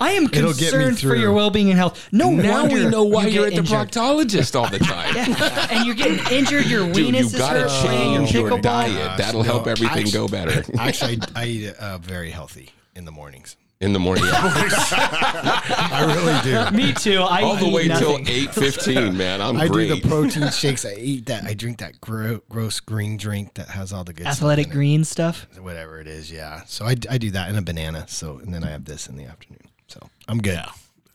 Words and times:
I 0.00 0.12
am 0.12 0.24
It'll 0.32 0.52
get 0.52 0.60
me 0.60 0.70
concerned 0.70 0.94
for 0.96 1.00
through. 1.00 1.20
your 1.20 1.32
well-being 1.32 1.70
and 1.70 1.78
health. 1.78 2.08
No 2.12 2.30
now 2.30 2.62
wonder 2.62 2.74
we 2.76 2.86
know 2.90 3.04
why 3.04 3.26
you 3.26 3.34
you're 3.40 3.46
at 3.46 3.52
get 3.52 3.64
the 3.66 3.74
injured. 3.76 3.90
proctologist 3.92 4.54
all 4.58 4.68
the 4.68 4.78
time. 4.78 5.14
and 5.70 5.86
you're 5.86 5.94
getting 5.94 6.18
injured. 6.32 6.66
Your 6.66 6.86
Dude, 6.92 7.14
weenus 7.14 7.18
you 7.20 7.26
is 7.26 7.36
gotta 7.36 7.60
hurt 7.60 7.70
playing 7.86 8.18
change 8.26 8.34
your 8.34 8.50
pickleball. 8.50 8.62
diet. 8.62 9.18
That'll 9.18 9.42
help 9.42 9.66
No, 9.66 9.72
everything 9.72 10.06
actu- 10.06 10.12
go 10.12 10.26
better. 10.28 10.64
Actually, 10.78 11.18
I, 11.34 11.42
I 11.42 11.46
eat 11.46 11.74
uh, 11.76 11.98
very 11.98 12.30
healthy 12.30 12.70
in 12.96 13.04
the 13.04 13.12
mornings. 13.12 13.56
In 13.80 13.92
the 13.92 14.00
morning, 14.00 14.24
I 14.26 16.02
really 16.04 16.40
do. 16.42 16.76
Me 16.76 16.92
too. 16.92 17.20
I 17.22 17.42
all 17.42 17.54
the 17.54 17.66
eat 17.66 17.72
way 17.72 17.86
till 17.86 18.18
eight 18.26 18.52
fifteen, 18.52 19.16
man. 19.16 19.40
I'm 19.40 19.56
I 19.56 19.68
great. 19.68 19.86
do 19.88 19.94
the 20.00 20.08
protein 20.08 20.50
shakes. 20.50 20.84
I 20.84 20.94
eat 20.94 21.26
that. 21.26 21.44
I 21.44 21.54
drink 21.54 21.78
that 21.78 22.00
gro- 22.00 22.40
gross 22.48 22.80
green 22.80 23.16
drink 23.16 23.54
that 23.54 23.68
has 23.68 23.92
all 23.92 24.02
the 24.02 24.12
good 24.12 24.24
stuff 24.24 24.32
athletic 24.38 24.66
in 24.66 24.72
it. 24.72 24.74
green 24.74 25.04
stuff. 25.04 25.46
whatever 25.60 26.00
it 26.00 26.08
is. 26.08 26.28
Yeah. 26.32 26.62
So 26.66 26.86
I, 26.86 26.96
I 27.08 27.18
do 27.18 27.30
that 27.30 27.48
and 27.50 27.56
a 27.58 27.62
banana. 27.62 28.06
So 28.08 28.38
and 28.38 28.52
then 28.52 28.64
I 28.64 28.70
have 28.70 28.84
this 28.84 29.06
in 29.06 29.16
the 29.16 29.26
afternoon. 29.26 29.60
So 29.88 30.00
I'm 30.28 30.38
good. 30.38 30.60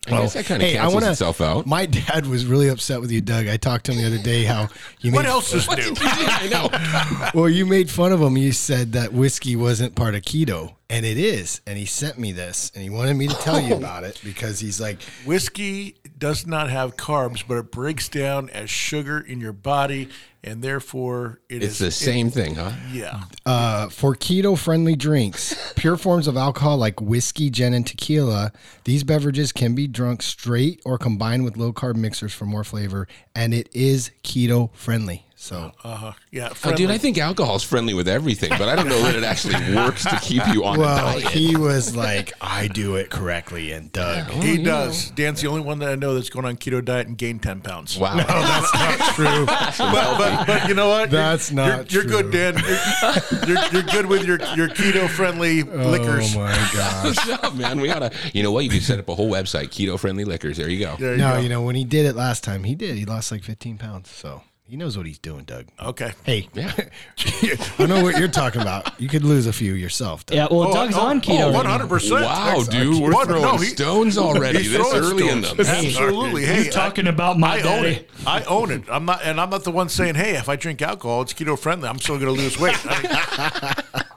I 0.06 0.10
guess 0.10 0.34
that 0.34 0.44
kind 0.44 0.62
of 0.62 0.68
hey, 0.68 0.74
cancels 0.74 0.94
wanna- 0.94 1.10
itself 1.12 1.40
out. 1.40 1.66
My 1.66 1.86
dad 1.86 2.26
was 2.26 2.44
really 2.44 2.68
upset 2.68 3.00
with 3.00 3.10
you, 3.10 3.22
Doug. 3.22 3.48
I 3.48 3.56
talked 3.56 3.86
to 3.86 3.92
him 3.92 3.98
the 3.98 4.06
other 4.06 4.22
day 4.22 4.44
how 4.44 4.68
you 5.00 5.12
What 5.12 5.22
made, 5.22 5.30
else 5.30 5.54
is 5.54 5.66
new? 5.70 5.94
I 5.98 6.48
know. 6.50 7.30
Well, 7.34 7.48
you 7.48 7.64
made 7.64 7.90
fun 7.90 8.12
of 8.12 8.20
him. 8.20 8.36
You 8.36 8.52
said 8.52 8.92
that 8.92 9.12
whiskey 9.12 9.56
wasn't 9.56 9.94
part 9.94 10.14
of 10.14 10.22
keto, 10.22 10.74
and 10.90 11.06
it 11.06 11.16
is. 11.16 11.62
And 11.66 11.78
he 11.78 11.86
sent 11.86 12.18
me 12.18 12.32
this, 12.32 12.70
and 12.74 12.82
he 12.82 12.90
wanted 12.90 13.14
me 13.14 13.28
to 13.28 13.34
tell 13.36 13.58
you 13.58 13.74
oh. 13.74 13.78
about 13.78 14.04
it 14.04 14.20
because 14.22 14.60
he's 14.60 14.78
like, 14.78 15.02
Whiskey 15.24 15.96
does 16.18 16.46
not 16.46 16.68
have 16.68 16.96
carbs, 16.96 17.42
but 17.46 17.56
it 17.56 17.70
breaks 17.70 18.08
down 18.08 18.50
as 18.50 18.68
sugar 18.68 19.18
in 19.18 19.40
your 19.40 19.52
body, 19.54 20.10
and 20.44 20.62
therefore 20.62 21.40
it 21.48 21.62
It's 21.62 21.74
is- 21.74 21.78
the 21.78 21.86
it- 21.86 21.90
same 21.92 22.30
thing, 22.30 22.54
huh? 22.56 22.72
yeah. 22.92 23.24
uh, 23.46 23.88
for 23.88 24.14
keto 24.14 24.56
friendly 24.56 24.94
drinks, 24.94 25.54
pure 25.74 25.96
forms 25.96 26.26
of 26.28 26.36
alcohol 26.36 26.76
like 26.76 27.00
whiskey, 27.00 27.50
gin, 27.50 27.74
and 27.74 27.86
tequila, 27.86 28.52
these 28.84 29.02
beverages 29.04 29.50
can 29.52 29.74
be 29.74 29.86
drunk 29.88 30.22
straight 30.22 30.80
or 30.84 30.98
combined 30.98 31.44
with 31.44 31.56
low 31.56 31.72
carb 31.72 31.96
mixers 31.96 32.32
for 32.32 32.44
more 32.46 32.62
flavor, 32.64 33.08
and 33.34 33.52
it 33.54 33.68
is 33.72 34.10
keto 34.22 34.72
friendly. 34.74 35.24
So 35.44 35.72
Uh-huh. 35.84 36.12
Yeah. 36.30 36.54
Oh, 36.64 36.72
dude. 36.74 36.90
I 36.90 36.96
think 36.96 37.18
alcohol 37.18 37.56
is 37.56 37.62
friendly 37.62 37.92
with 37.92 38.08
everything, 38.08 38.48
but 38.58 38.62
I 38.66 38.74
don't 38.76 38.88
know 38.88 39.02
that 39.02 39.14
it 39.14 39.24
actually 39.24 39.74
works 39.76 40.02
to 40.04 40.18
keep 40.22 40.42
you 40.54 40.64
on 40.64 40.76
a 40.76 40.80
well, 40.80 41.20
diet. 41.20 41.28
he 41.32 41.54
was 41.54 41.94
like, 41.94 42.32
I 42.40 42.66
do 42.68 42.96
it 42.96 43.10
correctly, 43.10 43.70
and 43.72 43.92
Doug. 43.92 44.30
he 44.30 44.62
does. 44.62 45.10
Dan's 45.10 45.42
the 45.42 45.48
only 45.48 45.60
one 45.60 45.80
that 45.80 45.90
I 45.90 45.96
know 45.96 46.14
that's 46.14 46.30
going 46.30 46.46
on 46.46 46.56
keto 46.56 46.82
diet 46.82 47.08
and 47.08 47.18
gained 47.18 47.42
ten 47.42 47.60
pounds. 47.60 47.98
wow. 47.98 48.14
no, 48.16 48.22
That's 48.24 48.72
not 48.74 49.14
true. 49.14 49.44
But, 49.44 49.76
but, 50.18 50.46
but 50.46 50.68
you 50.68 50.74
know 50.74 50.88
what? 50.88 51.10
You're- 51.10 51.22
That's 51.22 51.52
not 51.52 51.92
You're, 51.92 52.04
you're 52.04 52.22
good, 52.22 52.30
Dan. 52.32 52.54
You're, 52.56 53.46
you're, 53.54 53.64
you're 53.72 53.82
good 53.82 54.06
with 54.06 54.24
your 54.24 54.38
your 54.56 54.68
keto 54.68 55.08
friendly 55.10 55.62
liquors. 55.62 56.34
Oh 56.34 56.40
my 56.40 56.70
gosh. 56.72 57.22
Good 57.26 57.40
job, 57.42 57.54
man. 57.56 57.80
We 57.80 57.90
oughta. 57.90 58.12
You 58.32 58.42
know 58.44 58.50
what? 58.52 58.64
You 58.64 58.70
could 58.70 58.82
set 58.82 58.98
up 58.98 59.10
a 59.10 59.14
whole 59.14 59.30
website, 59.30 59.68
keto 59.68 59.98
friendly 59.98 60.24
liquors. 60.24 60.56
There 60.56 60.70
you 60.70 60.78
go. 60.80 60.96
There 60.98 61.12
you 61.12 61.18
No, 61.18 61.34
go. 61.34 61.40
you 61.40 61.50
know 61.50 61.60
when 61.60 61.74
he 61.76 61.84
did 61.84 62.06
it 62.06 62.16
last 62.16 62.42
time, 62.44 62.64
he 62.64 62.74
did. 62.74 62.96
He 62.96 63.04
lost 63.04 63.30
like 63.30 63.42
15 63.44 63.76
pounds, 63.76 64.08
so 64.08 64.40
he 64.66 64.76
knows 64.76 64.96
what 64.96 65.04
he's 65.06 65.18
doing, 65.18 65.44
Doug. 65.44 65.66
Okay. 65.78 66.12
Hey, 66.24 66.48
Yeah. 66.54 66.72
I 67.78 67.86
know 67.86 68.02
what 68.02 68.18
you're 68.18 68.28
talking 68.28 68.62
about. 68.62 68.98
You 69.00 69.08
could 69.08 69.22
lose 69.22 69.46
a 69.46 69.52
few 69.52 69.74
yourself. 69.74 70.24
Doug. 70.24 70.36
Yeah, 70.36 70.46
well, 70.50 70.68
Oh, 70.68 70.72
Doug's 70.72 70.96
oh, 70.96 71.00
on 71.02 71.18
oh, 71.18 71.20
keto. 71.20 71.40
Oh, 71.40 71.44
right 71.46 71.52
one 71.54 71.64
now. 71.66 71.70
hundred 71.72 71.88
percent. 71.88 72.22
Wow, 72.22 72.62
dude, 72.68 73.00
we're 73.02 73.12
What? 73.12 73.28
throwing 73.28 73.42
No, 73.42 73.56
he- 73.58 73.66
stones 73.66 74.16
already 74.16 74.58
He's 74.60 74.72
this 74.72 74.80
throwing 74.88 75.04
early 75.04 75.28
in 75.28 75.44
stones. 75.44 75.56
them. 75.68 75.76
Absolutely. 75.76 76.44
Hey, 76.46 76.64
you 76.64 76.70
talking 76.70 77.06
about 77.06 77.38
my 77.38 77.56
I 77.56 77.58
own 77.58 77.62
daddy? 77.82 77.88
it. 77.96 78.10
I 78.26 78.42
own 78.44 78.70
it. 78.70 78.84
I'm 78.88 79.04
not, 79.04 79.20
and 79.22 79.38
I'm 79.40 79.50
not 79.50 79.64
the 79.64 79.70
one 79.70 79.88
saying, 79.90 80.14
"Hey, 80.14 80.36
if 80.36 80.48
I 80.48 80.56
drink 80.56 80.80
alcohol, 80.80 81.22
it's 81.22 81.34
keto 81.34 81.58
friendly." 81.58 81.88
I'm 81.88 81.98
still 81.98 82.18
going 82.18 82.34
to 82.34 82.40
lose 82.42 82.58
weight. 82.58 82.76
I- 82.86 84.02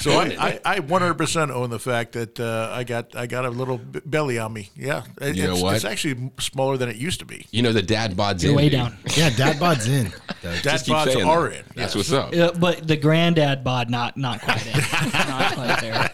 so 0.00 0.12
I, 0.12 0.24
I, 0.64 0.76
I 0.76 0.80
100% 0.80 1.50
own 1.50 1.70
the 1.70 1.78
fact 1.78 2.12
that 2.12 2.38
uh, 2.40 2.70
I 2.72 2.84
got 2.84 3.14
I 3.14 3.26
got 3.26 3.44
a 3.44 3.50
little 3.50 3.78
b- 3.78 4.00
belly 4.04 4.38
on 4.38 4.52
me. 4.52 4.70
Yeah, 4.76 5.02
It- 5.20 5.36
You 5.36 5.44
know 5.48 5.52
it's, 5.54 5.62
what? 5.62 5.76
it's 5.76 5.84
actually 5.84 6.30
smaller 6.38 6.76
than 6.76 6.88
it 6.88 6.96
used 6.96 7.20
to 7.20 7.26
be. 7.26 7.46
You 7.50 7.62
know 7.62 7.72
the 7.72 7.82
dad 7.82 8.14
bods 8.16 8.42
You're 8.42 8.52
in. 8.52 8.56
way 8.56 8.68
dude. 8.68 8.80
down. 8.80 8.96
Yeah, 9.16 9.30
Dad 9.30 9.58
bod's 9.60 9.86
in. 9.88 10.12
Dad 10.42 10.62
Just 10.62 10.86
keep 10.86 10.94
bods 10.94 11.12
saying 11.12 11.26
are 11.28 11.48
that. 11.50 11.58
in. 11.58 11.64
That's 11.76 11.94
yes. 11.94 11.96
what's 11.96 12.12
up. 12.12 12.34
Uh, 12.34 12.58
but 12.58 12.86
the 12.86 12.96
granddad 12.96 13.62
bod, 13.64 13.90
not 13.90 14.16
not 14.16 14.40
quite 14.40 14.66
in. 14.66 14.72
not 15.12 15.52
quite 15.54 15.80
there. 15.80 16.10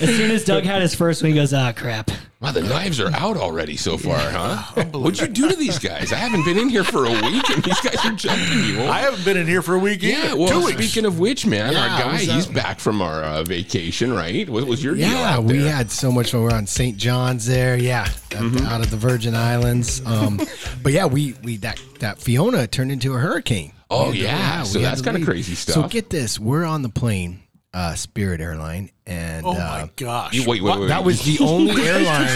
As 0.00 0.08
soon 0.16 0.30
as 0.30 0.44
Doug 0.44 0.64
had 0.64 0.80
his 0.82 0.94
first 0.94 1.22
one, 1.22 1.30
he 1.30 1.34
goes, 1.36 1.52
"Ah, 1.52 1.72
crap." 1.72 2.10
Wow, 2.40 2.52
the 2.52 2.62
knives 2.62 2.98
are 3.00 3.10
out 3.14 3.36
already 3.36 3.76
so 3.76 3.98
far, 3.98 4.16
huh? 4.18 4.56
What'd 4.92 5.20
you 5.20 5.26
do 5.28 5.50
to 5.50 5.54
these 5.56 5.78
guys? 5.78 6.10
I 6.10 6.16
haven't 6.16 6.46
been 6.46 6.56
in 6.56 6.70
here 6.70 6.84
for 6.84 7.04
a 7.04 7.10
week, 7.10 7.50
and 7.50 7.62
these 7.62 7.78
guys 7.80 8.02
are 8.06 8.12
jumping 8.12 8.64
you. 8.64 8.82
I 8.84 9.00
haven't 9.00 9.26
been 9.26 9.36
in 9.36 9.46
here 9.46 9.60
for 9.60 9.74
a 9.74 9.78
week 9.78 10.02
yeah, 10.02 10.32
well, 10.32 10.48
Two 10.48 10.64
weeks. 10.64 10.78
speaking 10.78 11.04
of 11.04 11.18
which, 11.18 11.44
man, 11.44 11.74
Yeah, 11.74 11.82
our 11.82 11.88
guy, 12.00 12.12
was, 12.14 12.28
uh, 12.30 12.32
he's 12.32 12.46
back 12.46 12.80
from 12.80 13.02
our 13.02 13.22
uh, 13.22 13.42
vacation, 13.42 14.10
right? 14.14 14.48
What 14.48 14.66
was 14.66 14.82
your 14.82 14.94
deal 14.94 15.06
Yeah, 15.10 15.34
out 15.36 15.44
we 15.44 15.58
there? 15.58 15.70
had 15.70 15.90
so 15.90 16.10
much 16.10 16.30
fun. 16.32 16.42
We're 16.44 16.52
on 16.52 16.66
St. 16.66 16.96
John's 16.96 17.44
there. 17.44 17.76
Yeah, 17.76 18.04
at 18.04 18.08
Mm-hmm. 18.38 18.56
the- 18.56 18.64
out 18.64 18.80
of 18.80 18.90
the 18.90 18.96
Virgin 18.96 19.34
Islands. 19.34 20.00
Um, 20.06 20.40
but 20.82 20.94
yeah, 20.94 21.04
we 21.04 21.34
we 21.44 21.58
that 21.58 21.78
that 21.98 22.18
Fiona 22.20 22.66
turned 22.66 22.90
into 22.90 23.12
a 23.12 23.18
hurricane. 23.18 23.72
Oh, 23.90 24.12
We 24.12 24.20
had 24.20 24.38
yeah. 24.38 24.62
So 24.62 24.78
we 24.78 24.84
had 24.84 24.92
that's 24.92 25.02
to 25.02 25.04
kinda 25.08 25.18
leave. 25.18 25.28
crazy 25.28 25.54
So 25.56 25.72
stuff. 25.72 25.90
get 25.90 26.08
this: 26.08 26.38
we're 26.40 26.64
on 26.64 26.80
the 26.80 26.88
plane, 26.88 27.40
uh, 27.72 27.94
Spirit 27.94 28.40
Airline, 28.40 28.90
and 29.06 29.46
oh 29.46 29.50
uh, 29.52 29.54
my 29.54 29.90
gosh! 29.96 30.34
You- 30.34 30.44
wait, 30.48 30.62
wait, 30.62 30.78
wait. 30.80 30.88
that 30.88 31.04
was 31.04 31.22
the 31.22 31.38
only 31.44 31.80
airline. 31.82 32.26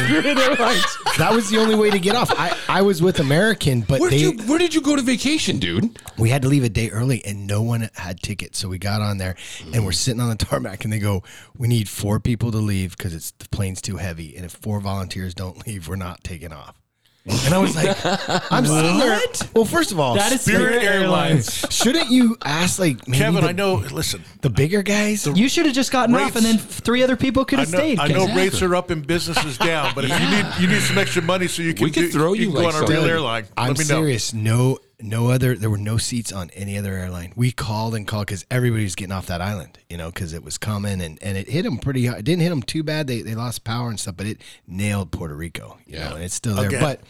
that 1.19 1.31
was 1.33 1.51
the 1.51 1.59
only 1.59 1.75
way 1.75 1.91
to 1.91 1.99
get 1.99 2.15
off. 2.15 2.31
I, 2.37 2.57
I 2.69 2.83
was 2.83 3.03
with 3.03 3.19
American, 3.21 3.81
but 3.81 4.01
Where 4.01 4.11
they 4.11 4.19
did 4.19 4.41
you 4.41 4.47
Where 4.47 4.59
did 4.59 4.75
you 4.75 4.81
go 4.81 4.95
to 4.97 5.03
vacation, 5.03 5.59
dude? 5.59 5.99
we 6.19 6.31
had 6.31 6.43
to 6.43 6.49
leave 6.49 6.63
a 6.65 6.69
day 6.69 6.91
early 6.91 7.25
and 7.25 7.47
no 7.47 7.63
one 7.63 7.89
had 7.95 8.21
tickets. 8.21 8.59
So 8.59 8.69
we 8.69 8.79
got 8.79 9.01
on 9.01 9.19
there 9.19 9.35
and 9.73 9.85
we're 9.85 9.93
sitting 9.93 10.21
on 10.21 10.29
the 10.29 10.37
tarmac 10.37 10.85
and 10.85 10.93
they 10.93 11.01
go, 11.01 11.23
We 11.59 11.67
need 11.69 11.89
four 11.89 12.21
people 12.21 12.53
to 12.53 12.59
leave 12.59 12.97
because 12.97 13.15
it's 13.15 13.33
the 13.33 13.49
plane's 13.49 13.83
too 13.83 13.97
heavy. 13.97 14.37
And 14.37 14.45
if 14.45 14.53
four 14.53 14.81
volunteers 14.81 15.35
don't 15.35 15.67
leave, 15.67 15.89
we're 15.89 15.97
not 15.97 16.23
taking 16.23 16.53
off. 16.53 16.81
And 17.27 17.55
I 17.55 17.59
was 17.59 17.75
like, 17.75 17.97
I'm 18.53 18.67
sitting 18.67 18.99
there. 18.99 19.19
Well, 19.55 19.65
first 19.65 19.93
of 19.93 19.99
all, 19.99 20.15
That 20.15 20.31
is 20.33 20.43
Spirit 20.43 20.83
Airlines. 20.83 21.65
shouldn't 21.71 22.11
you 22.11 22.37
ask 22.45 22.79
like 22.79 23.09
maybe 23.09 23.19
Kevin, 23.23 23.43
the, 23.43 23.49
I 23.49 23.53
know. 23.53 23.77
Listen, 23.77 24.23
the 24.43 24.51
bigger 24.51 24.83
guys? 24.83 25.27
You 25.27 25.49
should 25.49 25.65
have 25.65 25.75
just 25.75 25.91
gotten 25.91 26.15
off, 26.15 26.37
and 26.37 26.45
then 26.45 26.57
Rates- 26.57 26.81
three 26.81 27.03
other 27.03 27.17
people 27.17 27.47
could 27.47 27.61
I 27.61 27.63
have 27.63 27.73
know, 27.73 27.79
stayed. 27.79 27.99
I 27.99 28.09
know 28.09 28.27
'cause- 28.27 28.37
rates 28.37 28.63
are 28.63 28.75
up 28.77 28.91
and 28.91 29.07
business 29.07 29.43
is 29.45 29.57
down, 29.57 29.93
but 29.95 30.05
if 30.05 30.11
you 30.11 30.29
need 30.31 30.47
you 30.61 30.67
need 30.69 30.83
some 30.83 30.99
extra 30.99 31.23
money 31.23 31.49
so 31.49 31.63
you 31.63 31.73
can 31.73 31.85
We 31.85 31.91
could 31.91 32.01
do- 32.03 32.11
throw 32.13 32.35
you 32.35 32.43
you 32.43 32.47
can 32.49 32.57
go 32.57 32.63
like 32.67 32.75
on 32.75 32.85
a 32.85 32.87
real 32.87 33.01
some- 33.01 33.11
airline. 33.11 33.45
I'm 33.57 33.69
Let 33.69 33.79
me 33.79 33.85
know. 33.85 34.01
serious. 34.03 34.35
No, 34.35 34.79
no 35.05 35.29
other. 35.31 35.55
There 35.55 35.69
were 35.71 35.77
no 35.79 35.99
seats 35.99 36.33
on 36.33 36.51
any 36.55 36.79
other 36.79 36.95
airline. 36.95 37.33
We 37.37 37.53
called 37.53 37.95
and 37.95 38.07
called 38.07 38.27
because 38.27 38.47
everybody 38.51 38.85
was 38.85 38.95
getting 38.95 39.13
off 39.13 39.27
that 39.27 39.41
island, 39.41 39.79
you 39.91 39.97
know, 39.97 40.11
because 40.11 40.33
it 40.33 40.43
was 40.43 40.57
coming 40.59 41.01
and, 41.03 41.19
and 41.23 41.37
it 41.37 41.49
hit 41.49 41.63
them 41.65 41.79
pretty. 41.79 42.07
hard. 42.07 42.21
It 42.21 42.25
didn't 42.25 42.43
hit 42.43 42.49
them 42.49 42.63
too 42.63 42.83
bad. 42.83 43.07
They, 43.07 43.21
they 43.23 43.35
lost 43.35 43.65
power 43.65 43.89
and 43.91 44.01
stuff, 44.01 44.17
but 44.17 44.27
it 44.27 44.41
nailed 44.67 45.11
Puerto 45.11 45.35
Rico. 45.35 45.79
You 45.87 45.99
Yeah. 45.99 46.09
know, 46.09 46.15
and 46.17 46.25
it's 46.25 46.35
still 46.35 46.55
there. 46.57 46.69
Again. 46.69 46.81
But 46.81 47.01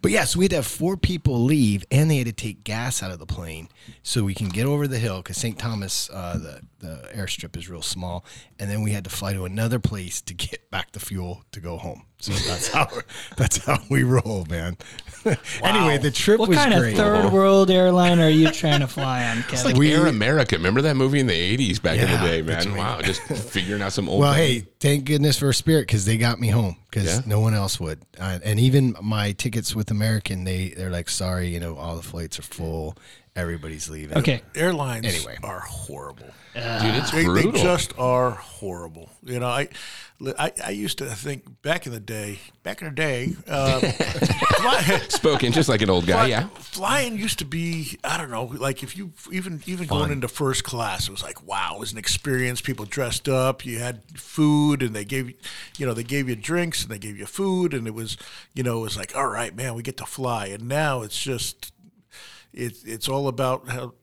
but 0.00 0.10
yeah, 0.12 0.24
so 0.24 0.38
we 0.38 0.44
had 0.44 0.50
to 0.50 0.56
have 0.56 0.66
four 0.66 0.96
people 0.96 1.42
leave, 1.42 1.84
and 1.90 2.10
they 2.10 2.18
had 2.18 2.26
to 2.28 2.32
take 2.32 2.62
gas 2.64 3.02
out 3.02 3.10
of 3.10 3.18
the 3.18 3.26
plane 3.26 3.68
so 4.02 4.22
we 4.24 4.34
can 4.34 4.48
get 4.48 4.66
over 4.66 4.86
the 4.86 4.98
hill 4.98 5.18
because 5.18 5.36
St. 5.36 5.58
Thomas, 5.58 6.08
uh, 6.10 6.38
the 6.38 6.60
the 6.78 7.08
airstrip 7.14 7.56
is 7.58 7.68
real 7.68 7.82
small, 7.82 8.24
and 8.60 8.70
then 8.70 8.82
we 8.82 8.92
had 8.92 9.02
to 9.04 9.10
fly 9.10 9.32
to 9.32 9.44
another 9.44 9.78
place 9.80 10.20
to 10.22 10.34
get 10.34 10.70
back 10.70 10.92
the 10.92 11.00
fuel 11.00 11.42
to 11.52 11.60
go 11.60 11.76
home. 11.78 12.02
So 12.20 12.32
that's 12.32 12.68
how 12.68 12.86
that's 13.36 13.56
how 13.64 13.78
we 13.90 14.02
roll, 14.04 14.46
man. 14.50 14.76
anyway, 15.62 15.98
the 15.98 16.10
trip 16.10 16.38
What 16.38 16.48
was 16.50 16.58
kind 16.58 16.74
great. 16.74 16.92
of 16.92 16.98
third 16.98 17.32
world 17.32 17.70
airline 17.70 18.20
are 18.20 18.28
you 18.28 18.50
trying 18.50 18.80
to 18.80 18.86
fly 18.86 19.24
on, 19.28 19.36
Kevin? 19.42 19.54
It's 19.54 19.64
like 19.64 19.76
We- 19.76 19.92
Air 19.94 20.06
America. 20.06 20.56
Remember 20.56 20.82
that 20.82 20.96
movie 20.96 21.20
in 21.20 21.26
the 21.26 21.56
80s 21.56 21.80
back 21.82 21.98
in 21.98 22.10
the 22.10 22.16
day, 22.18 22.42
man? 22.42 22.68
right. 22.68 22.76
Wow, 22.76 23.00
just 23.02 23.22
figuring 23.50 23.82
out 23.82 23.92
some 23.92 24.08
old. 24.08 24.20
Well, 24.20 24.32
hey, 24.34 24.66
thank 24.80 25.04
goodness 25.06 25.38
for 25.38 25.52
Spirit 25.52 25.86
because 25.86 26.04
they 26.04 26.16
got 26.18 26.38
me 26.38 26.48
home 26.48 26.76
because 26.90 27.06
Yeah. 27.06 27.20
no 27.26 27.40
one 27.40 27.54
else 27.54 27.80
would. 27.80 28.02
Uh, 28.18 28.38
and 28.44 28.60
even 28.60 28.94
my 29.02 29.32
tickets 29.32 29.74
with 29.74 29.90
American, 29.90 30.44
they 30.44 30.70
they're 30.76 30.90
like, 30.90 31.08
sorry, 31.08 31.48
you 31.48 31.60
know, 31.60 31.76
all 31.76 31.96
the 31.96 32.02
flights 32.02 32.38
are 32.38 32.42
full. 32.42 32.96
Everybody's 33.40 33.88
leaving. 33.88 34.18
okay. 34.18 34.42
Airlines 34.54 35.06
Anyway. 35.06 35.36
are 35.42 35.60
horrible. 35.60 36.26
dude, 36.54 36.64
it's 36.96 37.10
They, 37.10 37.24
they 37.24 37.42
brutal. 37.42 37.62
just 37.62 37.98
are 37.98 38.30
horrible. 38.32 39.08
You 39.24 39.40
know, 39.40 39.46
I, 39.48 39.68
I, 40.38 40.52
I 40.66 40.70
used 40.70 40.98
to 40.98 41.06
think 41.06 41.62
back 41.62 41.86
in 41.86 41.92
the 41.92 42.00
day, 42.00 42.38
back 42.62 42.82
in 42.82 42.88
the 42.88 42.94
day, 42.94 43.34
uh, 43.48 43.80
fly, 44.60 44.80
Spoken 45.08 45.52
just 45.52 45.68
like 45.68 45.80
an 45.82 45.88
old 45.90 46.06
guy, 46.06 46.14
fly- 46.18 46.26
yeah. 46.26 46.48
flying 46.58 47.16
used 47.16 47.38
to 47.38 47.44
be, 47.44 47.98
I 48.04 48.18
don't 48.18 48.30
know, 48.30 48.44
like 48.44 48.82
if 48.82 48.96
you 48.96 49.12
even 49.32 49.62
even 49.66 49.86
going 49.86 50.10
into 50.10 50.28
first 50.28 50.64
class, 50.64 51.08
it 51.08 51.10
was 51.10 51.22
like 51.22 51.46
wow, 51.46 51.74
it 51.76 51.80
was 51.80 51.92
an 51.92 51.98
experience. 51.98 52.60
People 52.60 52.84
dressed 52.84 53.28
up, 53.28 53.64
you 53.64 53.78
had 53.78 54.02
food, 54.18 54.82
and 54.82 54.94
they 54.94 55.04
gave 55.04 55.28
you, 55.28 55.34
you 55.78 55.86
know, 55.86 55.94
they 55.94 56.04
gave 56.04 56.28
you 56.28 56.36
drinks 56.36 56.82
and 56.82 56.90
they 56.90 56.98
gave 56.98 57.16
you 57.16 57.26
food, 57.26 57.72
and 57.72 57.86
it 57.86 57.94
was, 57.94 58.16
you 58.54 58.62
know, 58.62 58.78
it 58.80 58.82
was 58.82 58.96
like 58.96 59.16
all 59.16 59.28
right, 59.28 59.54
man, 59.54 59.74
we 59.74 59.82
get 59.82 59.96
to 59.98 60.04
fly. 60.06 60.46
And 60.48 60.68
now 60.68 61.00
it's 61.02 61.18
just, 61.22 61.72
it's 62.52 62.84
it's 62.84 63.08
all 63.08 63.28
about 63.28 63.68
how. 63.68 63.94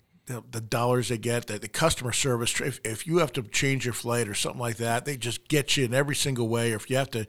The 0.52 0.60
dollars 0.60 1.08
they 1.08 1.18
get, 1.18 1.48
the, 1.48 1.58
the 1.58 1.70
customer 1.70 2.12
service. 2.12 2.60
If, 2.60 2.82
if 2.84 3.08
you 3.08 3.20
have 3.20 3.32
to 3.32 3.44
change 3.44 3.86
your 3.86 3.94
flight 3.94 4.28
or 4.28 4.34
something 4.34 4.60
like 4.60 4.76
that, 4.76 5.06
they 5.06 5.16
just 5.16 5.48
get 5.48 5.78
you 5.78 5.86
in 5.86 5.94
every 5.94 6.18
single 6.18 6.50
way. 6.50 6.74
Or 6.74 6.76
if 6.76 6.90
you 6.90 6.98
have 6.98 7.10
to 7.12 7.26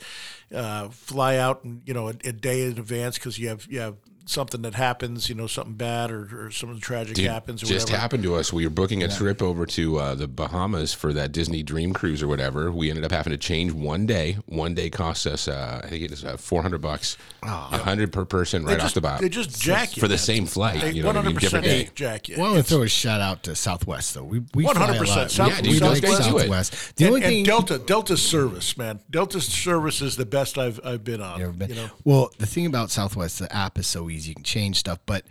uh, 0.52 0.88
fly 0.88 1.36
out, 1.36 1.62
and 1.62 1.80
you 1.86 1.94
know, 1.94 2.08
a, 2.08 2.14
a 2.24 2.32
day 2.32 2.64
in 2.64 2.72
advance 2.72 3.16
because 3.16 3.38
you 3.38 3.46
have 3.50 3.68
you 3.70 3.78
have 3.78 3.94
something 4.28 4.62
that 4.62 4.74
happens, 4.74 5.28
you 5.28 5.34
know, 5.34 5.46
something 5.46 5.74
bad 5.74 6.10
or, 6.10 6.46
or 6.46 6.50
something 6.50 6.78
tragic 6.80 7.14
Dude, 7.16 7.26
happens 7.26 7.62
or 7.62 7.66
just 7.66 7.86
whatever. 7.86 8.00
happened 8.00 8.22
to 8.24 8.34
us. 8.34 8.52
We 8.52 8.64
were 8.66 8.70
booking 8.70 9.02
a 9.02 9.08
trip 9.08 9.42
over 9.42 9.64
to 9.66 9.98
uh, 9.98 10.14
the 10.14 10.28
Bahamas 10.28 10.92
for 10.92 11.12
that 11.14 11.32
Disney 11.32 11.62
Dream 11.62 11.92
Cruise 11.94 12.22
or 12.22 12.28
whatever. 12.28 12.70
We 12.70 12.90
ended 12.90 13.04
up 13.04 13.12
having 13.12 13.30
to 13.30 13.38
change 13.38 13.72
one 13.72 14.04
day. 14.06 14.36
One 14.46 14.74
day 14.74 14.90
cost 14.90 15.26
us, 15.26 15.48
uh, 15.48 15.80
I 15.82 15.88
think 15.88 16.02
it 16.02 16.10
was 16.10 16.24
uh, 16.24 16.36
four 16.36 16.60
hundred 16.62 16.82
bucks, 16.82 17.16
a 17.42 17.46
hundred 17.78 18.12
per 18.12 18.24
person 18.24 18.64
right 18.64 18.74
just, 18.74 18.86
off 18.86 18.94
the 18.94 19.00
bat. 19.00 19.20
They 19.20 19.28
just 19.30 19.60
jack 19.60 19.96
you 19.96 20.00
for 20.00 20.08
the 20.08 20.12
man. 20.12 20.18
same 20.18 20.46
flight. 20.46 20.80
They 20.80 20.90
you 20.92 21.02
know, 21.02 21.08
what 21.08 21.16
I 21.16 21.22
mean? 21.22 21.36
100% 21.36 21.40
different 21.40 21.64
day. 21.64 21.88
jack 21.94 22.28
you. 22.28 22.36
Well, 22.36 22.46
I 22.48 22.52
want 22.54 22.66
to 22.66 22.74
throw 22.74 22.82
a 22.82 22.88
shout 22.88 23.20
out 23.22 23.42
to 23.44 23.54
Southwest 23.54 24.14
though. 24.14 24.24
We 24.24 24.42
we 24.54 24.64
fly 24.64 24.72
a 24.72 24.74
100%. 25.00 25.06
lot. 25.16 25.30
South- 25.30 25.48
Yeah, 25.48 25.60
dude, 25.62 25.72
we 25.72 25.78
those 25.78 26.02
like 26.02 26.02
guys 26.02 26.26
do 26.26 26.36
it. 26.36 26.40
Southwest. 26.42 26.96
The 26.96 27.04
and, 27.06 27.14
only 27.14 27.24
and 27.24 27.32
thing 27.32 27.44
Delta, 27.44 27.78
Delta's 27.78 28.22
service, 28.22 28.76
man. 28.76 29.00
Delta 29.10 29.40
service 29.40 30.02
is 30.02 30.16
the 30.16 30.26
best 30.26 30.58
I've 30.58 30.78
I've 30.84 31.02
been 31.04 31.22
on. 31.22 31.38
You 31.40 31.46
ever 31.46 31.52
been? 31.54 31.70
You 31.70 31.76
know, 31.76 31.90
Well, 32.04 32.30
the 32.38 32.46
thing 32.46 32.66
about 32.66 32.90
Southwest, 32.90 33.38
the 33.38 33.50
app 33.54 33.78
is 33.78 33.86
so 33.86 34.10
easy. 34.10 34.17
You 34.26 34.34
can 34.34 34.44
change 34.44 34.78
stuff. 34.78 34.98
But 35.06 35.24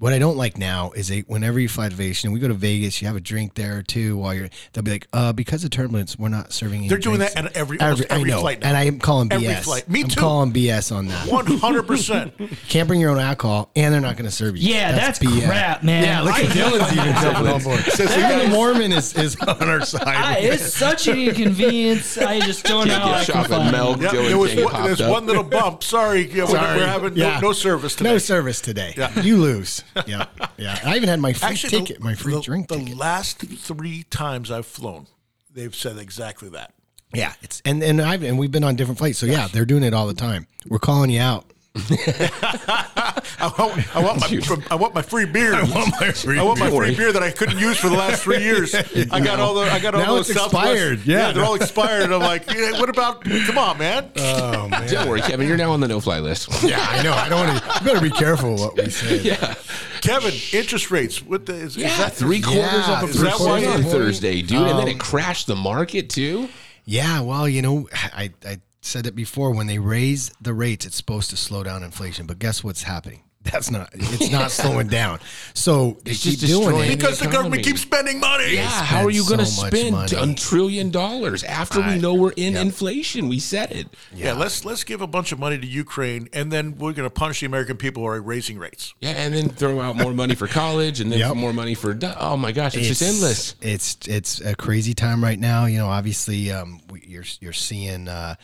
what 0.00 0.12
I 0.12 0.18
don't 0.18 0.36
like 0.36 0.58
now 0.58 0.90
is 0.90 1.08
they, 1.08 1.20
whenever 1.20 1.58
you 1.60 1.68
fly 1.68 1.88
to 1.88 1.94
Vegas, 1.94 2.24
and 2.24 2.32
we 2.32 2.40
go 2.40 2.48
to 2.48 2.54
Vegas, 2.54 3.00
you 3.00 3.06
have 3.06 3.16
a 3.16 3.20
drink 3.20 3.54
there 3.54 3.80
too 3.80 4.16
while 4.16 4.34
you're, 4.34 4.48
they'll 4.72 4.82
be 4.82 4.90
like, 4.90 5.06
uh, 5.12 5.32
because 5.32 5.62
of 5.64 5.70
turbulence, 5.70 6.18
we're 6.18 6.28
not 6.28 6.52
serving 6.52 6.80
any 6.80 6.88
They're 6.88 6.98
doing 6.98 7.18
drinks." 7.18 7.34
that 7.34 7.46
at 7.46 7.56
every- 7.56 7.78
almost 7.80 8.02
every 8.10 8.30
I 8.32 8.34
know. 8.34 8.40
flight 8.40 8.60
now. 8.60 8.68
And 8.68 8.76
I 8.76 8.84
am 8.84 8.98
calling 8.98 9.28
BS. 9.28 9.34
Every 9.44 9.54
flight. 9.62 9.88
Me 9.88 10.02
I'm 10.02 10.08
too. 10.08 10.20
calling 10.20 10.52
BS 10.52 10.94
on 10.94 11.06
that. 11.08 11.28
one 11.28 11.46
hundred 11.46 11.84
percent. 11.84 12.34
Can't 12.68 12.88
bring 12.88 13.00
your 13.00 13.10
own 13.10 13.20
alcohol, 13.20 13.70
and 13.76 13.94
they're 13.94 14.00
not 14.00 14.16
going 14.16 14.28
to 14.28 14.34
serve 14.34 14.56
you. 14.56 14.74
Yeah, 14.74 14.92
that's, 14.92 15.20
crap, 15.20 15.82
man. 15.84 16.02
Yeah, 16.04 16.20
look 16.22 16.34
I- 16.34 16.42
at 16.42 16.48
Dylan's 16.48 16.92
even 16.92 17.14
jumping 17.22 17.46
on 17.46 17.62
board. 17.62 17.80
Even 18.00 18.38
the 18.38 18.48
Mormon 18.50 18.92
is, 18.92 19.14
is 19.16 19.36
on 19.36 19.62
our 19.68 19.80
I, 19.80 19.84
side. 19.84 20.44
it's 20.44 20.74
such 20.74 21.06
an 21.06 21.18
inconvenience. 21.18 22.18
I 22.18 22.40
just 22.40 22.64
don't 22.64 22.88
know 22.88 22.94
Can't 22.98 23.02
how 23.02 23.08
get 23.10 23.20
I 23.20 23.24
can 23.24 23.34
chocolate 23.34 23.58
find 23.60 23.72
milk. 23.72 24.00
Yeah, 24.02 24.08
Dylan 24.08 24.28
there 24.28 24.38
was 24.38 24.54
one, 24.56 24.82
there's 24.84 25.00
up. 25.00 25.10
one 25.12 25.26
little 25.26 25.44
bump. 25.44 25.82
Sorry, 25.84 26.26
yeah, 26.30 26.42
we're, 26.44 26.50
Sorry. 26.50 26.78
we're 26.80 26.86
having 26.86 27.16
Yeah. 27.16 27.34
no, 27.40 27.48
no 27.48 27.52
service 27.52 27.94
today. 27.94 28.10
No 28.10 28.18
service 28.18 28.60
today. 28.60 28.92
Yeah. 28.96 29.20
You 29.20 29.36
lose. 29.38 29.82
Yeah, 30.06 30.26
yeah. 30.56 30.78
I 30.84 30.96
even 30.96 31.08
had 31.08 31.20
my 31.20 31.32
free 31.32 31.48
Actually, 31.50 31.70
ticket, 31.80 31.98
the, 31.98 32.04
my 32.04 32.14
free 32.14 32.34
the, 32.34 32.40
drink 32.40 32.68
The 32.68 32.78
ticket. 32.78 32.96
last 32.96 33.38
three 33.38 34.02
times 34.04 34.50
I've 34.50 34.66
flown, 34.66 35.06
they've 35.52 35.74
said 35.74 35.98
exactly 35.98 36.48
that. 36.50 36.74
Yeah, 37.12 37.32
it's 37.42 37.62
and 37.64 37.82
and 37.82 38.02
I've 38.02 38.24
and 38.24 38.38
we've 38.38 38.50
been 38.50 38.64
on 38.64 38.74
different 38.74 38.98
flights, 38.98 39.18
so 39.18 39.26
yeah, 39.26 39.46
they're 39.52 39.64
doing 39.64 39.84
it 39.84 39.94
all 39.94 40.06
the 40.08 40.14
time. 40.14 40.48
We're 40.66 40.80
calling 40.80 41.10
you 41.10 41.20
out. 41.20 41.44
I 41.76 43.52
want, 43.58 43.96
I 43.96 44.00
want 44.00 44.20
my, 44.20 44.66
I 44.70 44.74
want 44.76 44.94
my 44.94 45.02
free 45.02 45.24
beer. 45.26 45.54
I 45.54 45.64
want 45.64 45.92
my 46.00 46.12
free 46.12 46.38
I 46.38 46.42
want 46.42 46.60
my 46.60 46.70
beer. 46.70 46.84
free 46.84 46.94
beer 46.94 47.12
that 47.12 47.22
I 47.22 47.32
couldn't 47.32 47.58
use 47.58 47.78
for 47.78 47.88
the 47.88 47.96
last 47.96 48.22
three 48.22 48.38
years. 48.44 48.74
I 48.74 49.18
got 49.20 49.40
all 49.40 49.54
the, 49.54 49.62
I 49.62 49.80
got 49.80 49.94
all 49.94 50.00
Now 50.00 50.14
those 50.14 50.30
it's 50.30 50.40
expired. 50.40 51.04
Yeah. 51.04 51.32
they're 51.32 51.44
all 51.44 51.54
expired. 51.56 52.12
I'm 52.12 52.20
like, 52.20 52.48
yeah, 52.52 52.72
what 52.72 52.88
about? 52.88 53.24
Come 53.24 53.58
on, 53.58 53.78
man. 53.78 54.10
Oh 54.16 54.68
man. 54.68 54.88
Don't 54.88 55.08
worry, 55.08 55.20
Kevin. 55.22 55.48
You're 55.48 55.56
now 55.56 55.72
on 55.72 55.80
the 55.80 55.88
no-fly 55.88 56.20
list. 56.20 56.48
yeah, 56.62 56.78
I 56.88 57.02
know. 57.02 57.12
I 57.12 57.28
don't 57.28 57.46
want 57.46 57.60
to. 57.62 57.74
You 57.80 57.86
better 57.92 58.00
be 58.00 58.10
careful 58.10 58.54
what 58.56 58.76
we 58.76 58.88
say. 58.90 59.18
yeah, 59.22 59.54
Kevin, 60.00 60.32
interest 60.52 60.92
rates. 60.92 61.22
What 61.22 61.46
the, 61.46 61.54
is, 61.54 61.76
is 61.76 61.78
yeah. 61.78 61.96
that 61.98 62.12
Three 62.12 62.40
quarters 62.40 62.62
Yeah, 62.62 62.98
of 63.02 63.08
a 63.08 63.10
is 63.10 63.20
that 63.20 63.40
why 63.40 63.60
percent 63.60 63.84
on 63.84 63.90
Thursday, 63.90 64.42
dude, 64.42 64.58
and 64.58 64.78
then 64.78 64.82
Um, 64.82 64.88
it 64.88 65.00
crashed 65.00 65.48
the 65.48 65.56
market 65.56 66.08
too. 66.08 66.48
Yeah, 66.86 67.20
well, 67.20 67.48
you 67.48 67.62
know, 67.62 67.88
I, 67.92 68.30
I 68.46 68.58
said 68.84 69.06
it 69.06 69.14
before. 69.14 69.50
When 69.52 69.66
they 69.66 69.78
raise 69.78 70.30
the 70.40 70.54
rates, 70.54 70.86
it's 70.86 70.96
supposed 70.96 71.30
to 71.30 71.36
slow 71.36 71.62
down 71.62 71.82
inflation. 71.82 72.26
But 72.26 72.38
guess 72.38 72.62
what's 72.62 72.82
happening? 72.82 73.22
That's 73.52 73.70
not. 73.70 73.90
It's 73.92 74.30
not 74.30 74.50
slowing 74.50 74.86
down. 74.86 75.18
So 75.52 75.98
they 76.04 76.12
It's 76.12 76.22
keep 76.22 76.38
just 76.38 76.50
doing 76.50 76.76
it. 76.76 76.96
because 76.96 77.18
the 77.18 77.26
government 77.28 77.62
keeps 77.62 77.82
spending 77.82 78.18
money. 78.18 78.54
Yeah, 78.54 78.66
how 78.66 79.04
are 79.04 79.10
you 79.10 79.22
going 79.26 79.40
to 79.40 79.44
so 79.44 79.66
spend 79.66 80.14
a 80.14 80.34
trillion 80.34 80.90
dollars 80.90 81.44
after 81.44 81.82
we 81.82 81.98
know 81.98 82.14
we're 82.14 82.32
in 82.38 82.54
yep. 82.54 82.62
inflation? 82.62 83.28
We 83.28 83.38
said 83.38 83.70
it. 83.70 83.88
Yeah, 84.14 84.32
let's 84.32 84.64
let's 84.64 84.82
give 84.82 85.02
a 85.02 85.06
bunch 85.06 85.30
of 85.30 85.38
money 85.38 85.58
to 85.58 85.66
Ukraine, 85.66 86.30
and 86.32 86.50
then 86.50 86.78
we're 86.78 86.94
going 86.94 87.06
to 87.06 87.14
punish 87.14 87.40
the 87.40 87.46
American 87.46 87.76
people 87.76 88.04
who 88.04 88.08
are 88.08 88.22
raising 88.22 88.58
rates. 88.58 88.94
Yeah, 89.00 89.10
and 89.10 89.34
then 89.34 89.50
throw 89.50 89.78
out 89.78 89.96
more 89.96 90.14
money 90.14 90.34
for 90.34 90.46
college, 90.46 91.00
and 91.02 91.12
then 91.12 91.18
Yep. 91.18 91.36
more 91.36 91.52
money 91.52 91.74
for. 91.74 91.98
Oh 92.18 92.38
my 92.38 92.50
gosh, 92.50 92.74
it's, 92.76 92.88
just 92.88 93.02
endless. 93.02 93.56
It's 93.60 93.98
it's 94.08 94.40
a 94.40 94.54
crazy 94.56 94.94
time 94.94 95.22
right 95.22 95.38
now. 95.38 95.66
You 95.66 95.76
know, 95.76 95.88
obviously, 95.88 96.50
um, 96.50 96.80
we, 96.88 97.02
you're 97.06 97.24
you're 97.40 97.52
seeing 97.52 98.08
uh, 98.08 98.36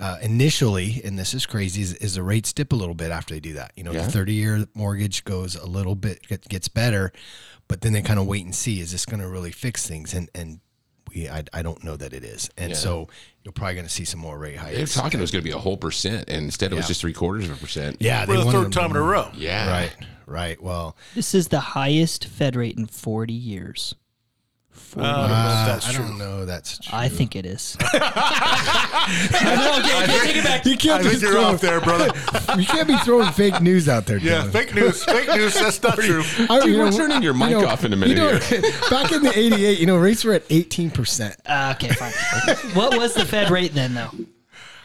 uh, 0.00 0.18
initially, 0.22 1.00
and 1.04 1.18
this 1.18 1.34
is 1.34 1.46
crazy, 1.46 1.82
is, 1.82 1.94
is 1.94 2.14
the 2.14 2.22
rates 2.22 2.52
dip 2.52 2.72
a 2.72 2.76
little 2.76 2.94
bit 2.94 3.10
after 3.10 3.34
they 3.34 3.40
do 3.40 3.54
that. 3.54 3.72
You 3.76 3.84
know, 3.84 3.92
Yeah. 3.92 4.04
the 4.06 4.10
30 4.12 4.34
year 4.34 4.66
mortgage 4.74 5.24
goes 5.24 5.54
a 5.56 5.66
little 5.66 5.94
bit 5.94 6.26
get- 6.28 6.48
gets 6.48 6.68
better, 6.68 7.12
but 7.68 7.80
then 7.80 7.92
they 7.92 8.02
kind 8.02 8.18
of 8.20 8.26
wait 8.26 8.44
and 8.44 8.54
see 8.54 8.80
is 8.80 8.92
this 8.92 9.06
going 9.06 9.20
to 9.20 9.28
really 9.28 9.52
fix 9.52 9.86
things 9.86 10.14
and 10.14 10.28
and. 10.34 10.60
We, 11.14 11.28
I, 11.28 11.44
I 11.54 11.62
don't 11.62 11.82
know 11.84 11.96
that 11.96 12.12
it 12.12 12.24
is, 12.24 12.50
and 12.58 12.70
Yeah. 12.70 12.76
so 12.76 13.08
you're 13.44 13.52
probably 13.52 13.74
going 13.76 13.86
to 13.86 13.92
see 13.92 14.04
some 14.04 14.18
more 14.18 14.36
rate 14.36 14.56
hikes. 14.56 14.76
They're 14.76 15.02
talking 15.02 15.20
it 15.20 15.22
was 15.22 15.30
going 15.30 15.42
to 15.42 15.48
be 15.48 15.54
a 15.54 15.58
whole 15.58 15.76
percent, 15.76 16.28
and 16.28 16.44
instead 16.46 16.72
it 16.72 16.74
was 16.74 16.88
just 16.88 17.00
three 17.00 17.12
quarters 17.12 17.48
of 17.48 17.56
a 17.56 17.60
percent. 17.60 17.98
yeah, 18.00 18.24
For 18.26 18.32
they 18.36 18.42
the 18.44 18.50
third 18.50 18.72
time 18.72 18.90
in 18.90 18.96
a 18.96 19.02
row. 19.02 19.30
Yeah. 19.32 19.70
Right, 19.70 19.92
right. 20.26 20.60
Well, 20.60 20.96
This 21.14 21.32
is 21.32 21.46
the 21.48 21.60
highest 21.60 22.26
Fed 22.26 22.56
rate 22.56 22.76
in 22.76 22.86
40 22.86 23.32
years. 23.32 23.94
Uh, 24.96 25.02
I 25.02 25.04
don't 25.04 25.28
know 25.28 25.36
if 25.36 25.56
uh, 25.58 25.66
that's 25.66 25.88
I 25.88 25.92
true. 25.92 26.04
don't 26.06 26.18
know. 26.18 26.46
That's 26.46 26.78
true. 26.78 26.98
I 26.98 27.08
think 27.08 27.36
it 27.36 27.44
is. 27.46 27.76
no, 27.92 29.78
okay, 29.78 30.02
okay, 30.04 30.18
take 30.26 30.36
it 30.36 30.44
back. 30.44 30.64
you 30.66 30.76
can't 30.76 31.00
I 31.00 31.02
be 31.02 31.08
think 31.10 31.22
you're 31.22 31.32
throwing, 31.32 31.54
off 31.54 31.60
there, 31.60 31.80
brother. 31.80 32.06
you 32.58 32.66
can't 32.66 32.88
be 32.88 32.96
throwing 32.98 33.30
fake 33.32 33.60
news 33.60 33.88
out 33.88 34.06
there. 34.06 34.18
Yeah, 34.18 34.42
Dylan. 34.44 34.52
fake 34.52 34.74
news. 34.74 35.04
Fake 35.04 35.28
news. 35.28 35.54
That's 35.54 35.82
not 35.82 35.96
true. 35.98 36.22
I- 36.48 36.60
Dude, 36.60 36.72
you 36.72 36.78
we're 36.78 36.90
know, 36.90 36.96
turning 36.96 37.22
your 37.22 37.34
mic 37.34 37.50
you 37.50 37.60
know- 37.60 37.66
off 37.68 37.84
in 37.84 37.92
a 37.92 37.96
minute 37.96 38.16
You 38.16 38.22
know, 38.24 38.38
here. 38.38 38.60
back 38.90 39.12
in 39.12 39.22
the 39.22 39.32
'88, 39.36 39.78
you 39.78 39.86
know, 39.86 39.96
rates 39.96 40.24
were 40.24 40.32
at 40.32 40.44
18 40.50 40.90
percent. 40.90 41.36
Uh, 41.46 41.74
okay, 41.76 41.92
fine. 41.94 42.12
what 42.74 42.96
was 42.96 43.14
the 43.14 43.24
Fed 43.24 43.50
rate 43.50 43.74
then, 43.74 43.94
though? 43.94 44.10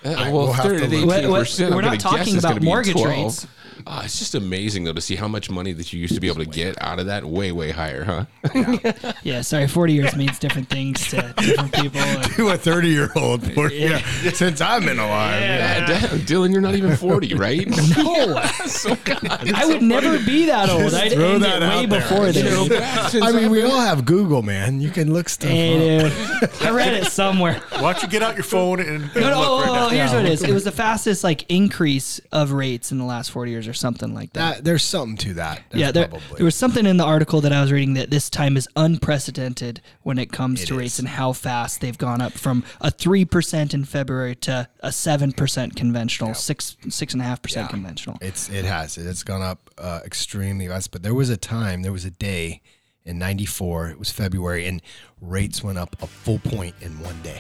Uh, 0.04 0.16
well, 0.16 0.32
we'll 0.34 0.52
have 0.54 0.66
to 0.66 0.84
eighteen 0.84 1.08
We're- 1.08 1.28
percent. 1.28 1.76
we're 1.76 1.82
not 1.82 2.00
talking 2.00 2.38
about 2.38 2.62
mortgage 2.62 2.96
rates. 3.02 3.48
Uh, 3.88 4.02
it's 4.06 4.20
just 4.20 4.36
amazing 4.36 4.84
though 4.84 4.94
to 4.94 5.02
see 5.02 5.16
how 5.16 5.28
much 5.28 5.50
money 5.50 5.74
that 5.74 5.92
you 5.94 6.00
used 6.00 6.14
to 6.14 6.20
be 6.20 6.28
able 6.28 6.44
to 6.44 6.50
get 6.50 6.82
out 6.82 7.00
of 7.00 7.06
that 7.08 7.24
way, 7.26 7.52
way 7.52 7.72
higher, 7.72 8.04
huh? 8.04 8.26
Yeah, 9.24 9.42
sorry, 9.42 9.68
40 9.68 9.94
years 9.94 10.16
means 10.16 10.40
different 10.40 10.70
things 10.70 11.08
to 11.10 11.34
different 11.38 11.74
people. 11.74 12.00
and- 12.00 12.32
To 12.36 12.50
a 12.50 12.58
30 12.58 12.88
year 12.90 13.10
old, 13.16 13.44
yeah. 13.72 14.00
since 14.34 14.62
I've 14.62 14.84
been 14.84 15.00
alive. 15.00 15.42
Yeah, 15.42 15.86
damn, 15.86 16.20
Dylan, 16.22 16.52
you're 16.52 16.62
not 16.62 16.76
even 16.76 16.96
forty, 16.96 17.34
right? 17.36 17.68
No, 17.98 18.42
so 18.66 18.96
God, 19.04 19.52
I 19.54 19.66
would 19.66 19.82
never 19.82 20.18
be 20.24 20.46
that 20.46 20.70
old. 20.70 20.84
Just 20.84 20.96
I'd 20.96 21.12
throw 21.12 21.34
end 21.34 21.44
that 21.44 21.62
it 21.62 21.68
way 21.70 21.86
there. 21.86 22.00
before 22.02 22.32
this. 22.32 23.16
I 23.16 23.32
mean, 23.32 23.46
I've 23.46 23.52
we 23.52 23.64
all 23.64 23.80
have 23.80 24.06
Google, 24.06 24.42
man. 24.42 24.80
You 24.82 24.90
can 24.90 25.14
look 25.14 25.30
stuff 25.30 25.50
Hey, 25.50 26.00
up. 26.06 26.12
dude. 26.42 26.62
I 26.62 26.72
read 26.72 26.94
it 26.94 27.06
somewhere. 27.08 27.62
Why 27.80 27.94
don't 27.94 28.02
you 28.04 28.10
get 28.10 28.24
out 28.24 28.36
your 28.36 28.44
phone 28.44 28.80
and, 28.80 28.90
and 29.04 29.16
No, 29.16 29.30
no, 29.30 29.40
look 29.40 29.48
oh, 29.50 29.60
right 29.60 29.70
oh, 29.70 29.74
now? 29.74 29.90
here's 29.90 30.12
what 30.12 30.26
it 30.26 30.32
is. 30.32 30.44
It 30.44 30.54
was 30.54 30.64
the 30.64 30.72
fastest 30.72 31.24
like 31.24 31.46
increase 31.52 32.20
of 32.32 32.52
rates 32.54 32.92
in 32.92 32.98
the 32.98 33.06
last 33.06 33.32
40 33.32 33.52
years. 33.52 33.68
Or 33.72 33.74
something 33.74 34.14
like 34.14 34.34
that. 34.34 34.56
That, 34.58 34.64
there's 34.66 34.84
something 34.84 35.16
to 35.18 35.34
that. 35.36 35.64
Yeah, 35.74 35.92
there, 35.92 36.10
there 36.36 36.44
was 36.46 36.56
something 36.56 36.86
in 36.86 36.98
the 36.98 37.06
article 37.06 37.40
that 37.42 37.54
I 37.54 37.62
was 37.62 37.72
reading 37.72 37.94
that 37.94 38.10
this 38.10 38.30
time 38.30 38.58
is 38.58 38.68
unprecedented 38.76 39.82
when 40.04 40.20
it 40.20 40.32
comes 40.32 40.62
It 40.62 40.68
to 40.68 40.74
is. 40.74 40.80
rates 40.80 41.00
and 41.00 41.08
how 41.08 41.32
fast 41.34 41.80
they've 41.80 41.98
gone 41.98 42.22
up 42.22 42.34
from 42.34 42.64
a 42.82 42.92
three 42.92 43.24
percent 43.26 43.74
in 43.74 43.86
February 43.86 44.36
to 44.36 44.68
a 44.82 44.92
seven 44.92 45.32
percent 45.32 45.76
conventional, 45.76 46.34
six 46.34 46.76
six 46.90 47.14
and 47.14 47.22
a 47.22 47.26
half 47.26 47.42
percent 47.42 47.70
conventional. 47.70 48.18
It's 48.22 48.50
it 48.50 48.66
has 48.66 48.98
it's 48.98 49.24
gone 49.24 49.42
up 49.42 49.70
uh, 49.78 50.02
extremely 50.06 50.68
fast. 50.68 50.92
But 50.92 51.04
there 51.04 51.16
was 51.16 51.30
a 51.30 51.38
time, 51.38 51.82
there 51.82 51.94
was 51.94 52.06
a 52.06 52.12
day 52.12 52.62
in 53.06 53.18
'94. 53.18 53.90
It 53.92 54.00
was 54.00 54.12
February, 54.12 54.66
and 54.68 54.82
rates 55.22 55.64
went 55.64 55.78
up 55.78 55.96
a 56.04 56.08
full 56.08 56.40
point 56.40 56.76
in 56.82 57.00
one 57.00 57.22
day. 57.22 57.40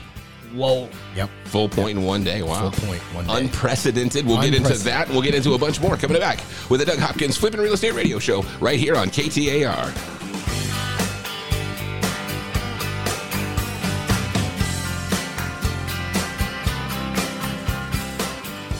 Whoa! 0.53 0.89
Yep, 1.15 1.29
Full 1.46 1.70
point 1.70 1.98
in 1.98 2.03
one 2.03 2.24
day. 2.24 2.41
Wow. 2.41 2.70
full 2.70 2.88
point 2.88 3.01
one 3.13 3.25
day. 3.25 3.38
Unprecedented. 3.39 4.25
We'll 4.25 4.41
get 4.41 4.53
into 4.53 4.74
that 4.79 5.08
and 5.08 5.15
we'll 5.15 5.24
get 5.24 5.36
into 5.36 5.53
a 5.53 5.58
bunch 5.58 5.79
more 5.81 5.96
coming 5.98 6.20
back 6.20 6.39
with 6.70 6.79
the 6.79 6.86
Doug 6.86 7.00
Hopkins 7.00 7.38
Flipping 7.38 7.60
Real 7.62 7.74
Estate 7.74 7.93
Radio 7.93 8.20
Show 8.20 8.43
right 8.60 8.79
here 8.79 8.96
on 8.96 9.08
KTAR. 9.10 9.91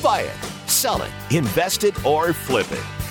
Buy 0.02 0.22
it, 0.22 0.34
sell 0.68 1.02
it, 1.04 1.12
invest 1.30 1.84
it, 1.84 2.06
or 2.06 2.34
flip 2.34 2.72
it. 2.72 2.84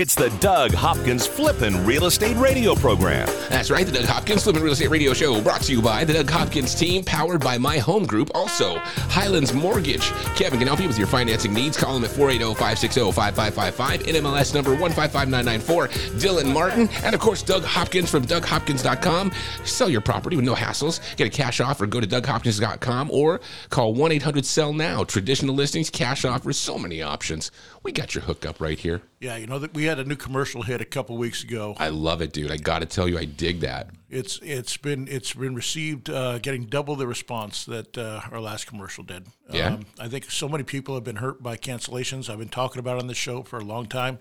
It's 0.00 0.14
the 0.14 0.30
Doug 0.40 0.72
Hopkins 0.72 1.26
Flippin' 1.26 1.84
Real 1.84 2.06
Estate 2.06 2.34
Radio 2.38 2.74
Program. 2.74 3.28
That's 3.50 3.70
right, 3.70 3.84
the 3.84 3.92
Doug 3.92 4.06
Hopkins 4.06 4.44
Flippin' 4.44 4.62
Real 4.62 4.72
Estate 4.72 4.88
Radio 4.88 5.12
Show 5.12 5.42
brought 5.42 5.60
to 5.64 5.72
you 5.72 5.82
by 5.82 6.06
the 6.06 6.14
Doug 6.14 6.30
Hopkins 6.30 6.74
team, 6.74 7.04
powered 7.04 7.42
by 7.42 7.58
My 7.58 7.76
Home 7.76 8.06
Group. 8.06 8.30
Also, 8.34 8.76
Highlands 8.78 9.52
Mortgage. 9.52 10.10
Kevin 10.36 10.58
can 10.58 10.68
help 10.68 10.80
you 10.80 10.88
with 10.88 10.96
your 10.96 11.06
financing 11.06 11.52
needs. 11.52 11.76
Call 11.76 11.98
him 11.98 12.04
at 12.04 12.10
480 12.12 12.54
560 12.54 13.12
5555, 13.12 14.00
NMLS 14.06 14.54
number 14.54 14.70
155994. 14.70 15.88
Dylan 16.18 16.50
Martin, 16.50 16.88
and 17.04 17.14
of 17.14 17.20
course, 17.20 17.42
Doug 17.42 17.64
Hopkins 17.64 18.10
from 18.10 18.24
DougHopkins.com. 18.24 19.30
Sell 19.64 19.90
your 19.90 20.00
property 20.00 20.34
with 20.34 20.46
no 20.46 20.54
hassles. 20.54 21.00
Get 21.16 21.26
a 21.26 21.30
cash 21.30 21.60
offer, 21.60 21.86
go 21.86 22.00
to 22.00 22.06
DougHopkins.com 22.06 23.10
or 23.10 23.42
call 23.68 23.92
1 23.92 24.12
800 24.12 24.46
Sell 24.46 24.72
Now. 24.72 25.04
Traditional 25.04 25.54
listings, 25.54 25.90
cash 25.90 26.24
offers, 26.24 26.56
so 26.56 26.78
many 26.78 27.02
options. 27.02 27.50
We 27.82 27.92
got 27.92 28.14
your 28.14 28.24
hookup 28.24 28.62
right 28.62 28.78
here. 28.78 29.02
Yeah, 29.20 29.36
you 29.36 29.46
know 29.46 29.58
that 29.58 29.74
we 29.74 29.84
had 29.84 29.98
a 29.98 30.04
new 30.04 30.16
commercial 30.16 30.62
hit 30.62 30.80
a 30.80 30.86
couple 30.86 31.18
weeks 31.18 31.44
ago. 31.44 31.74
I 31.78 31.90
love 31.90 32.22
it, 32.22 32.32
dude. 32.32 32.50
I 32.50 32.56
got 32.56 32.78
to 32.78 32.86
tell 32.86 33.06
you, 33.06 33.18
I 33.18 33.26
dig 33.26 33.60
that. 33.60 33.90
It's 34.08 34.40
it's 34.42 34.78
been 34.78 35.06
it's 35.08 35.34
been 35.34 35.54
received 35.54 36.08
uh, 36.08 36.38
getting 36.38 36.64
double 36.64 36.96
the 36.96 37.06
response 37.06 37.66
that 37.66 37.98
uh, 37.98 38.22
our 38.32 38.40
last 38.40 38.66
commercial 38.66 39.04
did. 39.04 39.26
Yeah. 39.50 39.76
I 39.98 40.08
think 40.08 40.30
so 40.30 40.48
many 40.48 40.64
people 40.64 40.94
have 40.94 41.04
been 41.04 41.16
hurt 41.16 41.42
by 41.42 41.58
cancellations. 41.58 42.30
I've 42.30 42.38
been 42.38 42.48
talking 42.48 42.80
about 42.80 42.96
it 42.96 43.02
on 43.02 43.08
the 43.08 43.14
show 43.14 43.42
for 43.42 43.58
a 43.58 43.64
long 43.64 43.84
time. 43.86 44.20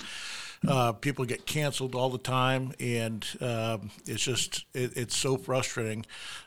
Uh, 0.67 0.91
people 0.91 1.23
get 1.23 1.45
canceled 1.45 1.95
all 1.95 2.09
the 2.09 2.17
time, 2.17 2.73
and 2.81 3.25
um, 3.39 3.91
it's 4.05 4.21
just 4.21 4.65
it, 4.73 4.97
it's 4.97 5.15
so 5.15 5.37
frustrating 5.37 6.05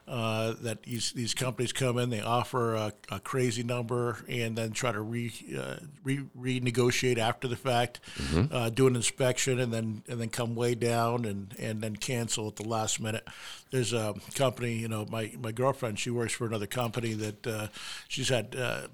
uh, 0.08 0.54
that 0.62 0.82
these 0.82 1.12
these 1.12 1.32
companies 1.32 1.72
come 1.72 1.96
in, 1.96 2.10
they 2.10 2.20
offer 2.20 2.74
a, 2.74 2.92
a 3.10 3.20
crazy 3.20 3.62
number, 3.62 4.24
and 4.28 4.56
then 4.56 4.72
try 4.72 4.90
to 4.90 5.00
re, 5.00 5.32
uh, 5.56 5.76
re 6.02 6.20
renegotiate 6.36 7.18
after 7.18 7.46
the 7.46 7.56
fact, 7.56 8.00
uh, 8.50 8.68
do 8.68 8.86
an 8.88 8.96
inspection, 8.96 9.60
and 9.60 9.72
then 9.72 10.02
and 10.08 10.20
then 10.20 10.28
come 10.28 10.54
way 10.54 10.74
down 10.74 11.24
and 11.24 11.54
and 11.58 11.80
then 11.80 11.94
cancel 11.94 12.48
at 12.48 12.56
the 12.56 12.66
last 12.68 13.00
minute. 13.00 13.26
There's 13.70 13.92
a 13.92 14.14
company, 14.34 14.74
you 14.74 14.88
know, 14.88 15.06
my 15.08 15.32
my 15.40 15.52
girlfriend, 15.52 15.98
she 15.98 16.10
works 16.10 16.32
for 16.32 16.46
another 16.46 16.66
company 16.66 17.14
that 17.14 17.46
uh, 17.46 17.68
she's 18.08 18.28
had 18.28 18.56
uh, 18.56 18.88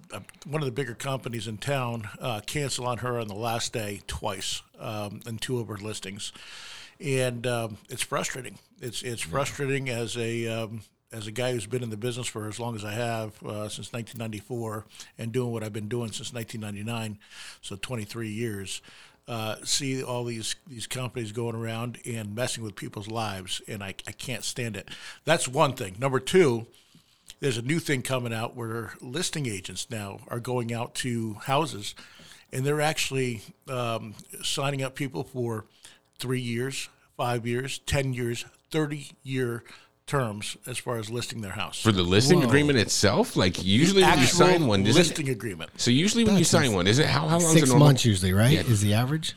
one 0.47 0.63
of 0.63 0.67
the 0.67 0.73
bigger 0.73 0.95
companies 0.95 1.49
in 1.49 1.57
town 1.57 2.09
uh, 2.21 2.41
cancel 2.45 2.87
on 2.87 2.99
her 2.99 3.19
on 3.19 3.29
the 3.29 3.35
last 3.35 3.73
day 3.73 4.03
twice 4.07 4.63
um, 4.79 5.21
in 5.27 5.39
two 5.39 5.59
of 5.59 5.69
her 5.69 5.79
listings, 5.79 6.33
and 7.01 7.47
um, 7.47 7.79
it's 7.89 8.03
frustrating. 8.03 8.59
It's 8.81 9.03
it's 9.03 9.23
frustrating 9.23 9.89
as 9.89 10.17
a 10.17 10.47
um, 10.47 10.83
as 11.13 11.27
a 11.27 11.33
guy 11.33 11.53
who's 11.53 11.67
been 11.67 11.83
in 11.83 11.91
the 11.91 11.97
business 11.97 12.27
for 12.27 12.49
as 12.49 12.61
long 12.61 12.75
as 12.75 12.85
I 12.85 12.93
have 12.93 13.43
uh, 13.43 13.69
since 13.69 13.93
1994 13.93 14.85
and 15.19 15.33
doing 15.33 15.53
what 15.53 15.63
I've 15.63 15.73
been 15.73 15.89
doing 15.89 16.13
since 16.13 16.33
1999, 16.33 17.19
so 17.61 17.77
23 17.77 18.29
years. 18.29 18.83
Uh, 19.27 19.57
see 19.63 20.03
all 20.03 20.25
these 20.25 20.57
these 20.67 20.87
companies 20.87 21.33
going 21.33 21.55
around 21.55 21.99
and 22.07 22.35
messing 22.35 22.65
with 22.65 22.75
people's 22.75 23.09
lives, 23.09 23.61
and 23.69 23.83
I, 23.83 23.89
I 24.07 24.13
can't 24.13 24.43
stand 24.43 24.75
it. 24.75 24.89
That's 25.27 25.47
one 25.47 25.75
thing. 25.75 25.97
Number 25.99 26.19
two, 26.19 26.67
there's 27.41 27.59
a 27.59 27.63
new 27.63 27.79
thing 27.79 28.01
coming 28.01 28.33
out 28.33 28.57
where 28.57 28.95
listing 29.03 29.47
agents 29.47 29.87
now 29.91 30.21
are 30.29 30.41
going 30.41 30.73
out 30.73 30.95
to 30.97 31.35
houses 31.35 31.95
and 32.53 32.65
they're 32.65 32.81
actually 32.81 33.43
um, 33.69 34.15
signing 34.43 34.83
up 34.83 34.95
people 34.95 35.25
for 35.25 35.67
three 36.19 36.41
years, 36.41 36.89
five 37.17 37.47
years, 37.47 37.79
ten 37.81 38.13
years, 38.13 38.45
thirty 38.71 39.13
year 39.23 39.65
terms 40.09 40.57
as 40.67 40.79
far 40.79 40.99
as 40.99 41.11
listing 41.11 41.43
their 41.43 41.53
house. 41.53 41.81
For 41.81 41.93
the 41.93 42.03
listing 42.03 42.43
agreement 42.43 42.79
itself, 42.79 43.37
like 43.37 43.63
usually 43.65 44.03
when 44.03 44.19
you 44.19 44.27
sign 44.27 44.67
one, 44.67 44.85
isn't 44.87 45.01
it, 45.01 45.09
listing 45.09 45.29
agreement. 45.29 45.71
so 45.77 45.91
usually 45.93 46.25
when 46.25 46.37
you 46.37 46.45
sign 46.45 46.73
one, 46.73 46.89
isn't 46.89 47.05
it 47.05 47.09
how 47.09 47.29
how 47.29 47.39
long 47.39 47.53
Six 47.53 47.65
is 47.65 47.69
a 47.71 47.73
normal? 47.73 47.89
months 47.89 48.05
usually, 48.05 48.33
right? 48.33 48.53
Yeah. 48.53 48.61
Is 48.61 48.81
the 48.81 48.95
average? 48.95 49.37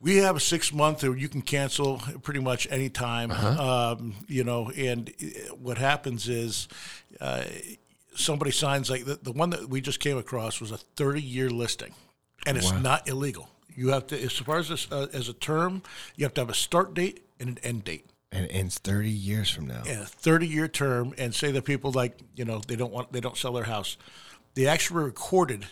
We 0.00 0.18
have 0.18 0.36
a 0.36 0.40
six 0.40 0.72
month 0.72 1.00
that 1.00 1.18
you 1.18 1.28
can 1.28 1.42
cancel 1.42 2.02
pretty 2.22 2.40
much 2.40 2.68
any 2.70 2.88
time. 2.88 3.30
Uh-huh. 3.30 3.94
Um, 3.98 4.14
you 4.28 4.44
know, 4.44 4.70
and 4.76 5.10
uh, 5.10 5.54
what 5.54 5.78
happens 5.78 6.28
is 6.28 6.68
uh, 7.20 7.44
somebody 8.14 8.50
signs 8.50 8.90
like 8.90 9.06
the, 9.06 9.18
the 9.22 9.32
one 9.32 9.50
that 9.50 9.68
we 9.68 9.80
just 9.80 10.00
came 10.00 10.18
across 10.18 10.60
was 10.60 10.70
a 10.70 10.76
30 10.76 11.22
year 11.22 11.50
listing, 11.50 11.94
and 12.46 12.56
it's 12.56 12.72
not 12.72 13.08
illegal. 13.08 13.48
You 13.74 13.88
have 13.90 14.08
to, 14.08 14.20
as 14.20 14.32
far 14.32 14.58
as 14.58 14.68
this, 14.68 14.90
uh, 14.90 15.06
as 15.12 15.28
a 15.28 15.32
term, 15.32 15.82
you 16.16 16.24
have 16.24 16.34
to 16.34 16.40
have 16.40 16.50
a 16.50 16.54
start 16.54 16.94
date 16.94 17.24
and 17.38 17.50
an 17.50 17.58
end 17.62 17.84
date. 17.84 18.06
And 18.30 18.44
it 18.44 18.48
ends 18.48 18.78
30 18.78 19.08
years 19.10 19.48
from 19.50 19.66
now. 19.66 19.82
And 19.86 20.00
a 20.02 20.04
30 20.06 20.46
year 20.46 20.68
term, 20.68 21.14
and 21.16 21.34
say 21.34 21.50
that 21.52 21.64
people 21.64 21.92
like 21.92 22.18
you 22.36 22.44
know 22.44 22.60
they 22.66 22.76
don't 22.76 22.92
want 22.92 23.10
they 23.12 23.20
don't 23.20 23.36
sell 23.36 23.54
their 23.54 23.64
house, 23.64 23.96
they 24.54 24.66
actually 24.66 25.04
recorded 25.04 25.66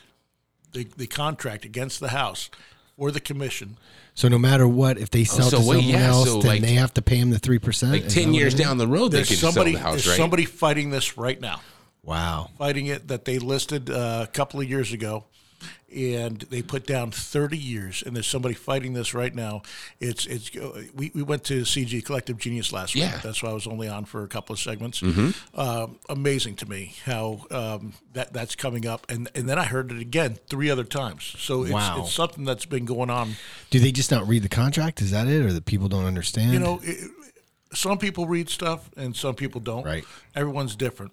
the, 0.72 0.84
the 0.96 1.06
contract 1.06 1.64
against 1.64 2.00
the 2.00 2.08
house 2.08 2.48
or 2.96 3.10
the 3.10 3.20
commission. 3.20 3.76
So 4.14 4.28
no 4.28 4.38
matter 4.38 4.66
what, 4.66 4.96
if 4.96 5.10
they 5.10 5.24
sell 5.24 5.46
Oh, 5.46 5.50
so 5.50 5.60
to 5.60 5.68
wait, 5.68 5.82
someone 5.82 6.00
yeah, 6.00 6.06
else, 6.08 6.28
so 6.28 6.40
then 6.40 6.50
like- 6.52 6.60
they 6.62 6.72
have 6.74 6.94
to 6.94 7.02
pay 7.02 7.16
him 7.16 7.28
the 7.30 7.38
three 7.38 7.58
percent. 7.58 7.92
Like 7.92 8.08
ten 8.08 8.32
years 8.32 8.54
down 8.54 8.78
the 8.78 8.88
road, 8.88 9.08
they 9.08 9.18
There's 9.22 9.38
somebody 9.38 9.72
sell 9.72 9.80
the 9.80 9.84
house, 9.84 9.94
there's 9.96 10.08
right? 10.08 10.16
somebody 10.16 10.44
fighting 10.46 10.88
this 10.90 11.18
right 11.18 11.38
now. 11.40 11.60
Wow. 12.02 12.50
fighting 12.56 12.86
it 12.86 13.08
that 13.08 13.24
they 13.24 13.38
listed 13.40 13.90
uh, 13.90 14.20
a 14.22 14.32
couple 14.32 14.60
of 14.60 14.70
years 14.70 14.92
ago, 14.92 15.24
and 15.94 16.40
they 16.50 16.62
put 16.62 16.86
down 16.86 17.10
30 17.10 17.56
years. 17.56 18.02
And 18.04 18.14
there's 18.14 18.26
somebody 18.26 18.54
fighting 18.54 18.92
this 18.92 19.14
right 19.14 19.34
now. 19.34 19.62
It's 20.00 20.26
it's 20.26 20.50
we, 20.94 21.10
we 21.14 21.22
went 21.22 21.44
to 21.44 21.62
CG 21.62 22.04
Collective 22.04 22.38
Genius 22.38 22.72
last 22.72 22.94
Yeah. 22.94 23.12
week. 23.14 23.22
That's 23.22 23.42
why 23.42 23.50
I 23.50 23.52
was 23.52 23.66
only 23.66 23.88
on 23.88 24.04
for 24.04 24.22
a 24.24 24.28
couple 24.28 24.52
of 24.52 24.58
segments. 24.60 25.00
Mm-hmm. 25.00 25.58
Um, 25.58 25.98
amazing 26.08 26.56
to 26.56 26.66
me 26.68 26.94
how 27.04 27.46
um, 27.50 27.94
that 28.12 28.32
that's 28.32 28.54
coming 28.56 28.86
up, 28.86 29.10
and 29.10 29.28
and 29.34 29.48
then 29.48 29.58
I 29.58 29.64
heard 29.64 29.90
it 29.92 30.00
again 30.00 30.38
three 30.48 30.70
other 30.70 30.84
times. 30.84 31.34
So 31.38 31.62
it's, 31.62 31.72
Wow. 31.72 32.00
it's 32.02 32.12
something 32.12 32.44
that's 32.44 32.66
been 32.66 32.84
going 32.84 33.10
on. 33.10 33.36
Do 33.70 33.78
they 33.78 33.92
just 33.92 34.10
not 34.10 34.26
read 34.28 34.42
the 34.42 34.48
contract? 34.48 35.00
Is 35.00 35.10
that 35.12 35.26
it, 35.28 35.44
or 35.44 35.52
the 35.52 35.62
people 35.62 35.88
don't 35.88 36.04
understand? 36.04 36.52
You 36.52 36.58
know. 36.58 36.80
It, 36.82 37.10
some 37.72 37.98
people 37.98 38.26
read 38.26 38.48
stuff 38.48 38.88
and 38.96 39.14
some 39.14 39.34
people 39.34 39.60
don't. 39.60 39.84
Right. 39.84 40.04
Everyone's 40.34 40.76
different. 40.76 41.12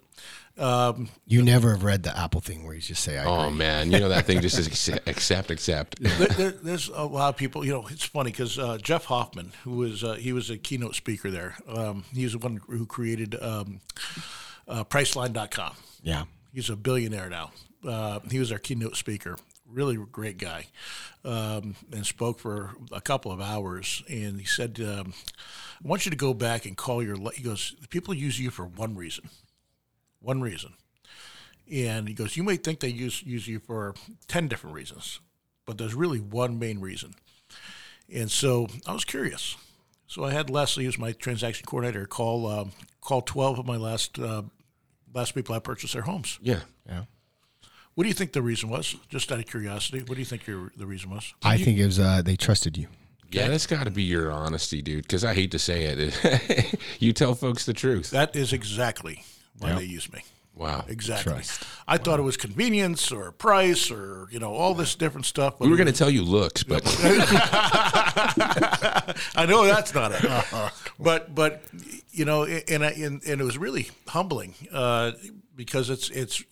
Um, 0.56 1.08
you 1.26 1.42
never 1.42 1.72
have 1.72 1.82
read 1.82 2.04
the 2.04 2.16
Apple 2.16 2.40
thing 2.40 2.64
where 2.64 2.74
you 2.74 2.80
just 2.80 3.02
say, 3.02 3.18
"I 3.18 3.24
Oh 3.24 3.46
agree." 3.46 3.58
man, 3.58 3.90
you 3.90 3.98
know 3.98 4.08
that 4.08 4.24
thing 4.24 4.40
just 4.40 4.56
is 4.60 4.66
accept, 4.68 5.08
accept, 5.08 5.50
accept. 5.50 6.00
there, 6.00 6.28
there, 6.28 6.50
there's 6.52 6.88
a 6.88 7.02
lot 7.04 7.30
of 7.30 7.36
people. 7.36 7.64
You 7.64 7.72
know, 7.72 7.86
it's 7.88 8.04
funny 8.04 8.30
because 8.30 8.56
uh, 8.58 8.78
Jeff 8.78 9.06
Hoffman, 9.06 9.52
who 9.64 9.72
was 9.78 10.04
uh, 10.04 10.14
he 10.14 10.32
was 10.32 10.50
a 10.50 10.56
keynote 10.56 10.94
speaker 10.94 11.28
there. 11.30 11.56
Um, 11.68 12.04
he's 12.14 12.32
the 12.32 12.38
one 12.38 12.60
who 12.68 12.86
created 12.86 13.34
um, 13.42 13.80
uh, 14.68 14.84
Priceline.com. 14.84 15.74
Yeah. 16.02 16.24
He's 16.52 16.70
a 16.70 16.76
billionaire 16.76 17.28
now. 17.28 17.50
Uh, 17.84 18.20
he 18.30 18.38
was 18.38 18.52
our 18.52 18.58
keynote 18.58 18.94
speaker. 18.96 19.36
Really 19.68 19.96
great 19.96 20.38
guy, 20.38 20.66
um, 21.24 21.74
and 21.90 22.06
spoke 22.06 22.38
for 22.38 22.70
a 22.92 23.00
couple 23.00 23.32
of 23.32 23.40
hours. 23.40 24.04
And 24.08 24.38
he 24.38 24.46
said, 24.46 24.78
um, 24.80 25.14
"I 25.84 25.88
want 25.88 26.04
you 26.06 26.10
to 26.10 26.16
go 26.16 26.32
back 26.32 26.64
and 26.64 26.76
call 26.76 27.02
your." 27.02 27.16
li-" 27.16 27.32
He 27.34 27.42
goes, 27.42 27.74
"People 27.90 28.14
use 28.14 28.38
you 28.38 28.50
for 28.50 28.66
one 28.66 28.94
reason, 28.94 29.28
one 30.24 30.40
reason." 30.40 30.74
And 31.70 32.08
he 32.08 32.14
goes, 32.14 32.36
"You 32.36 32.42
may 32.42 32.56
think 32.56 32.80
they 32.80 32.88
use 32.88 33.22
use 33.22 33.46
you 33.46 33.58
for 33.58 33.94
ten 34.28 34.48
different 34.48 34.74
reasons, 34.74 35.20
but 35.66 35.78
there's 35.78 35.94
really 35.94 36.20
one 36.20 36.58
main 36.58 36.80
reason." 36.80 37.14
And 38.12 38.30
so 38.30 38.68
I 38.86 38.92
was 38.92 39.04
curious. 39.04 39.56
So 40.06 40.24
I 40.24 40.32
had 40.32 40.50
Leslie, 40.50 40.84
who's 40.84 40.98
my 40.98 41.12
transaction 41.12 41.66
coordinator, 41.66 42.06
call 42.06 42.46
um, 42.46 42.72
call 43.00 43.22
twelve 43.22 43.58
of 43.58 43.66
my 43.66 43.76
last 43.76 44.18
uh, 44.18 44.42
last 45.14 45.34
people 45.34 45.54
I 45.54 45.58
purchased 45.58 45.94
their 45.94 46.02
homes. 46.02 46.38
Yeah. 46.42 46.60
Yeah. 46.86 47.04
What 47.94 48.04
do 48.04 48.08
you 48.08 48.14
think 48.14 48.32
the 48.32 48.42
reason 48.42 48.68
was? 48.68 48.96
Just 49.08 49.30
out 49.30 49.38
of 49.38 49.46
curiosity, 49.46 50.00
what 50.00 50.14
do 50.14 50.18
you 50.20 50.24
think 50.24 50.46
your 50.46 50.72
the 50.76 50.86
reason 50.86 51.10
was? 51.10 51.32
I 51.42 51.58
think 51.58 51.78
it 51.78 51.86
was 51.86 52.00
uh, 52.00 52.22
they 52.22 52.36
trusted 52.36 52.76
you. 52.76 52.88
Yeah, 53.30 53.48
that's 53.48 53.66
got 53.66 53.84
to 53.84 53.90
be 53.90 54.04
your 54.04 54.30
honesty, 54.30 54.80
dude. 54.80 55.02
Because 55.02 55.24
I 55.24 55.34
hate 55.34 55.50
to 55.52 55.58
say 55.58 55.84
it, 55.84 56.78
you 57.00 57.12
tell 57.12 57.34
folks 57.34 57.66
the 57.66 57.72
truth. 57.72 58.10
That 58.10 58.36
is 58.36 58.52
exactly 58.52 59.24
why 59.58 59.74
they 59.74 59.84
use 59.84 60.12
me. 60.12 60.22
Wow. 60.56 60.84
Exactly. 60.86 61.32
Trust. 61.32 61.64
I 61.88 61.98
thought 61.98 62.20
it 62.20 62.22
was 62.22 62.36
convenience 62.36 63.10
or 63.10 63.32
price 63.32 63.90
or 63.90 64.28
you 64.30 64.38
know 64.38 64.52
all 64.54 64.74
this 64.74 64.94
different 64.94 65.26
stuff. 65.26 65.58
But 65.58 65.64
We 65.64 65.70
were 65.72 65.76
going 65.76 65.88
to 65.88 65.92
tell 65.92 66.10
you 66.10 66.22
looks, 66.22 66.62
but 66.62 66.82
I 69.36 69.46
know 69.48 69.64
that's 69.64 69.92
not 69.94 70.12
it. 70.12 70.24
but 70.98 71.34
but 71.34 71.62
you 72.12 72.24
know, 72.24 72.44
and 72.44 72.84
I, 72.84 72.90
and, 72.90 73.22
and 73.24 73.40
it 73.40 73.44
was 73.44 73.58
really 73.58 73.88
humbling 74.08 74.54
uh, 74.72 75.12
because 75.56 75.90
it's 75.90 76.08
it's 76.10 76.44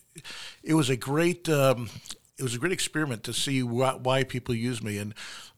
it 0.65 0.75
was 0.75 0.91
a 0.91 0.97
great 0.97 1.49
um, 1.49 1.89
it 2.43 2.45
was 2.45 2.57
a 2.57 2.59
great 2.59 2.73
experiment 2.73 3.23
to 3.23 3.33
see 3.33 3.63
why, 3.63 3.95
why 3.95 4.25
people 4.25 4.53
use 4.53 4.83
me. 4.83 4.99
And 4.99 5.15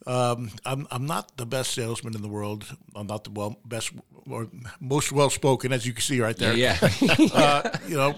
um, 0.06 0.50
I'm 0.66 0.86
I'm 0.90 1.06
not 1.06 1.34
the 1.38 1.46
best 1.46 1.72
salesman 1.72 2.14
in 2.14 2.20
the 2.20 2.28
world. 2.28 2.66
I'm 2.94 3.06
not 3.06 3.24
the 3.24 3.30
well 3.30 3.56
best 3.64 3.90
or 4.28 4.48
most 4.80 5.10
well 5.10 5.30
spoken, 5.30 5.72
as 5.72 5.86
you 5.86 5.94
can 5.94 6.02
see 6.02 6.20
right 6.20 6.36
there. 6.36 6.54
yeah, 6.54 6.76
Uh, 7.32 7.70
you 7.88 7.96
know, 7.96 8.14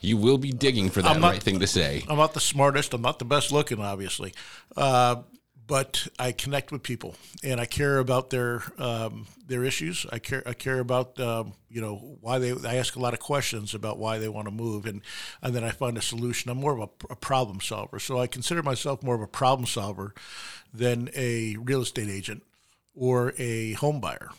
you 0.00 0.16
will 0.16 0.38
be 0.38 0.50
digging 0.50 0.90
for 0.90 1.00
that 1.00 1.20
not- 1.20 1.30
right 1.32 1.42
thing 1.42 1.60
to 1.60 1.66
say. 1.68 2.02
I'm 2.08 2.16
not 2.16 2.34
the 2.34 2.40
smartest. 2.40 2.92
I'm 2.92 3.02
not 3.02 3.20
the 3.20 3.24
best 3.24 3.52
looking, 3.52 3.78
obviously, 3.80 4.34
uh, 4.76 5.22
but 5.68 6.08
I 6.18 6.32
connect 6.32 6.72
with 6.72 6.82
people 6.82 7.14
and 7.44 7.60
I 7.60 7.66
care 7.66 7.98
about 7.98 8.30
their 8.30 8.62
um, 8.78 9.26
their 9.46 9.62
issues. 9.62 10.06
I 10.10 10.18
care. 10.18 10.42
I 10.46 10.54
care 10.54 10.80
about 10.80 11.20
um, 11.20 11.52
you 11.68 11.80
know 11.80 12.16
why 12.20 12.38
they. 12.38 12.52
I 12.66 12.76
ask 12.76 12.96
a 12.96 13.00
lot 13.00 13.12
of 13.12 13.20
questions 13.20 13.74
about 13.74 13.98
why 13.98 14.18
they 14.18 14.28
want 14.28 14.48
to 14.48 14.50
move, 14.50 14.86
and 14.86 15.02
and 15.42 15.54
then 15.54 15.62
I 15.62 15.70
find 15.70 15.96
a 15.96 16.02
solution. 16.02 16.50
I'm 16.50 16.58
more 16.58 16.72
of 16.72 16.80
a, 16.80 17.12
a 17.12 17.16
problem 17.16 17.60
solver, 17.60 18.00
so 18.00 18.18
I 18.18 18.26
consider 18.26 18.62
myself 18.62 19.02
more 19.02 19.14
of 19.14 19.20
a 19.20 19.28
problem 19.28 19.66
solver 19.66 20.14
than 20.72 21.10
a 21.14 21.56
real 21.60 21.82
estate 21.82 22.08
agent 22.08 22.42
or 22.94 23.34
a 23.38 23.74
home 23.74 24.00
buyer. 24.00 24.30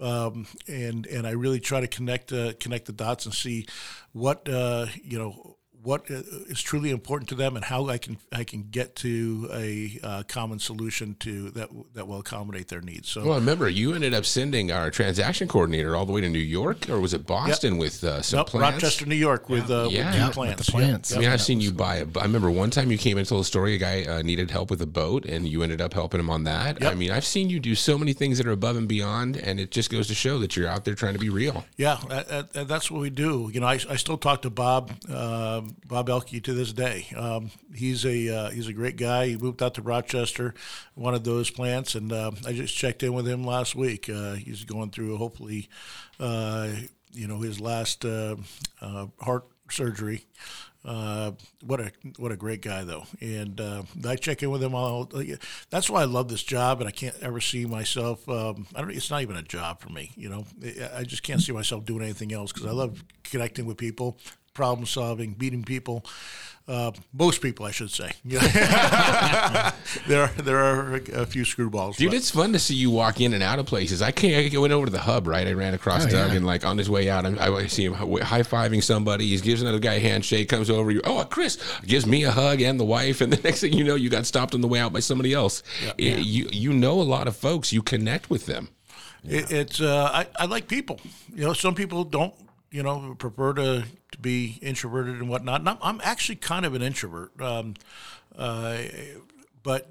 Um, 0.00 0.46
and 0.68 1.06
and 1.06 1.26
I 1.26 1.30
really 1.30 1.60
try 1.60 1.80
to 1.80 1.88
connect 1.88 2.30
uh, 2.30 2.52
connect 2.60 2.84
the 2.86 2.92
dots 2.92 3.24
and 3.24 3.34
see 3.34 3.66
what 4.12 4.46
uh, 4.48 4.86
you 5.02 5.18
know 5.18 5.56
what 5.84 6.10
uh, 6.10 6.22
truly 6.54 6.90
important 6.90 7.28
to 7.28 7.34
them 7.34 7.56
and 7.56 7.64
how 7.64 7.88
I 7.88 7.98
can 7.98 8.16
I 8.32 8.42
can 8.44 8.68
get 8.70 8.96
to 8.96 9.48
a 9.52 9.98
uh, 10.02 10.22
common 10.26 10.58
solution 10.58 11.14
to 11.20 11.50
that 11.50 11.68
that 11.94 12.08
will 12.08 12.18
accommodate 12.20 12.68
their 12.68 12.80
needs. 12.80 13.08
So 13.08 13.22
Well, 13.22 13.34
I 13.34 13.36
remember, 13.36 13.68
you 13.68 13.94
ended 13.94 14.14
up 14.14 14.24
sending 14.24 14.72
our 14.72 14.90
transaction 14.90 15.46
coordinator 15.46 15.94
all 15.94 16.06
the 16.06 16.12
way 16.12 16.20
to 16.22 16.28
New 16.28 16.38
York, 16.38 16.88
or 16.90 16.98
was 17.00 17.14
it 17.14 17.26
Boston 17.26 17.76
with 17.78 18.02
uh, 18.02 18.22
some 18.22 18.38
Nope, 18.38 18.48
plants? 18.48 18.74
Rochester, 18.82 19.06
New 19.06 19.14
York, 19.14 19.48
with 19.48 19.70
uh, 19.70 19.88
Yeah. 19.90 20.06
with 20.06 20.14
Yeah, 20.16 20.30
new 20.34 20.40
with 20.48 20.56
the 20.58 20.72
plants. 20.72 21.10
Yep, 21.10 21.18
I 21.18 21.20
mean. 21.20 21.30
I've 21.30 21.42
seen 21.42 21.60
you 21.60 21.70
buy 21.72 21.96
a. 21.96 22.06
I 22.18 22.22
remember 22.24 22.50
one 22.50 22.70
time 22.70 22.90
you 22.90 22.98
came 22.98 23.18
and 23.18 23.26
told 23.28 23.42
a 23.42 23.44
story. 23.44 23.74
A 23.74 23.78
guy 23.78 24.04
uh, 24.04 24.22
needed 24.22 24.50
help 24.50 24.70
with 24.70 24.80
a 24.82 24.86
boat, 24.86 25.24
and 25.26 25.46
you 25.46 25.62
ended 25.62 25.80
up 25.80 25.92
helping 25.92 26.18
him 26.20 26.30
on 26.30 26.44
that. 26.44 26.82
I 26.84 26.94
mean, 26.94 27.10
I've 27.10 27.24
seen 27.26 27.50
you 27.50 27.60
do 27.60 27.74
so 27.74 27.98
many 27.98 28.12
things 28.14 28.38
that 28.38 28.46
are 28.46 28.52
above 28.52 28.76
and 28.76 28.88
beyond, 28.88 29.36
and 29.36 29.60
it 29.60 29.70
just 29.70 29.90
goes 29.90 30.08
to 30.08 30.14
show 30.14 30.38
that 30.38 30.56
you're 30.56 30.68
out 30.68 30.84
there 30.84 30.94
trying 30.94 31.12
to 31.14 31.18
be 31.20 31.28
real. 31.30 31.64
Yeah, 31.76 31.98
that, 32.08 32.28
that- 32.28 32.52
that- 32.52 32.68
that's 32.68 32.90
what 32.90 33.00
we 33.02 33.10
do. 33.10 33.50
You 33.52 33.60
know, 33.60 33.66
I, 33.66 33.74
I 33.90 33.96
still 33.96 34.16
talk 34.16 34.42
to 34.42 34.50
Bob 34.50 34.90
uh, 35.10 35.60
Bob 35.86 36.08
Elke 36.08 36.42
to 36.42 36.54
this 36.54 36.72
day. 36.72 37.06
Um, 37.16 37.50
he's 37.74 38.04
a 38.04 38.28
uh, 38.28 38.50
he's 38.50 38.68
a 38.68 38.72
great 38.72 38.96
guy. 38.96 39.28
He 39.28 39.36
moved 39.36 39.62
out 39.62 39.74
to 39.74 39.82
Rochester, 39.82 40.54
wanted 40.96 41.24
those 41.24 41.50
plants, 41.50 41.94
and 41.94 42.12
uh, 42.12 42.32
I 42.46 42.52
just 42.52 42.74
checked 42.74 43.02
in 43.02 43.12
with 43.12 43.28
him 43.28 43.44
last 43.44 43.74
week. 43.74 44.08
Uh, 44.08 44.34
he's 44.34 44.64
going 44.64 44.90
through 44.90 45.16
hopefully, 45.16 45.68
uh, 46.18 46.70
you 47.12 47.28
know, 47.28 47.40
his 47.40 47.60
last 47.60 48.04
uh, 48.04 48.36
heart 49.20 49.46
surgery. 49.70 50.26
Uh, 50.84 51.32
what 51.64 51.80
a 51.80 51.90
what 52.18 52.30
a 52.30 52.36
great 52.36 52.60
guy 52.60 52.84
though, 52.84 53.04
and 53.18 53.58
uh, 53.58 53.82
I 54.06 54.16
check 54.16 54.42
in 54.42 54.50
with 54.50 54.62
him 54.62 54.74
all. 54.74 55.10
That's 55.70 55.88
why 55.88 56.02
I 56.02 56.04
love 56.04 56.28
this 56.28 56.42
job, 56.42 56.80
and 56.80 56.88
I 56.88 56.90
can't 56.92 57.16
ever 57.22 57.40
see 57.40 57.64
myself. 57.64 58.28
Um, 58.28 58.66
I 58.74 58.82
don't. 58.82 58.90
It's 58.90 59.10
not 59.10 59.22
even 59.22 59.36
a 59.36 59.42
job 59.42 59.80
for 59.80 59.88
me, 59.88 60.12
you 60.14 60.28
know. 60.28 60.44
I 60.94 61.04
just 61.04 61.22
can't 61.22 61.40
see 61.40 61.52
myself 61.52 61.86
doing 61.86 62.02
anything 62.02 62.34
else 62.34 62.52
because 62.52 62.68
I 62.68 62.72
love 62.72 63.02
connecting 63.22 63.64
with 63.64 63.78
people, 63.78 64.18
problem 64.54 64.86
solving, 64.86 65.32
beating 65.34 65.64
people. 65.64 66.04
Uh, 66.66 66.90
most 67.12 67.42
people, 67.42 67.66
I 67.66 67.72
should 67.72 67.90
say. 67.90 68.10
there, 68.24 69.72
there 70.28 70.58
are 70.58 70.94
a, 70.96 71.22
a 71.22 71.26
few 71.26 71.42
screwballs. 71.42 71.96
Dude, 71.96 72.10
but- 72.10 72.16
it's 72.16 72.30
fun 72.30 72.52
to 72.54 72.58
see 72.58 72.74
you 72.74 72.90
walk 72.90 73.20
in 73.20 73.34
and 73.34 73.42
out 73.42 73.58
of 73.58 73.66
places. 73.66 74.00
I 74.00 74.12
can't. 74.12 74.54
I 74.54 74.58
went 74.58 74.72
over 74.72 74.86
to 74.86 74.92
the 74.92 75.00
hub, 75.00 75.26
right? 75.26 75.46
I 75.46 75.52
ran 75.52 75.74
across 75.74 76.06
Oh, 76.06 76.10
Doug, 76.10 76.30
yeah. 76.30 76.36
and 76.36 76.46
like 76.46 76.64
on 76.64 76.78
his 76.78 76.88
way 76.88 77.10
out, 77.10 77.26
I, 77.26 77.54
I 77.54 77.66
see 77.66 77.84
him 77.84 77.92
high 77.94 78.42
fiving 78.42 78.82
somebody. 78.82 79.26
He 79.28 79.36
gives 79.38 79.60
another 79.60 79.78
guy 79.78 79.94
a 79.94 80.00
handshake, 80.00 80.48
comes 80.48 80.70
over. 80.70 80.90
You, 80.90 81.02
oh, 81.04 81.24
Chris 81.28 81.58
gives 81.86 82.06
me 82.06 82.24
a 82.24 82.30
hug 82.30 82.62
and 82.62 82.80
the 82.80 82.84
wife, 82.84 83.20
and 83.20 83.30
the 83.32 83.42
next 83.44 83.60
thing 83.60 83.74
you 83.74 83.84
know, 83.84 83.94
you 83.94 84.08
got 84.08 84.24
stopped 84.24 84.54
on 84.54 84.62
the 84.62 84.68
way 84.68 84.80
out 84.80 84.92
by 84.92 85.00
somebody 85.00 85.34
else. 85.34 85.62
It- 85.98 86.24
you 86.24 86.48
you 86.50 86.72
know 86.72 87.00
a 87.00 87.02
lot 87.02 87.28
of 87.28 87.36
folks. 87.36 87.72
You 87.72 87.82
connect 87.82 88.30
with 88.30 88.46
them. 88.46 88.70
It, 89.22 89.50
it's 89.52 89.80
uh, 89.82 90.10
I, 90.12 90.26
I 90.36 90.46
like 90.46 90.66
people. 90.68 90.98
You 91.34 91.44
know, 91.44 91.52
some 91.52 91.74
people 91.74 92.04
don't. 92.04 92.34
You 92.74 92.82
know, 92.82 93.14
prefer 93.16 93.52
to, 93.54 93.84
to 94.10 94.18
be 94.18 94.58
introverted 94.60 95.14
and 95.20 95.28
whatnot. 95.28 95.60
And 95.60 95.68
I'm, 95.68 95.78
I'm 95.80 96.00
actually 96.02 96.34
kind 96.36 96.66
of 96.66 96.74
an 96.74 96.82
introvert, 96.82 97.40
um, 97.40 97.74
uh, 98.36 98.78
but 99.62 99.88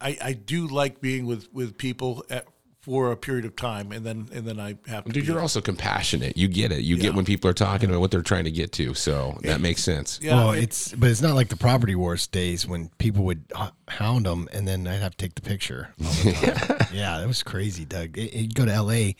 I, 0.00 0.16
I 0.24 0.32
do 0.32 0.66
like 0.68 1.02
being 1.02 1.26
with 1.26 1.52
with 1.52 1.76
people 1.76 2.24
at, 2.30 2.46
for 2.80 3.12
a 3.12 3.16
period 3.16 3.44
of 3.44 3.54
time, 3.56 3.92
and 3.92 4.06
then 4.06 4.26
and 4.32 4.46
then 4.46 4.58
I 4.58 4.76
have 4.86 5.04
to. 5.04 5.12
Dude, 5.12 5.24
be- 5.24 5.30
you're 5.32 5.38
also 5.40 5.60
compassionate. 5.60 6.34
You 6.36 6.48
get 6.48 6.72
it. 6.72 6.80
You 6.80 6.96
Yeah. 6.96 7.02
get 7.02 7.14
when 7.14 7.26
people 7.26 7.50
are 7.50 7.52
talking 7.54 7.90
about 7.90 8.00
what 8.00 8.10
they're 8.10 8.22
trying 8.22 8.44
to 8.44 8.50
get 8.50 8.72
to. 8.72 8.94
So 8.94 9.38
that 9.42 9.60
makes 9.60 9.84
sense. 9.84 10.18
yeah, 10.22 10.34
well, 10.34 10.52
it- 10.52 10.62
it's 10.64 10.92
but 10.94 11.10
it's 11.10 11.20
not 11.20 11.34
like 11.34 11.48
the 11.50 11.56
property 11.58 11.94
wars 11.94 12.26
days 12.26 12.66
when 12.66 12.88
people 12.96 13.24
would 13.24 13.44
hound 13.88 14.24
them, 14.24 14.48
and 14.52 14.66
then 14.66 14.86
I'd 14.86 15.02
have 15.02 15.14
to 15.16 15.24
take 15.26 15.34
the 15.34 15.42
picture. 15.42 15.90
all 16.02 16.10
the 16.10 16.32
time. 16.78 16.86
yeah, 16.94 17.18
that 17.18 17.28
was 17.28 17.42
crazy, 17.42 17.84
Doug. 17.84 18.16
It, 18.16 18.32
you'd 18.32 18.54
go 18.54 18.64
to 18.64 18.72
L.A. 18.72 19.14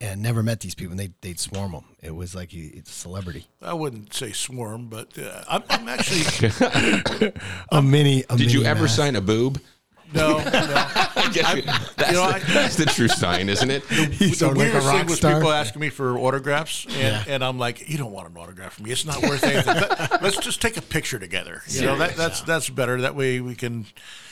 and 0.00 0.22
never 0.22 0.42
met 0.42 0.60
these 0.60 0.74
people, 0.74 0.92
and 0.92 1.00
they 1.00 1.10
they'd 1.20 1.38
swarm 1.38 1.72
them. 1.72 1.84
It 2.02 2.14
was 2.14 2.34
like 2.34 2.52
you, 2.52 2.70
it's 2.72 2.90
a 2.90 2.94
celebrity. 2.94 3.46
I 3.62 3.74
wouldn't 3.74 4.14
say 4.14 4.32
swarm, 4.32 4.88
but 4.88 5.18
uh, 5.18 5.42
I'm, 5.48 5.62
I'm 5.68 5.88
actually 5.88 7.32
A 7.72 7.82
mini. 7.82 8.24
A 8.30 8.36
Did 8.36 8.52
you 8.52 8.64
ever 8.64 8.82
mass. 8.82 8.96
sign 8.96 9.16
a 9.16 9.20
boob? 9.20 9.60
no, 10.12 10.38
no. 10.38 10.99
I 11.46 11.54
guess 11.54 11.56
you- 11.56 11.62
that's, 11.96 12.10
you 12.10 12.16
know, 12.16 12.28
the, 12.28 12.34
I- 12.34 12.38
that's 12.54 12.76
the 12.76 12.86
true 12.86 13.08
sign, 13.08 13.48
isn't 13.48 13.70
it? 13.70 13.84
He's 13.84 14.40
the 14.40 14.48
like 14.48 14.56
a 14.56 14.58
weirdest 14.58 14.86
thing 14.86 14.96
rock 14.98 15.08
was 15.08 15.16
star. 15.18 15.34
people 15.34 15.52
asking 15.52 15.80
me 15.80 15.88
for 15.90 16.18
autographs, 16.18 16.84
and, 16.86 16.94
Yeah. 16.96 17.24
and 17.28 17.44
I'm 17.44 17.58
like, 17.58 17.88
you 17.88 17.98
don't 17.98 18.12
want 18.12 18.28
an 18.28 18.36
autograph 18.36 18.74
from 18.74 18.84
me. 18.84 18.90
It's 18.92 19.04
not 19.04 19.22
worth 19.22 19.42
anything. 19.44 19.74
Let- 19.74 20.22
Let's 20.22 20.36
just 20.38 20.60
take 20.62 20.76
a 20.76 20.82
picture 20.82 21.18
together. 21.18 21.62
You 21.68 21.82
know, 21.82 21.96
that, 21.98 22.16
that's 22.16 22.40
that's 22.42 22.68
better. 22.68 23.00
That 23.02 23.14
way 23.14 23.40
we 23.40 23.54
can, 23.54 23.86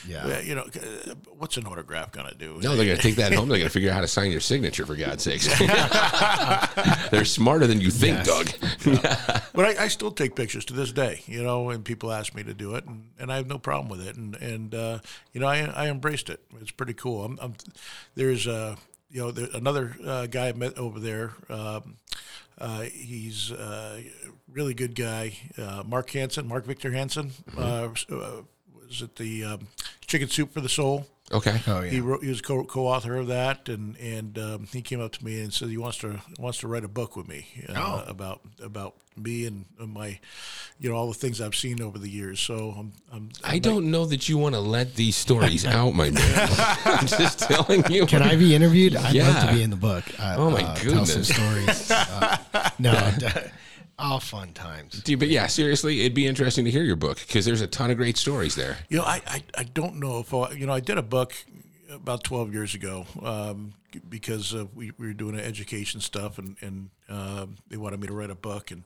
Yeah. 0.07 0.25
uh, 0.25 0.39
you 0.41 0.55
know, 0.55 0.61
uh, 0.63 1.15
what's 1.37 1.57
an 1.57 1.65
autograph 1.65 2.11
gonna 2.11 2.33
do? 2.35 2.59
No, 2.61 2.75
they're 2.75 2.85
going 2.85 2.97
to 2.97 3.01
take 3.03 3.15
that 3.15 3.33
home. 3.33 3.49
They're 3.49 3.57
going 3.57 3.67
to 3.69 3.73
figure 3.73 3.89
out 3.89 3.95
how 3.95 4.01
to 4.01 4.07
sign 4.07 4.31
your 4.31 4.39
signature, 4.41 4.85
for 4.85 4.95
God's 4.95 5.23
sakes. 5.23 5.47
they're 7.11 7.25
smarter 7.25 7.67
than 7.67 7.81
you 7.81 7.89
think, 7.91 8.23
Doug. 8.23 8.49
But 9.53 9.77
I, 9.79 9.85
I 9.85 9.87
still 9.87 10.11
take 10.11 10.35
pictures 10.35 10.65
to 10.65 10.73
this 10.73 10.91
day, 10.91 11.21
you 11.25 11.43
know, 11.43 11.69
and 11.69 11.83
people 11.83 12.11
ask 12.11 12.33
me 12.35 12.43
to 12.43 12.53
do 12.53 12.75
it, 12.75 12.85
and, 12.85 13.09
and 13.19 13.31
I 13.31 13.37
have 13.37 13.47
no 13.47 13.57
problem 13.57 13.89
with 13.89 14.05
it, 14.07 14.15
and 14.15 14.35
and 14.35 14.73
uh, 14.75 14.99
you 15.33 15.41
know, 15.41 15.47
I 15.47 15.59
I 15.65 15.87
embraced 15.89 16.29
it. 16.29 16.41
It's 16.61 16.71
pretty 16.71 16.88
cool. 16.93 17.23
I'm, 17.23 17.39
I'm 17.41 17.55
there's 18.15 18.47
a 18.47 18.77
you 19.09 19.21
know, 19.21 19.31
there, 19.31 19.47
another 19.53 19.95
uh, 20.05 20.27
guy 20.27 20.49
I 20.49 20.53
met 20.53 20.77
over 20.77 20.99
there. 20.99 21.33
Um, 21.49 21.97
uh, 22.57 22.81
he's 22.81 23.51
a 23.51 24.03
really 24.51 24.73
good 24.73 24.93
guy, 24.95 25.37
uh, 25.57 25.83
Mark 25.85 26.09
Hansen, 26.11 26.47
Mark 26.47 26.65
Victor 26.65 26.91
Hansen. 26.91 27.31
Uh, 27.57 27.89
uh, 28.11 28.41
was 28.87 29.01
it 29.01 29.15
the 29.15 29.43
um, 29.45 29.67
Chicken 30.05 30.27
Soup 30.27 30.51
for 30.51 30.61
the 30.61 30.69
Soul? 30.69 31.07
Okay. 31.31 31.61
Oh 31.67 31.81
yeah. 31.81 31.89
He 31.91 31.99
wrote. 31.99 32.23
He 32.23 32.29
was 32.29 32.41
co- 32.41 32.63
co-author 32.63 33.15
of 33.15 33.27
that, 33.27 33.69
and 33.69 33.95
and 33.97 34.37
um, 34.39 34.67
he 34.71 34.81
came 34.81 34.99
up 35.01 35.11
to 35.13 35.23
me 35.25 35.41
and 35.41 35.53
said 35.53 35.69
he 35.69 35.77
wants 35.77 35.97
to 35.99 36.19
wants 36.39 36.57
to 36.59 36.67
write 36.67 36.83
a 36.83 36.87
book 36.87 37.15
with 37.15 37.27
me 37.27 37.45
uh, 37.69 38.03
about 38.07 38.41
about 38.63 38.95
me 39.15 39.45
and, 39.45 39.65
and 39.79 39.93
my, 39.93 40.17
you 40.79 40.89
know, 40.89 40.95
all 40.95 41.07
the 41.09 41.13
things 41.13 41.41
I've 41.41 41.53
seen 41.55 41.81
over 41.81 41.99
the 41.99 42.09
years. 42.09 42.39
So 42.39 42.73
I'm. 42.77 42.93
I'm 43.11 43.29
I 43.43 43.59
don't 43.59 43.91
know 43.91 44.05
that 44.05 44.29
you 44.29 44.37
want 44.37 44.55
to 44.55 44.61
let 44.61 44.95
these 44.95 45.15
stories 45.17 45.65
out, 45.77 45.93
my 45.93 46.09
man. 46.09 46.49
I'm 46.85 47.05
just 47.05 47.39
telling 47.49 47.83
you. 47.91 48.05
Can 48.05 48.21
I 48.23 48.35
be 48.35 48.55
interviewed? 48.55 48.95
I'd 48.95 49.15
love 49.15 49.45
to 49.49 49.53
be 49.53 49.61
in 49.61 49.69
the 49.69 49.75
book. 49.75 50.05
Uh, 50.19 50.35
Oh, 50.37 50.49
my 50.49 50.61
uh, 50.63 50.75
Tell 50.75 51.05
some 51.05 51.21
goodness. 51.21 51.35
stories. 51.35 51.91
Uh, 51.91 52.37
no, 52.79 53.11
d- 53.99 54.03
all 54.05 54.19
fun 54.19 54.53
times. 54.53 55.01
Dude, 55.03 55.19
but 55.19 55.27
yeah, 55.29 55.47
seriously, 55.47 55.99
it'd 56.01 56.13
be 56.13 56.25
interesting 56.27 56.65
to 56.65 56.71
hear 56.71 56.83
your 56.83 56.95
book 56.95 57.17
because 57.27 57.45
there's 57.45 57.61
a 57.61 57.67
ton 57.67 57.91
of 57.91 57.97
great 57.97 58.17
stories 58.17 58.55
there. 58.55 58.77
You 58.89 58.97
know, 58.97 59.03
I, 59.03 59.21
I, 59.27 59.43
I 59.57 59.63
don't 59.63 59.95
know 59.99 60.19
if 60.19 60.33
I, 60.33 60.51
you 60.53 60.65
know 60.65 60.73
I 60.73 60.79
did 60.79 60.97
a 60.97 61.03
book 61.03 61.33
about 61.91 62.23
12 62.23 62.53
years 62.53 62.75
ago 62.75 63.05
um, 63.23 63.73
because 64.07 64.53
uh, 64.53 64.65
we, 64.75 64.91
we 64.97 65.07
were 65.07 65.13
doing 65.13 65.39
education 65.39 66.01
stuff 66.01 66.37
and 66.37 66.55
and 66.61 66.89
um, 67.09 67.55
they 67.67 67.77
wanted 67.77 67.99
me 67.99 68.07
to 68.07 68.13
write 68.13 68.29
a 68.29 68.35
book 68.35 68.71
and 68.71 68.83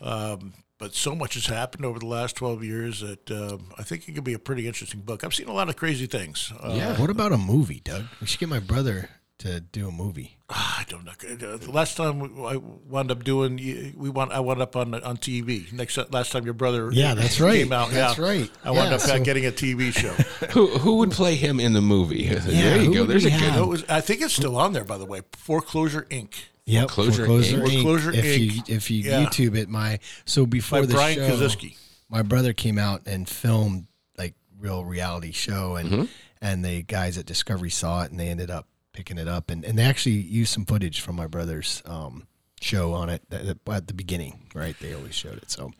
um, 0.00 0.52
but 0.78 0.94
so 0.94 1.14
much 1.14 1.34
has 1.34 1.46
happened 1.46 1.84
over 1.84 2.00
the 2.00 2.06
last 2.06 2.34
12 2.36 2.64
years 2.64 3.00
that 3.00 3.30
um, 3.30 3.72
I 3.78 3.84
think 3.84 4.08
it 4.08 4.12
could 4.16 4.24
be 4.24 4.32
a 4.34 4.38
pretty 4.40 4.66
interesting 4.66 4.98
book. 5.00 5.22
I've 5.22 5.32
seen 5.34 5.46
a 5.46 5.52
lot 5.52 5.68
of 5.68 5.76
crazy 5.76 6.06
things. 6.06 6.52
Uh, 6.60 6.72
Yeah. 6.76 7.00
What 7.00 7.08
about 7.08 7.30
a 7.30 7.38
movie, 7.38 7.80
Doug? 7.84 8.06
We 8.20 8.26
should 8.26 8.40
get 8.40 8.48
my 8.48 8.58
brother 8.58 9.08
to 9.42 9.60
do 9.60 9.88
a 9.88 9.90
movie. 9.92 10.38
I 10.48 10.84
don't 10.88 11.04
know. 11.04 11.12
The 11.56 11.70
last 11.70 11.96
time 11.96 12.22
I 12.44 12.56
wound 12.56 13.10
up 13.10 13.24
doing, 13.24 13.56
we 13.96 14.10
wound, 14.10 14.32
I 14.32 14.40
wound 14.40 14.60
up 14.60 14.76
on 14.76 14.94
on 14.94 15.16
TV. 15.16 15.72
Next 15.72 15.96
last 16.12 16.32
time 16.32 16.44
your 16.44 16.54
brother, 16.54 16.90
Yeah, 16.92 17.14
that's 17.14 17.40
right. 17.40 17.54
came 17.62 17.72
out. 17.72 17.90
That's 17.90 18.18
yeah. 18.18 18.24
right. 18.24 18.50
I 18.64 18.70
wound 18.70 18.90
Yeah, 18.90 18.96
up 18.96 19.00
so- 19.00 19.22
getting 19.22 19.46
a 19.46 19.50
TV 19.52 19.92
show. 19.92 20.12
Who 20.52 20.66
who 20.78 20.96
would 20.96 21.10
play 21.12 21.34
him 21.36 21.58
in 21.60 21.72
the 21.72 21.80
movie? 21.80 22.22
Yeah, 22.32 22.38
there 22.40 22.82
you 22.82 22.92
go. 22.94 23.04
There's 23.04 23.24
a 23.24 23.30
good. 23.30 23.54
it 23.56 23.66
was, 23.66 23.84
I 23.88 24.00
think 24.00 24.20
it's 24.22 24.34
still 24.34 24.56
on 24.56 24.72
there, 24.72 24.84
by 24.84 24.98
the 24.98 25.06
way. 25.06 25.22
Foreclosure 25.32 26.06
Inc. 26.10 26.34
Yeah, 26.64 26.82
Foreclosure 26.82 27.26
Foreclosure, 27.26 27.58
Inc. 27.58 27.62
Inc. 27.62 27.82
Foreclosure 27.82 28.10
if 28.12 28.38
you 28.38 28.62
if 28.68 28.90
you 28.90 29.02
Yeah. 29.02 29.24
YouTube 29.24 29.56
it, 29.56 29.68
my 29.68 29.98
so 30.24 30.46
before 30.46 30.80
By 30.80 30.86
the 30.86 30.94
Brian 30.94 31.16
show, 31.18 31.36
Kaziski. 31.36 31.76
my 32.08 32.22
brother 32.22 32.52
came 32.52 32.78
out 32.78 33.02
and 33.06 33.28
filmed 33.28 33.86
like 34.18 34.34
real 34.58 34.84
reality 34.84 35.32
show, 35.32 35.76
and 35.76 35.90
Mm-hmm. 35.90 36.04
and 36.40 36.64
the 36.64 36.82
guys 36.82 37.16
at 37.18 37.26
Discovery 37.26 37.70
saw 37.70 38.02
it, 38.04 38.10
and 38.10 38.20
they 38.20 38.28
ended 38.28 38.50
up 38.50 38.66
picking 38.92 39.18
it 39.18 39.28
up, 39.28 39.50
and 39.50 39.64
and 39.64 39.78
they 39.78 39.84
actually 39.84 40.16
used 40.16 40.52
some 40.52 40.64
footage 40.64 41.00
from 41.00 41.16
my 41.16 41.26
brother's 41.26 41.82
um, 41.86 42.26
show 42.60 42.92
on 42.92 43.08
it 43.08 43.22
at, 43.30 43.56
at 43.68 43.86
the 43.86 43.94
beginning, 43.94 44.40
right? 44.54 44.76
They 44.80 44.94
always 44.94 45.14
showed 45.14 45.38
it, 45.38 45.50
so 45.50 45.72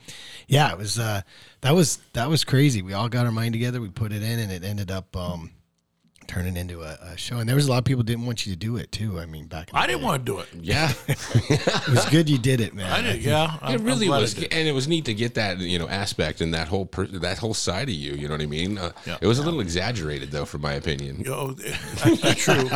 yeah, 0.49 0.73
it 0.73 0.79
was 0.79 0.99
uh, 0.99 1.23
that 1.61 1.75
was 1.75 1.99
that 2.13 2.29
was 2.29 2.45
crazy. 2.45 2.83
We 2.83 2.93
all 2.93 3.09
got 3.09 3.27
our 3.27 3.33
mind 3.33 3.53
together, 3.53 3.81
we 3.81 3.91
put 3.91 4.13
it 4.13 4.23
in, 4.23 4.39
and 4.39 4.53
it 4.53 4.65
ended 4.65 4.91
up. 4.91 5.17
Um, 5.17 5.51
Turning 6.29 6.57
into 6.57 6.83
a, 6.83 6.97
a 7.03 7.17
show, 7.17 7.39
and 7.39 7.49
there 7.49 7.57
was 7.57 7.67
a 7.67 7.71
lot 7.71 7.79
of 7.79 7.85
people 7.85 8.03
didn't 8.03 8.25
want 8.25 8.47
you 8.47 8.53
to 8.53 8.59
do 8.59 8.77
it 8.77 8.91
too. 8.93 9.19
I 9.21 9.27
mean, 9.27 9.47
back 9.47 9.69
in 9.69 9.75
the 9.75 9.79
I 9.81 9.87
didn't 9.87 10.01
day. 10.01 10.05
want 10.07 10.25
to 10.25 10.33
do 10.33 10.39
it. 10.39 10.49
Yeah, 10.61 10.93
It 11.09 11.89
was 11.89 12.05
good 12.11 12.31
you 12.31 12.39
did 12.39 12.61
it, 12.61 12.75
man. 12.75 12.91
I 12.91 13.03
did. 13.03 13.23
Yeah, 13.23 13.59
I'm- 13.61 13.75
it 13.75 13.81
really 13.83 14.09
was, 14.09 14.35
did. 14.35 14.53
and 14.53 14.67
it 14.67 14.73
was 14.73 14.89
neat 14.89 15.05
to 15.07 15.15
get 15.15 15.35
that 15.35 15.59
you 15.59 15.79
know 15.79 15.89
aspect 15.89 16.41
and 16.41 16.55
that 16.55 16.69
whole 16.69 16.87
per, 16.87 17.07
that 17.07 17.39
whole 17.39 17.55
side 17.55 17.89
of 17.89 17.95
you. 17.95 18.13
You 18.15 18.29
know 18.29 18.35
what 18.35 18.41
I 18.43 18.47
mean? 18.47 18.79
Uh, 18.79 18.93
Yeah. 19.05 19.19
It 19.21 19.27
was 19.27 19.39
a 19.39 19.43
little 19.43 19.61
exaggerated, 19.61 20.31
though, 20.31 20.45
from 20.47 20.63
my 20.63 20.73
opinion. 20.75 21.19
You 21.19 21.25
know, 21.31 21.53
that's 21.53 22.37
true. 22.37 22.69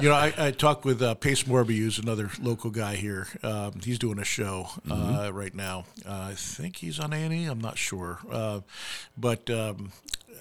you 0.00 0.08
know, 0.08 0.14
I, 0.14 0.32
I 0.38 0.50
talked 0.50 0.84
with 0.84 1.00
uh, 1.02 1.14
Pace 1.14 1.44
Morby, 1.44 1.76
who's 1.78 1.98
another 1.98 2.30
local 2.40 2.70
guy 2.70 2.96
here. 2.96 3.28
Um, 3.42 3.80
he's 3.84 3.98
doing 3.98 4.18
a 4.18 4.24
show 4.24 4.68
uh, 4.90 5.30
right 5.32 5.54
now. 5.54 5.84
Uh, 6.06 6.28
I 6.30 6.34
think 6.34 6.76
he's 6.76 6.98
on 6.98 7.12
A&E. 7.12 7.44
I'm 7.46 7.60
not 7.60 7.78
sure, 7.78 8.18
uh, 8.30 8.60
but. 9.16 9.48
Um, 9.50 9.92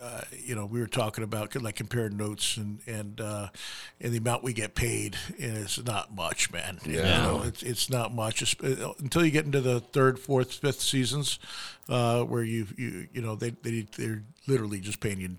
uh, 0.01 0.21
you 0.43 0.55
know, 0.55 0.65
we 0.65 0.79
were 0.79 0.87
talking 0.87 1.23
about 1.23 1.55
like 1.61 1.75
comparing 1.75 2.17
notes 2.17 2.57
and 2.57 2.79
and 2.87 3.19
uh, 3.21 3.49
and 4.01 4.13
the 4.13 4.17
amount 4.17 4.43
we 4.43 4.53
get 4.53 4.75
paid, 4.75 5.15
and 5.39 5.57
it's 5.57 5.83
not 5.83 6.13
much, 6.15 6.51
man. 6.51 6.79
You 6.85 6.97
Yeah. 6.97 7.23
know, 7.23 7.43
it's 7.43 7.63
it's 7.63 7.89
not 7.89 8.13
much 8.13 8.41
It's- 8.41 8.79
uh, 8.81 8.93
until 8.99 9.25
you 9.25 9.31
get 9.31 9.45
into 9.45 9.61
the 9.61 9.79
third, 9.79 10.19
fourth, 10.19 10.53
fifth 10.53 10.81
seasons, 10.81 11.39
uh, 11.89 12.23
where 12.23 12.43
you 12.43 12.67
you 12.77 13.07
you 13.13 13.21
know 13.21 13.35
they 13.35 13.51
they 13.63 13.87
they're 13.97 14.23
literally 14.47 14.79
just 14.79 14.99
paying 14.99 15.19
you. 15.19 15.37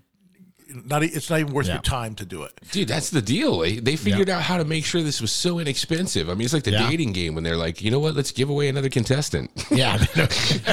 Not 0.85 1.03
e- 1.03 1.07
it's 1.07 1.29
not 1.29 1.39
even 1.39 1.53
worth 1.53 1.67
Yeah. 1.67 1.73
your 1.73 1.81
time 1.81 2.13
to 2.15 2.25
do 2.25 2.43
it. 2.43 2.51
Dude, 2.71 2.87
that's 2.87 3.09
the 3.09 3.21
deal. 3.21 3.59
They, 3.59 3.77
they 3.77 3.95
figured 3.95 4.29
out 4.29 4.43
how 4.43 4.57
to 4.57 4.65
make 4.65 4.85
sure 4.85 5.01
this 5.01 5.19
was 5.21 5.31
so 5.31 5.57
inexpensive. 5.59 6.29
I 6.29 6.33
mean, 6.33 6.45
it's 6.45 6.53
like 6.53 6.63
the 6.63 6.71
Yeah. 6.71 6.89
dating 6.89 7.13
game 7.13 7.33
when 7.35 7.43
they're 7.43 7.57
like, 7.57 7.81
you 7.81 7.89
know 7.91 7.99
what? 7.99 8.15
Let's 8.15 8.31
give 8.31 8.49
away 8.49 8.69
another 8.69 8.89
contestant. 8.89 9.49
Yeah, 9.71 9.97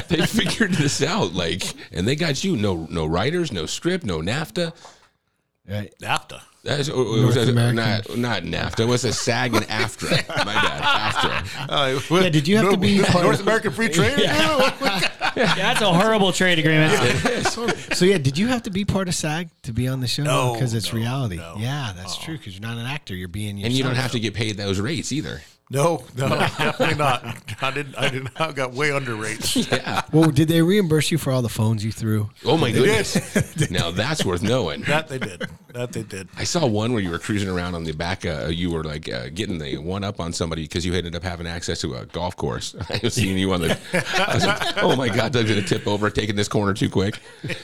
they 0.09 0.27
figured 0.27 0.73
this 0.75 1.03
out, 1.03 1.33
like, 1.35 1.63
and 1.93 2.07
they 2.09 2.17
got 2.17 2.43
you 2.45 2.57
no 2.57 2.87
no 2.91 3.07
writers, 3.07 3.53
no 3.53 3.67
script, 3.67 4.05
no 4.05 4.21
NAFTA. 4.21 4.73
right. 5.69 5.93
NAFTA. 6.03 6.41
That's, 6.65 6.89
or, 6.89 7.05
or 7.05 7.05
was 7.05 7.21
North 7.23 7.35
that- 7.37 7.49
American. 7.49 7.77
not 7.77 8.43
not 8.43 8.73
NAFTA. 8.73 8.81
It 8.81 8.89
was 8.89 9.05
a 9.05 9.13
SAG 9.13 9.55
and 9.55 9.65
AFTRA. 9.69 10.29
My 10.45 10.55
bad, 10.55 10.83
AFTRA. 11.15 11.67
Uh, 11.69 12.17
yeah, 12.23 12.29
did 12.29 12.49
you 12.49 12.57
have 12.57 12.71
to 12.73 12.77
be 12.77 13.01
part 13.05 13.23
North 13.25 13.41
American 13.41 13.71
Free 13.71 13.89
Trade? 13.89 14.19
Yeah, 14.19 14.37
oh, 14.41 15.01
that's 15.57 15.83
a 15.83 15.93
horrible 15.93 16.33
trade 16.33 16.59
agreement. 16.59 17.47
So 17.95 18.05
yeah, 18.07 18.17
did 18.17 18.39
you 18.39 18.49
have 18.49 18.63
to 18.63 18.71
be 18.71 18.87
part 18.87 19.07
of 19.07 19.15
SAG 19.15 19.51
to 19.65 19.73
be 19.73 19.87
on 19.87 20.01
the 20.01 20.07
show? 20.07 20.23
No, 20.23 20.55
because 20.55 20.73
it's 20.73 20.93
no, 20.93 20.99
reality. 20.99 21.37
no. 21.37 21.57
Yeah, 21.59 21.93
that's 21.95 22.17
true. 22.17 22.35
Uh-uh. 22.35 22.39
Because 22.39 22.59
you're 22.59 22.67
not 22.67 22.79
an 22.79 22.87
actor; 22.87 23.15
you're 23.15 23.29
being. 23.29 23.63
And 23.63 23.73
you 23.73 23.85
don't 23.85 23.97
have 23.97 24.13
to 24.13 24.21
get 24.21 24.33
paid 24.33 24.57
those 24.57 24.81
rates 24.81 25.13
either. 25.13 25.43
No, 25.69 26.05
no, 26.17 26.29
definitely 26.59 26.95
not. 26.95 27.25
I 27.61 27.71
didn't. 27.73 27.99
I 27.99 28.09
didn't. 28.09 28.41
I 28.41 28.53
got 28.53 28.73
way 28.73 28.93
under 28.93 29.15
rates. 29.17 29.57
Yeah. 29.71 30.03
Well, 30.13 30.31
did 30.31 30.49
they 30.49 30.63
reimburse 30.63 31.11
you 31.11 31.19
for 31.19 31.31
all 31.33 31.43
the 31.43 31.49
phones 31.49 31.85
you 31.85 31.93
threw? 31.93 32.31
Oh 32.45 32.57
my 32.57 32.71
goodness. 32.71 33.71
now 33.71 33.91
that's 33.91 34.25
worth 34.25 34.43
knowing. 34.43 34.83
That 34.83 35.09
they 35.09 35.19
did. 35.19 35.43
That 35.75 35.93
they 35.93 36.05
did. 36.05 36.29
I 36.39 36.45
saw 36.45 36.65
one 36.67 36.93
where 36.93 37.03
you 37.03 37.11
were 37.11 37.19
cruising 37.19 37.49
around 37.51 37.75
on 37.75 37.85
the 37.85 37.93
back. 37.93 38.25
Uh, 38.25 38.47
you 38.47 38.71
were 38.71 38.83
like 38.85 39.11
uh, 39.13 39.29
getting 39.35 39.59
the 39.59 39.77
one 39.79 40.05
up 40.05 40.21
on 40.21 40.33
somebody 40.33 40.63
because 40.63 40.87
you 40.87 40.95
ended 40.95 41.15
up 41.17 41.23
having 41.23 41.47
access 41.47 41.81
to 41.83 41.95
a 41.97 42.07
golf 42.07 42.37
course. 42.37 42.75
I 42.89 43.01
was 43.03 43.15
seeing 43.15 43.37
you 43.37 43.53
on 43.53 43.61
the. 43.63 43.79
I 43.93 44.35
was 44.35 44.47
like, 44.47 44.83
oh 44.83 44.97
my 44.97 45.09
god, 45.09 45.33
Doug's 45.33 45.51
gonna 45.51 45.63
tip 45.63 45.87
over, 45.87 46.09
taking 46.09 46.37
this 46.37 46.49
corner 46.49 46.73
too 46.73 46.89
quick. 46.89 47.19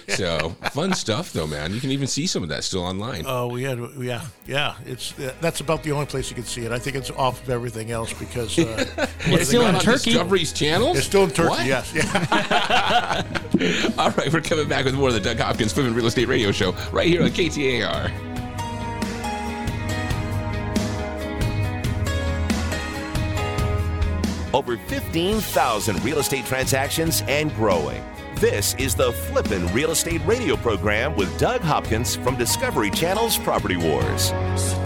So 0.08 0.50
fun 0.72 0.92
stuff, 0.92 1.32
though, 1.32 1.46
man. 1.46 1.72
You 1.72 1.80
can 1.80 1.90
even 1.90 2.06
see 2.08 2.26
some 2.26 2.42
of 2.42 2.48
that 2.50 2.64
still 2.64 2.82
online. 2.82 3.24
Oh, 3.26 3.46
we 3.46 3.62
had. 3.62 3.78
Yeah, 3.98 4.26
yeah. 4.46 4.74
It's 4.84 5.12
that's 5.40 5.60
about 5.60 5.82
the 5.84 5.92
only 5.92 6.06
place 6.06 6.28
you 6.28 6.34
can 6.34 6.44
see 6.44 6.66
it. 6.66 6.72
I 6.72 6.78
think 6.78 6.96
it's 6.96 7.10
off 7.12 7.42
of 7.42 7.48
everything 7.48 7.91
else 7.92 8.12
because 8.12 8.58
uh, 8.58 8.84
what 9.28 9.40
It's 9.40 9.48
still 9.48 9.62
in 9.62 9.72
called? 9.72 9.88
on 9.88 9.94
Turkey. 9.94 10.10
Discovery's 10.12 10.52
channel. 10.52 10.96
It's 10.96 11.06
still 11.06 11.24
in 11.24 11.30
Turkey. 11.30 11.48
What? 11.50 11.66
Yes. 11.66 11.92
Yeah. 11.94 13.22
All 13.98 14.10
right, 14.10 14.32
we're 14.32 14.40
coming 14.40 14.68
back 14.68 14.84
with 14.84 14.94
more 14.94 15.08
of 15.08 15.14
the 15.14 15.20
Doug 15.20 15.38
Hopkins 15.38 15.72
Flippin' 15.72 15.94
Real 15.94 16.06
Estate 16.06 16.26
Radio 16.28 16.50
Show 16.50 16.72
right 16.90 17.06
here 17.06 17.22
on 17.22 17.28
KTAR. 17.30 18.10
Over 24.54 24.76
15,000 24.76 26.04
real 26.04 26.18
estate 26.18 26.44
transactions 26.44 27.22
and 27.26 27.54
growing. 27.54 28.02
This 28.34 28.74
is 28.74 28.94
the 28.94 29.12
Flippin' 29.12 29.66
Real 29.72 29.92
Estate 29.92 30.20
Radio 30.26 30.56
program 30.56 31.16
with 31.16 31.36
Doug 31.38 31.62
Hopkins 31.62 32.16
from 32.16 32.36
Discovery 32.36 32.90
Channel's 32.90 33.38
Property 33.38 33.76
Wars. 33.76 34.24
So 34.56 34.82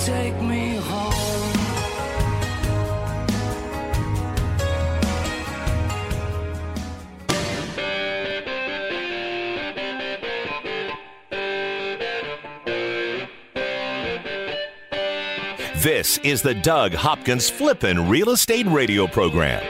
This 15.82 16.16
is 16.18 16.40
the 16.40 16.54
Doug 16.54 16.94
Hopkins 16.94 17.50
Flippin' 17.50 18.08
Real 18.08 18.30
Estate 18.30 18.66
Radio 18.66 19.06
program. 19.06 19.62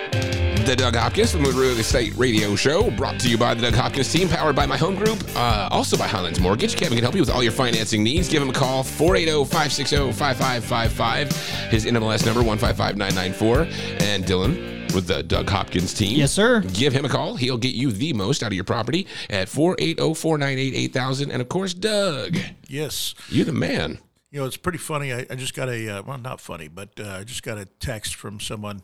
The 0.64 0.76
Doug 0.76 0.94
Hopkins 0.94 1.32
from 1.32 1.42
the 1.42 1.50
Real 1.50 1.76
Estate 1.78 2.14
Radio 2.16 2.54
Show, 2.54 2.92
brought 2.92 3.18
to 3.20 3.28
you 3.28 3.36
by 3.36 3.54
the 3.54 3.62
Doug 3.62 3.74
Hopkins 3.74 4.12
team, 4.12 4.28
powered 4.28 4.54
by 4.54 4.66
my 4.66 4.76
home 4.76 4.94
group, 4.94 5.18
uh, 5.34 5.68
also 5.70 5.96
by 5.96 6.06
Highlands 6.06 6.38
Mortgage. 6.38 6.76
Kevin 6.76 6.96
can 6.96 7.02
help 7.02 7.16
you 7.16 7.20
with 7.22 7.30
all 7.30 7.42
your 7.42 7.50
financing 7.50 8.04
needs. 8.04 8.28
Give 8.28 8.40
him 8.40 8.50
a 8.50 8.52
call, 8.52 8.80
oh, 8.80 8.82
480 8.84 9.44
560 9.50 10.12
5555. 10.12 11.70
His 11.70 11.84
NMLS 11.84 12.24
number, 12.24 12.42
155994. 12.42 13.62
And 14.06 14.24
Dylan 14.24 14.94
with 14.94 15.08
the 15.08 15.24
Doug 15.24 15.50
Hopkins 15.50 15.92
team. 15.92 16.16
Yes, 16.16 16.30
sir. 16.30 16.60
Give 16.60 16.92
him 16.92 17.04
a 17.04 17.08
call. 17.08 17.34
He'll 17.34 17.58
get 17.58 17.74
you 17.74 17.90
the 17.90 18.12
most 18.12 18.44
out 18.44 18.48
of 18.48 18.52
your 18.52 18.64
property 18.64 19.08
at 19.28 19.48
oh, 19.48 19.74
480 19.74 20.14
498 20.14 20.74
8000. 20.74 21.30
And 21.32 21.42
of 21.42 21.48
course, 21.48 21.74
Doug, 21.74 22.38
Yes. 22.68 23.14
You're 23.28 23.44
the 23.44 23.52
man. 23.52 23.98
You 24.30 24.40
know, 24.40 24.46
it's 24.46 24.56
pretty 24.56 24.78
funny. 24.78 25.12
I, 25.12 25.24
I 25.30 25.36
just 25.36 25.54
got 25.54 25.68
a 25.68 25.88
uh, 25.88 26.02
well, 26.02 26.18
not 26.18 26.40
funny, 26.40 26.68
but 26.68 26.90
uh, 26.98 27.18
I 27.20 27.24
just 27.24 27.42
got 27.42 27.58
a 27.58 27.64
text 27.64 28.16
from 28.16 28.40
someone. 28.40 28.82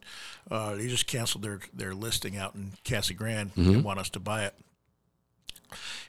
Uh, 0.51 0.77
they 0.77 0.87
just 0.87 1.07
canceled 1.07 1.43
their 1.43 1.61
their 1.75 1.95
listing 1.95 2.37
out 2.37 2.55
in 2.55 2.73
Casa 2.89 3.15
Grande. 3.15 3.51
They 3.57 3.77
want 3.77 3.99
us 3.99 4.09
to 4.11 4.21
buy 4.21 4.45
it, 4.45 4.55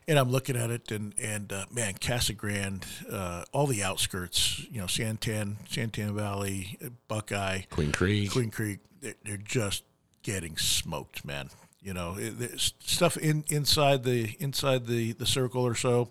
and 0.08 0.20
I'm 0.20 0.30
looking 0.30 0.56
at 0.56 0.70
it, 0.70 0.92
and 0.92 1.14
and 1.20 1.52
uh, 1.52 1.66
man, 1.72 1.96
Casa 2.00 2.34
Grande, 2.34 2.86
uh, 3.12 3.44
all 3.52 3.66
the 3.68 3.84
outskirts, 3.84 4.66
you 4.70 4.80
know, 4.80 4.86
Santan, 4.86 5.56
Santan 5.68 6.12
Valley, 6.12 6.78
uh, 6.84 6.90
Buckeye, 7.08 7.62
Queen 7.70 7.92
Creek. 7.92 8.32
Queen 8.32 8.52
Creek, 8.52 8.80
they're, 9.02 9.16
they're 9.26 9.38
just 9.38 9.84
getting 10.22 10.58
smoked, 10.58 11.26
man. 11.26 11.50
You 11.84 11.94
know, 11.94 12.16
it, 12.18 12.74
stuff 12.80 13.18
in 13.18 13.44
inside 13.50 14.04
the 14.04 14.36
inside 14.40 14.88
the, 14.88 15.12
the 15.12 15.26
circle 15.26 15.64
or 15.64 15.76
so, 15.76 16.10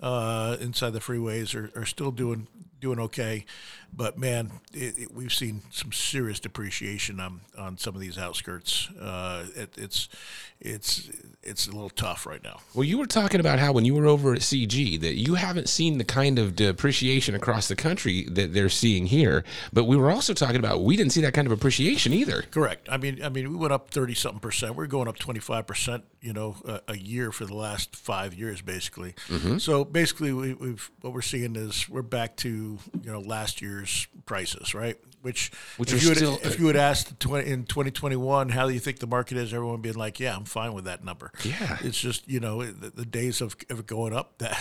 uh, 0.00 0.56
inside 0.60 0.90
the 0.90 1.00
freeways 1.00 1.56
are, 1.56 1.76
are 1.78 1.86
still 1.86 2.12
doing 2.12 2.46
doing 2.80 3.00
okay, 3.00 3.44
but 3.92 4.16
man, 4.16 4.52
it, 4.72 4.96
it, 4.96 5.12
we've 5.14 5.32
seen 5.32 5.62
some 5.72 5.90
serious 5.90 6.38
depreciation 6.38 7.18
on 7.18 7.40
on 7.58 7.78
some 7.78 7.96
of 7.96 8.00
these 8.00 8.16
outskirts. 8.16 8.90
Uh, 8.90 9.46
it, 9.56 9.76
it's 9.76 10.08
it's 10.60 11.08
it's 11.42 11.66
a 11.66 11.70
little 11.70 11.90
tough 11.90 12.26
right 12.26 12.42
now. 12.42 12.60
Well, 12.74 12.84
you 12.84 12.98
were 12.98 13.06
talking 13.06 13.40
about 13.40 13.58
how 13.58 13.72
when 13.72 13.84
you 13.84 13.94
were 13.94 14.06
over 14.06 14.34
at 14.34 14.40
CG 14.40 15.00
that 15.00 15.14
you 15.14 15.34
haven't 15.34 15.68
seen 15.68 15.98
the 15.98 16.04
kind 16.04 16.38
of 16.38 16.56
depreciation 16.56 17.34
across 17.34 17.68
the 17.68 17.76
country 17.76 18.24
that 18.24 18.52
they're 18.52 18.68
seeing 18.68 19.06
here. 19.06 19.44
But 19.72 19.84
we 19.84 19.96
were 19.96 20.10
also 20.10 20.34
talking 20.34 20.56
about 20.56 20.82
we 20.82 20.96
didn't 20.96 21.12
see 21.12 21.20
that 21.22 21.34
kind 21.34 21.46
of 21.46 21.52
appreciation 21.52 22.12
either. 22.12 22.42
Correct. 22.50 22.88
I 22.90 22.96
mean, 22.96 23.22
I 23.22 23.28
mean, 23.28 23.50
we 23.50 23.56
went 23.56 23.72
up 23.72 23.90
thirty 23.90 24.14
something 24.14 24.40
percent. 24.40 24.74
We're 24.74 24.86
going 24.86 25.08
up 25.08 25.18
twenty 25.18 25.40
five 25.40 25.66
percent. 25.66 26.04
You 26.20 26.32
know, 26.32 26.56
a, 26.64 26.80
a 26.88 26.96
year 26.96 27.30
for 27.30 27.44
the 27.44 27.54
last 27.54 27.94
five 27.94 28.34
years, 28.34 28.60
basically. 28.60 29.14
Mm-hmm. 29.28 29.58
So 29.58 29.84
basically, 29.84 30.32
we, 30.32 30.54
we've 30.54 30.90
what 31.00 31.12
we're 31.12 31.22
seeing 31.22 31.54
is 31.54 31.88
we're 31.88 32.02
back 32.02 32.36
to 32.38 32.48
you 32.48 33.12
know 33.12 33.20
last 33.20 33.62
year's 33.62 34.08
prices, 34.26 34.74
right? 34.74 34.98
Which, 35.20 35.50
Which 35.78 35.92
if 35.92 36.00
are 36.00 36.02
you 36.02 36.08
had, 36.10 36.16
still- 36.18 36.38
if 36.42 36.58
you 36.60 36.66
had 36.68 36.76
asked 36.76 37.18
tw- 37.20 37.32
in 37.44 37.64
twenty 37.64 37.90
twenty 37.90 38.16
one, 38.16 38.48
how 38.50 38.66
do 38.68 38.72
you 38.72 38.80
think 38.80 38.98
the 39.00 39.06
market 39.06 39.36
is? 39.36 39.52
Everyone 39.52 39.80
being 39.80 39.96
like, 39.96 40.20
yeah, 40.20 40.36
I'm 40.36 40.44
fine 40.44 40.72
with 40.74 40.84
that 40.84 41.04
number. 41.04 41.32
Yeah. 41.44 41.76
it's 41.80 41.98
just 42.00 42.28
you 42.28 42.38
know 42.40 42.64
the, 42.64 42.90
the 42.90 43.04
days 43.04 43.40
of, 43.40 43.56
of 43.70 43.86
going 43.86 44.12
up 44.12 44.38
that 44.38 44.54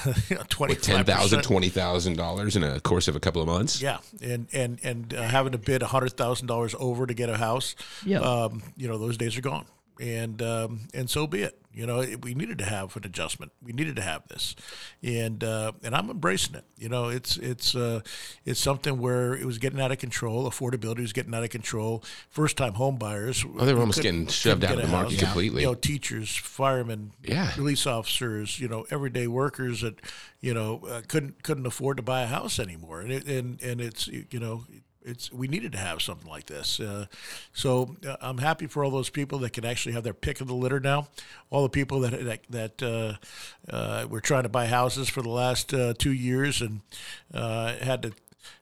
twenty 0.50 0.74
With 0.74 0.82
ten 0.84 1.06
thousand, 1.06 1.44
twenty 1.44 1.70
thousand 1.70 2.18
dollars 2.18 2.56
in 2.56 2.64
a 2.64 2.80
course 2.80 3.08
of 3.08 3.16
a 3.16 3.20
couple 3.20 3.42
of 3.42 3.48
months. 3.48 3.82
yeah, 3.82 3.98
and 4.22 4.48
and 4.52 4.80
and 4.84 5.14
uh, 5.14 5.22
having 5.24 5.52
to 5.52 5.58
bid 5.58 5.82
hundred 5.84 6.18
thousand 6.18 6.48
dollars 6.48 6.74
over 6.80 7.06
to 7.06 7.14
get 7.14 7.30
a 7.30 7.38
house, 7.38 7.76
Yep. 8.06 8.22
um, 8.24 8.64
you 8.76 8.88
know, 8.88 8.98
those 8.98 9.16
days 9.18 9.38
are 9.38 9.42
gone, 9.42 9.66
and 10.00 10.42
um, 10.42 10.82
and 10.94 11.10
so 11.10 11.28
be 11.28 11.44
it. 11.44 11.60
You 11.74 11.86
know, 11.86 12.00
it, 12.00 12.24
we 12.26 12.34
needed 12.34 12.58
to 12.58 12.66
have 12.66 12.96
an 12.96 13.06
adjustment. 13.06 13.52
We 13.62 13.72
needed 13.72 13.98
to 13.98 14.02
have 14.02 14.28
this, 14.30 14.56
and 15.04 15.44
uh, 15.44 15.74
and 15.84 15.94
I'm 15.96 16.10
embracing 16.10 16.56
it. 16.56 16.64
You 16.76 16.90
know, 16.90 17.10
it's 17.10 17.38
it's 17.38 17.76
uh, 17.76 18.00
it's 18.46 18.60
something 18.60 18.98
where 18.98 19.36
it 19.36 19.46
was 19.46 19.60
getting 19.60 19.80
out 19.80 19.92
of 19.92 20.00
control. 20.00 20.50
Affordability 20.50 21.02
was 21.02 21.14
getting 21.14 21.36
out 21.36 21.44
of 21.44 21.52
control. 21.52 22.04
First 22.32 22.58
time 22.58 22.74
home 22.74 22.96
buyers. 22.96 23.46
Oh, 23.60 23.64
they 23.64 23.76
were 23.76 23.82
almost 23.82 24.02
getting 24.02 24.26
shoved 24.26 24.64
out 24.64 24.74
of 24.76 24.82
the 24.82 24.88
market 24.88 25.20
completely. 25.20 25.62
You 25.62 25.68
know, 25.68 25.76
teachers, 25.76 26.36
firemen, 26.36 27.12
Yeah. 27.24 27.52
police 27.52 27.86
officers, 27.86 28.60
you 28.60 28.68
know, 28.68 28.88
everyday 28.90 29.28
workers 29.28 29.82
that, 29.82 30.02
you 30.42 30.56
know, 30.56 30.82
uh, 30.90 31.02
couldn't 31.08 31.44
couldn't 31.44 31.68
afford 31.68 31.98
to 31.98 32.04
buy 32.04 32.24
a 32.24 32.28
house 32.28 32.58
anymore, 32.58 33.02
and 33.02 33.12
it, 33.12 33.28
and 33.28 33.62
and 33.62 33.82
it's 33.82 34.08
you 34.08 34.40
know. 34.40 34.64
It's, 35.08 35.32
we 35.32 35.48
needed 35.48 35.72
to 35.72 35.78
have 35.78 36.02
something 36.02 36.30
like 36.30 36.48
this, 36.48 36.80
uh, 36.82 37.06
so 37.54 37.96
uh, 38.06 38.18
I'm 38.20 38.40
happy 38.40 38.68
for 38.68 38.84
all 38.84 38.92
those 38.92 39.10
people 39.10 39.40
that 39.40 39.54
can 39.54 39.64
actually 39.64 39.94
have 39.94 40.04
their 40.04 40.14
pick 40.14 40.42
of 40.42 40.48
the 40.48 40.54
litter 40.54 40.80
now. 40.82 41.08
All 41.50 41.64
the 41.64 41.70
people 41.70 42.02
that 42.02 42.26
that, 42.26 42.42
that 42.50 42.84
uh, 42.84 43.74
uh, 43.74 44.06
were 44.10 44.20
trying 44.22 44.44
to 44.44 44.50
buy 44.50 44.68
houses 44.68 45.08
for 45.08 45.22
the 45.22 45.30
last 45.30 45.74
uh, 45.74 45.94
two 45.98 46.12
years 46.12 46.62
and 46.62 46.82
uh, 47.34 47.76
had 47.78 48.02
to 48.04 48.12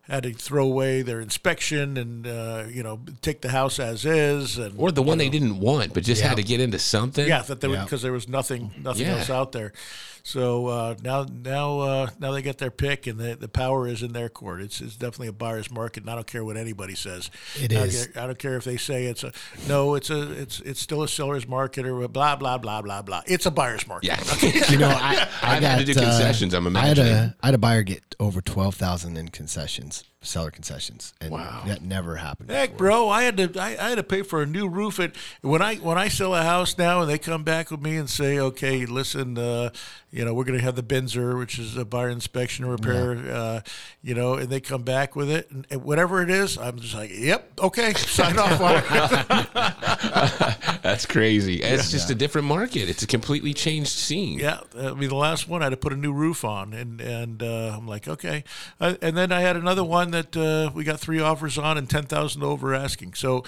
had 0.01 0.21
to 0.21 0.34
throw 0.34 0.65
away 0.65 1.01
their 1.01 1.19
inspection 1.19 1.97
and 1.97 2.27
uh, 2.27 2.65
you 2.69 2.84
know 2.84 2.99
take 3.23 3.41
the 3.41 3.49
house 3.49 3.79
as 3.79 4.05
is, 4.05 4.58
and 4.60 4.75
Or 4.77 4.91
the 4.91 5.01
one 5.01 5.17
they 5.17 5.29
didn't 5.29 5.60
want, 5.60 5.93
but 5.95 6.03
just 6.03 6.21
had 6.21 6.38
to 6.38 6.43
get 6.43 6.60
into 6.60 6.77
something. 6.77 7.27
yeah, 7.27 7.41
that 7.41 7.60
there 7.60 7.71
Yeah. 7.71 7.84
because 7.84 8.03
there 8.03 8.13
was 8.13 8.27
nothing 8.29 8.71
nothing 8.77 9.08
Yeah. 9.08 9.17
else 9.17 9.29
out 9.31 9.51
there. 9.51 9.73
So 10.27 10.65
uh, 10.65 10.95
now 11.03 11.27
now 11.31 11.79
uh, 11.81 12.09
now 12.19 12.31
they 12.31 12.41
get 12.41 12.57
their 12.57 12.71
pick, 12.71 13.05
and 13.05 13.19
the, 13.19 13.35
the 13.35 13.47
power 13.47 13.88
is 13.88 14.01
in 14.01 14.11
their 14.11 14.27
court. 14.27 14.59
It's, 14.59 14.81
it's 14.81 14.95
definitely 14.95 15.27
a 15.27 15.33
buyer's 15.33 15.69
market, 15.69 16.01
and 16.01 16.09
I 16.09 16.15
don't 16.15 16.25
care 16.25 16.43
what 16.43 16.57
anybody 16.57 16.95
says. 16.95 17.29
It 17.61 17.71
I 17.71 17.75
don't 17.75 17.88
is. 17.89 18.07
care- 18.07 18.23
I 18.23 18.25
don't 18.25 18.39
care 18.39 18.57
if 18.57 18.63
they 18.63 18.77
say 18.77 19.05
it's 19.05 19.23
a 19.23 19.31
no. 19.67 19.93
It's 19.93 20.09
a 20.09 20.31
it's 20.31 20.61
it's 20.61 20.81
still 20.81 21.03
a 21.03 21.07
seller's 21.07 21.47
market 21.47 21.85
or 21.85 22.07
blah 22.07 22.35
blah 22.38 22.57
blah 22.57 22.81
blah 22.81 23.03
blah. 23.03 23.21
It's 23.27 23.45
a 23.45 23.51
buyer's 23.51 23.85
market. 23.88 24.07
Yeah. 24.07 24.61
You 24.71 24.79
know, 24.79 24.89
I, 24.89 25.27
I 25.43 25.55
I've 25.57 25.61
got 25.61 25.77
had 25.77 25.85
to 25.85 25.93
do 25.93 25.99
uh, 25.99 26.03
concessions, 26.03 26.55
I'm 26.55 26.75
I 26.75 26.88
had 26.88 26.97
imagining. 26.97 27.13
a 27.13 27.35
I 27.43 27.45
had 27.47 27.53
a 27.55 27.59
buyer 27.59 27.83
get 27.83 28.15
over 28.19 28.41
twelve 28.41 28.73
thousand 28.73 29.17
in 29.17 29.27
concessions, 29.29 30.03
seller 30.25 30.51
concessions, 30.51 31.13
and 31.21 31.31
Wow. 31.31 31.63
that 31.67 31.81
never 31.81 32.15
happened. 32.17 32.49
Heck, 32.49 32.71
before. 32.71 32.77
bro, 32.88 33.09
I 33.09 33.23
had 33.23 33.38
to 33.38 33.59
I, 33.59 33.69
I 33.79 33.89
had 33.89 33.95
to 33.95 34.03
pay 34.03 34.21
for 34.23 34.41
a 34.41 34.45
new 34.45 34.67
roof. 34.67 34.99
And 34.99 35.13
when 35.41 35.61
I 35.61 35.75
when 35.75 35.97
I 35.97 36.07
sell 36.07 36.33
a 36.35 36.43
house 36.43 36.77
now, 36.77 37.01
and 37.01 37.09
they 37.09 37.17
come 37.17 37.43
back 37.43 37.71
with 37.71 37.81
me 37.81 37.95
and 37.97 38.09
say, 38.09 38.39
"Okay, 38.39 38.85
listen, 38.85 39.38
uh, 39.38 39.69
you 40.11 40.23
know, 40.25 40.33
we're 40.33 40.45
going 40.45 40.57
to 40.57 40.63
have 40.63 40.75
the 40.75 40.83
BINSR, 40.83 41.38
which 41.38 41.59
is 41.59 41.75
a 41.77 41.83
buyer 41.85 42.09
inspection 42.09 42.63
and 42.65 42.71
repair, 42.71 43.11
uh, 43.33 43.61
you 44.01 44.13
know," 44.15 44.33
and 44.35 44.49
they 44.49 44.59
come 44.61 44.83
back 44.83 45.15
with 45.15 45.29
it, 45.29 45.49
and, 45.51 45.65
and 45.69 45.83
whatever 45.83 46.21
it 46.21 46.29
is, 46.29 46.57
I'm 46.57 46.79
just 46.79 46.93
like, 46.95 47.11
"Yep, 47.13 47.59
okay, 47.61 47.93
sign 47.95 48.38
off 48.39 48.59
on 48.61 48.75
it." 48.77 48.85
That's 50.81 51.05
crazy. 51.05 51.61
It's 51.63 51.91
just 51.91 52.09
a 52.09 52.15
different 52.15 52.47
market. 52.47 52.89
It's 52.89 53.03
a 53.03 53.07
completely 53.07 53.53
changed 53.53 53.89
scene. 53.91 54.39
yeah, 54.39 54.59
I 54.77 54.93
mean, 54.93 55.09
the 55.09 55.15
last 55.15 55.47
one 55.47 55.61
I 55.61 55.65
had 55.65 55.69
to 55.71 55.77
put 55.77 55.93
a 55.93 55.97
new 55.97 56.13
roof 56.13 56.43
on, 56.45 56.73
and 56.73 57.01
and 57.01 57.41
uh, 57.43 57.75
I'm 57.77 57.88
like, 57.88 58.07
okay, 58.07 58.43
uh, 58.79 58.95
and 59.01 59.17
then 59.17 59.31
I 59.31 59.41
had 59.41 59.55
another 59.55 59.83
one 59.83 60.11
that 60.15 60.38
uh, 60.38 60.71
we 60.73 60.84
got 60.84 60.99
three 60.99 61.19
offers 61.19 61.58
on 61.58 61.78
and 61.78 61.89
ten 61.89 62.04
thousand 62.04 62.43
over 62.43 62.73
asking. 62.73 63.13
So. 63.13 63.43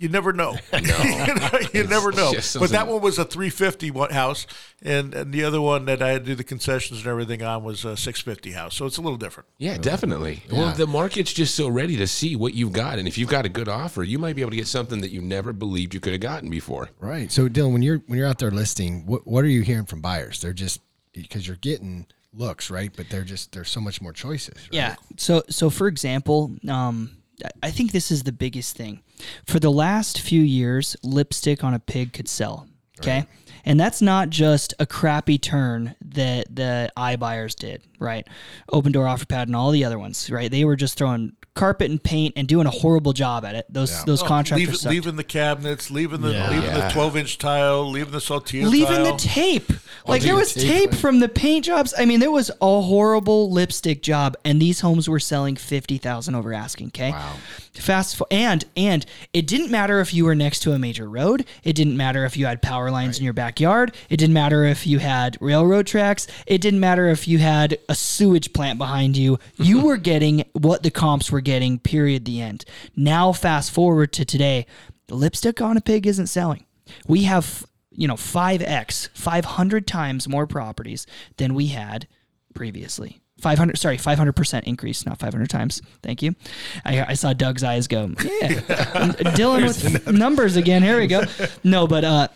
You 0.00 0.08
never 0.08 0.32
know. 0.32 0.52
you, 0.72 0.80
know, 0.80 1.50
you 1.74 1.84
never 1.88 2.12
know. 2.12 2.32
But 2.60 2.70
that 2.70 2.86
one 2.86 3.02
was 3.02 3.18
a 3.18 3.24
350 3.24 3.90
one 3.90 4.10
house, 4.10 4.46
and, 4.80 5.12
and 5.12 5.32
the 5.32 5.42
other 5.42 5.60
one 5.60 5.86
that 5.86 6.00
I 6.00 6.10
had 6.10 6.24
to 6.24 6.30
do 6.30 6.34
the 6.36 6.44
concessions 6.44 7.00
and 7.00 7.08
everything 7.08 7.42
on 7.42 7.64
was 7.64 7.84
a 7.84 7.96
650 7.96 8.52
house. 8.52 8.76
So 8.76 8.86
it's 8.86 8.96
a 8.98 9.00
little 9.00 9.18
different. 9.18 9.48
Yeah, 9.58 9.76
definitely. 9.76 10.44
Well, 10.52 10.72
the 10.72 10.86
market's 10.86 11.32
just 11.32 11.56
so 11.56 11.66
ready 11.66 11.96
to 11.96 12.06
see 12.06 12.36
what 12.36 12.54
you've 12.54 12.72
got, 12.72 13.00
and 13.00 13.08
if 13.08 13.18
you've 13.18 13.28
got 13.28 13.44
a 13.44 13.48
good 13.48 13.68
offer, 13.68 14.04
you 14.04 14.20
might 14.20 14.36
be 14.36 14.42
able 14.42 14.52
to 14.52 14.56
get 14.56 14.68
something 14.68 15.00
that 15.00 15.10
you 15.10 15.20
never 15.20 15.52
believed 15.52 15.94
you 15.94 15.98
could 15.98 16.12
have 16.12 16.22
gotten 16.22 16.48
before. 16.48 16.90
Right. 17.00 17.32
So 17.32 17.48
Dylan, 17.48 17.72
when 17.72 17.82
you're 17.82 17.98
when 18.06 18.20
you're 18.20 18.28
out 18.28 18.38
there 18.38 18.52
listing, 18.52 19.04
what 19.04 19.26
what 19.26 19.44
are 19.44 19.48
you 19.48 19.62
hearing 19.62 19.86
from 19.86 20.00
buyers? 20.00 20.40
They're 20.40 20.52
just 20.52 20.80
because 21.12 21.44
you're 21.48 21.56
getting 21.56 22.06
looks, 22.38 22.70
right? 22.70 22.90
But 22.96 23.08
they're 23.10 23.24
just 23.24 23.52
there's 23.52 23.70
so 23.70 23.80
much 23.80 24.00
more 24.00 24.12
choices. 24.12 24.54
Right? 24.56 24.68
Yeah. 24.72 24.94
So 25.16 25.42
so 25.50 25.70
for 25.70 25.86
example, 25.88 26.52
um, 26.68 27.10
I- 27.44 27.68
I 27.68 27.70
think 27.70 27.92
this 27.92 28.10
is 28.10 28.22
the 28.22 28.32
biggest 28.32 28.76
thing. 28.76 29.00
For 29.46 29.58
the 29.60 29.70
last 29.70 30.20
few 30.20 30.40
years, 30.42 30.96
lipstick 31.02 31.62
on 31.64 31.74
a 31.74 31.78
pig 31.78 32.12
could 32.12 32.28
sell. 32.28 32.66
Okay. 33.00 33.26
And 33.64 33.78
that's 33.78 34.00
not 34.02 34.30
just 34.30 34.74
a 34.78 34.86
crappy 34.86 35.38
turn 35.38 35.94
that 36.04 36.54
the 36.54 36.90
iBuyers 36.96 37.54
did, 37.56 37.82
right? 37.98 38.26
Opendoor 38.72 39.08
offer 39.08 39.26
pad 39.26 39.48
and 39.48 39.56
all 39.56 39.70
the 39.70 39.84
other 39.84 39.98
ones, 39.98 40.30
right? 40.30 40.50
They 40.50 40.64
were 40.64 40.76
just 40.76 40.96
throwing 40.98 41.32
carpet 41.54 41.90
and 41.90 42.00
paint 42.00 42.34
and 42.36 42.46
doing 42.46 42.68
a 42.68 42.70
horrible 42.70 43.12
job 43.12 43.44
at 43.44 43.56
it. 43.56 43.66
Those 43.68 44.04
those 44.04 44.22
Oh, 44.22 44.26
contractors 44.26 44.68
leave- 44.68 44.76
sucked. 44.76 44.92
leaving 44.94 45.16
the 45.16 45.24
cabinets, 45.24 45.90
leaving 45.90 46.20
the 46.20 46.30
Yeah. 46.32 46.50
leaving 46.50 46.64
Yeah. 46.70 46.86
the 46.86 46.92
twelve 46.92 47.16
inch 47.16 47.36
tile, 47.36 47.90
leaving 47.90 48.12
the 48.12 48.20
saltillo 48.20 48.68
leaving 48.70 48.94
tile. 48.96 49.16
the 49.16 49.18
tape. 49.18 49.72
Like 50.06 50.22
there 50.22 50.36
was 50.36 50.54
tape. 50.54 50.90
tape 50.90 50.94
from 50.94 51.18
the 51.18 51.28
paint 51.28 51.64
jobs. 51.64 51.92
I 51.98 52.04
mean, 52.04 52.20
there 52.20 52.30
was 52.30 52.50
a 52.62 52.80
horrible 52.82 53.50
lipstick 53.50 54.02
job, 54.02 54.36
and 54.44 54.62
these 54.62 54.80
homes 54.80 55.08
were 55.08 55.18
selling 55.18 55.56
fifty 55.56 55.98
thousand 55.98 56.36
over 56.36 56.54
asking. 56.54 56.88
Okay, 56.88 57.10
wow. 57.10 57.32
Fast 57.74 58.16
fo- 58.16 58.26
and 58.30 58.64
and 58.76 59.04
it 59.32 59.46
didn't 59.46 59.70
matter 59.70 60.00
if 60.00 60.14
you 60.14 60.24
were 60.24 60.34
next 60.36 60.60
to 60.60 60.72
a 60.72 60.78
major 60.78 61.08
road. 61.10 61.44
It 61.64 61.72
didn't 61.74 61.96
matter 61.96 62.24
if 62.24 62.36
you 62.36 62.46
had 62.46 62.62
power 62.62 62.90
lines 62.90 63.18
in 63.18 63.24
your 63.24 63.32
backyard. 63.48 63.94
It 64.10 64.18
didn't 64.18 64.34
matter 64.34 64.64
if 64.64 64.86
you 64.86 64.98
had 64.98 65.38
railroad 65.40 65.86
tracks. 65.86 66.26
It 66.46 66.60
didn't 66.60 66.80
matter 66.80 67.08
if 67.08 67.26
you 67.26 67.38
had 67.38 67.78
a 67.88 67.94
sewage 67.94 68.52
plant 68.52 68.78
behind 68.78 69.16
you. 69.16 69.38
You 69.56 69.80
were 69.86 69.96
getting 69.96 70.44
what 70.52 70.82
the 70.82 70.90
comps 70.90 71.32
were 71.32 71.40
getting. 71.40 71.78
Period. 71.78 72.26
The 72.26 72.42
end. 72.42 72.66
Now, 72.94 73.32
fast 73.32 73.70
forward 73.70 74.12
to 74.12 74.26
today, 74.26 74.66
the 75.06 75.14
lipstick 75.14 75.62
on 75.62 75.78
a 75.78 75.80
pig 75.80 76.06
isn't 76.06 76.26
selling. 76.26 76.66
We 77.06 77.22
have 77.22 77.64
you 77.90 78.06
know 78.06 78.14
5x 78.14 79.08
500 79.14 79.86
times 79.86 80.28
more 80.28 80.46
properties 80.46 81.06
than 81.38 81.54
we 81.54 81.68
had 81.68 82.06
previously 82.54 83.20
500 83.40 83.76
sorry 83.76 83.96
500% 83.96 84.62
increase 84.64 85.04
not 85.04 85.18
500 85.18 85.50
times 85.50 85.82
thank 86.00 86.22
you 86.22 86.36
i, 86.84 87.02
I 87.02 87.14
saw 87.14 87.32
doug's 87.32 87.64
eyes 87.64 87.88
go 87.88 88.14
yeah 88.18 88.48
dylan 89.34 89.66
with 89.66 90.06
numbers 90.12 90.54
again 90.54 90.82
here 90.82 91.00
we 91.00 91.08
go 91.08 91.24
no 91.64 91.88
but 91.88 92.04
uh 92.04 92.28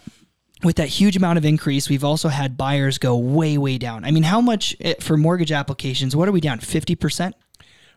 with 0.64 0.77
that 0.77 0.88
huge 0.88 1.16
amount 1.16 1.38
of 1.38 1.44
increase, 1.44 1.88
we've 1.88 2.05
also 2.05 2.29
had 2.29 2.57
buyers 2.57 2.98
go 2.98 3.16
way, 3.16 3.59
way 3.59 3.79
down. 3.79 4.05
I 4.05 4.11
mean, 4.11 4.22
how 4.22 4.40
much 4.40 4.77
eh, 4.81 4.94
for 5.01 5.16
mortgage 5.16 5.53
applications? 5.53 6.14
What 6.14 6.29
are 6.29 6.33
we 6.33 6.40
down? 6.40 6.61
Fifty 6.61 6.94
percent? 6.94 7.35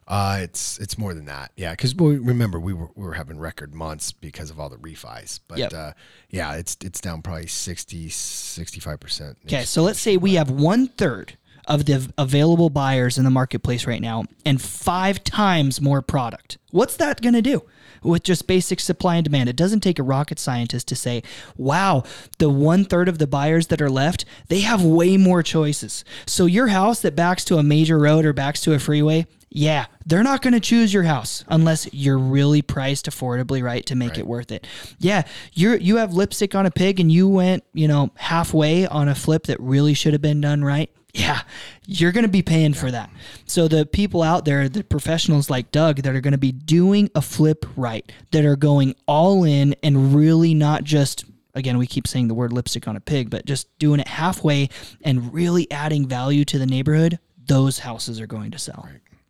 Uh, 0.08 0.38
it's 0.41 0.78
it's 0.78 0.97
more 0.99 1.13
than 1.15 1.25
that. 1.25 1.51
Yeah, 1.56 1.71
because 1.71 1.95
we 1.95 2.17
remember 2.17 2.60
we 2.60 2.73
were 2.73 2.89
we 2.95 3.06
were 3.06 3.13
having 3.13 3.39
record 3.39 3.73
months 3.73 4.12
because 4.12 4.51
of 4.51 4.60
all 4.60 4.69
the 4.69 4.78
refis. 4.78 5.39
But 5.47 5.58
Yep. 5.58 5.73
uh, 5.73 5.91
yeah, 6.30 6.54
it's 6.54 6.78
it's 6.84 7.01
down 7.01 7.21
probably 7.23 7.47
60 7.47 8.10
65 8.10 8.99
percent. 8.99 9.38
Okay, 9.45 9.63
so 9.63 9.82
let's 9.82 9.99
say 9.99 10.17
we 10.17 10.36
have 10.36 10.51
one 10.51 10.88
third 10.89 11.38
of 11.67 11.86
the 11.86 12.12
available 12.17 12.69
buyers 12.69 13.17
in 13.17 13.23
the 13.23 13.30
marketplace 13.30 13.86
right 13.86 14.01
now 14.01 14.25
and 14.45 14.62
five 14.62 15.23
times 15.23 15.82
more 15.82 16.01
product. 16.01 16.58
What's 16.71 16.97
that 16.97 17.21
going 17.21 17.34
to 17.34 17.41
do? 17.41 17.63
With 18.04 18.23
just 18.23 18.45
basic 18.45 18.80
supply 18.80 19.15
and 19.15 19.23
demand, 19.23 19.49
it 19.49 19.56
doesn't 19.56 19.80
take 19.80 19.97
a 19.97 20.04
rocket 20.04 20.38
scientist 20.38 20.88
to 20.89 20.95
say, 20.95 21.23
wow, 21.58 22.04
the 22.38 22.49
one 22.49 22.86
third 22.86 23.10
of 23.10 23.17
the 23.17 23.25
buyers 23.25 23.67
that 23.67 23.82
are 23.82 23.89
left, 23.89 24.25
they 24.47 24.60
have 24.60 24.84
way 24.84 25.17
more 25.17 25.41
choices. 25.41 26.06
So, 26.28 26.45
your 26.45 26.67
house 26.67 27.01
that 27.01 27.15
backs 27.15 27.43
to 27.45 27.58
a 27.58 27.63
major 27.63 27.97
road 27.97 28.25
or 28.25 28.34
backs 28.34 28.62
to 28.62 28.73
a 28.73 28.80
freeway, 28.80 29.25
yeah, 29.49 29.86
they're 30.06 30.21
not 30.21 30.41
going 30.41 30.54
to 30.54 30.60
choose 30.60 30.93
your 30.93 31.04
house 31.04 31.45
unless 31.47 31.91
you're 31.93 32.17
really 32.17 32.62
priced 32.62 33.10
affordably 33.10 33.63
right 33.63 33.86
to 33.86 33.95
make 33.95 34.17
it 34.17 34.28
worth 34.28 34.51
it. 34.51 34.67
Yeah, 34.99 35.23
you're 35.54 35.78
you 35.78 35.95
have 35.95 36.13
lipstick 36.13 36.54
on 36.54 36.65
a 36.65 36.71
pig 36.71 36.99
and 36.99 37.10
you 37.10 37.30
went, 37.30 37.63
you 37.73 37.88
know, 37.88 38.12
halfway 38.15 38.86
on 38.86 39.08
a 39.08 39.15
flip 39.15 39.45
that 39.45 39.58
really 39.62 39.93
should 39.93 40.12
have 40.12 40.21
been 40.21 40.41
done 40.41 40.62
right. 40.62 40.91
Yeah, 41.15 41.43
you're 41.86 42.12
going 42.12 42.25
to 42.25 42.30
be 42.30 42.41
paying 42.41 42.73
for 42.73 42.91
that. 42.91 43.10
So 43.45 43.69
the 43.69 43.86
people 43.86 44.21
out 44.21 44.43
there, 44.43 44.67
the 44.67 44.84
professionals 44.84 45.49
like 45.49 45.71
Doug 45.71 46.01
that 46.01 46.13
are 46.13 46.19
going 46.19 46.34
to 46.34 46.38
be 46.38 46.51
doing 46.51 47.10
a 47.15 47.21
flip 47.21 47.65
right, 47.78 48.12
that 48.32 48.43
are 48.43 48.58
going 48.58 48.95
all 49.08 49.45
in 49.45 49.75
and 49.82 50.13
really 50.13 50.54
not 50.54 50.84
just 50.84 51.23
again, 51.54 51.78
we 51.78 51.88
keep 51.88 52.06
saying 52.06 52.28
the 52.28 52.34
word 52.34 52.51
lipstick 52.51 52.86
on 52.86 52.97
a 52.97 52.99
pig, 52.99 53.30
but 53.30 53.45
just 53.45 53.80
doing 53.80 54.01
it 54.01 54.10
halfway 54.10 54.69
and 55.04 55.34
really 55.34 55.71
adding 55.71 56.06
value 56.06 56.43
to 56.43 56.60
the 56.60 56.65
neighborhood, 56.65 57.17
those 57.47 57.80
houses 57.80 58.19
are 58.19 58.28
going 58.28 58.51
to 58.51 58.60
sell. 58.60 58.89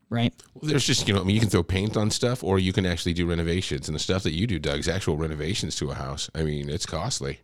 Right. 0.10 0.34
Well, 0.54 0.70
there's 0.70 0.86
just, 0.86 1.08
you 1.08 1.14
know, 1.14 1.22
I 1.22 1.24
mean, 1.24 1.36
you 1.36 1.42
can 1.42 1.50
throw 1.50 1.64
paint 1.64 1.98
on 1.98 2.10
stuff 2.10 2.44
or 2.44 2.58
you 2.58 2.74
can 2.74 2.86
actually 2.86 3.14
do 3.14 3.28
renovations. 3.28 3.88
And 3.88 3.96
the 3.96 4.00
stuff 4.00 4.24
that 4.24 4.34
you 4.34 4.48
do, 4.48 4.60
Doug's 4.60 4.88
actual 4.88 5.18
renovations 5.18 5.76
to 5.78 5.92
a 5.92 5.96
house. 5.96 6.30
I 6.34 6.44
mean, 6.44 6.70
it's 6.70 6.86
costly. 6.86 7.42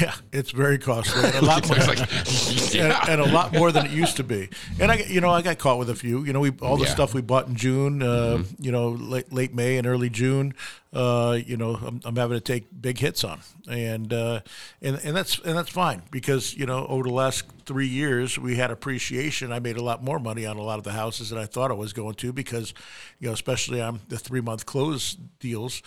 Yeah, 0.00 0.14
it's 0.32 0.50
very 0.50 0.78
costly. 0.78 1.24
And 1.24 1.34
a 1.34 1.42
lot 1.46 1.68
more, 1.68 1.78
like, 1.78 1.98
and, 2.12 2.74
yeah. 2.74 3.04
and 3.08 3.20
a 3.20 3.26
lot 3.30 3.52
more 3.52 3.70
than 3.72 3.86
it 3.86 3.92
used 3.92 4.16
to 4.16 4.24
be. 4.24 4.48
And 4.80 4.90
I, 4.90 4.96
you 4.96 5.20
know, 5.20 5.30
I 5.30 5.42
got 5.42 5.58
caught 5.58 5.78
with 5.78 5.90
a 5.90 5.94
few. 5.94 6.24
You 6.24 6.32
know, 6.32 6.40
we 6.40 6.50
all 6.62 6.76
the 6.76 6.84
Yeah. 6.84 6.90
stuff 6.90 7.14
we 7.14 7.20
bought 7.22 7.48
in 7.48 7.54
June. 7.56 8.02
Uh, 8.02 8.22
Mm-hmm. 8.32 8.62
You 8.64 8.72
know, 8.72 8.88
late 8.90 9.32
late 9.32 9.54
May 9.54 9.76
and 9.76 9.86
early 9.86 10.08
June. 10.08 10.54
Uh, 10.92 11.38
you 11.46 11.56
know, 11.56 11.74
I'm, 11.74 12.00
I'm 12.04 12.16
having 12.16 12.36
to 12.36 12.40
take 12.40 12.66
big 12.80 12.98
hits 12.98 13.24
on, 13.24 13.40
and 13.68 14.12
uh, 14.12 14.40
and 14.80 14.96
and 15.04 15.16
that's 15.16 15.38
and 15.40 15.56
that's 15.56 15.70
fine 15.70 16.02
because 16.10 16.54
you 16.54 16.66
know 16.66 16.86
over 16.86 17.02
the 17.02 17.12
last 17.14 17.44
three 17.66 17.86
years 17.88 18.38
we 18.38 18.56
had 18.56 18.70
appreciation. 18.70 19.52
I 19.52 19.58
made 19.58 19.76
a 19.76 19.82
lot 19.82 20.02
more 20.04 20.18
money 20.18 20.46
on 20.46 20.56
a 20.58 20.62
lot 20.62 20.78
of 20.78 20.84
the 20.84 20.92
houses 20.92 21.30
than 21.30 21.38
I 21.38 21.46
thought 21.46 21.70
I 21.70 21.74
was 21.74 21.92
going 21.92 22.14
to 22.16 22.32
because, 22.32 22.74
you 23.20 23.28
know, 23.28 23.32
especially 23.34 23.80
on 23.80 24.00
the 24.08 24.18
three 24.18 24.40
month 24.40 24.64
close 24.66 25.14
deals. 25.40 25.82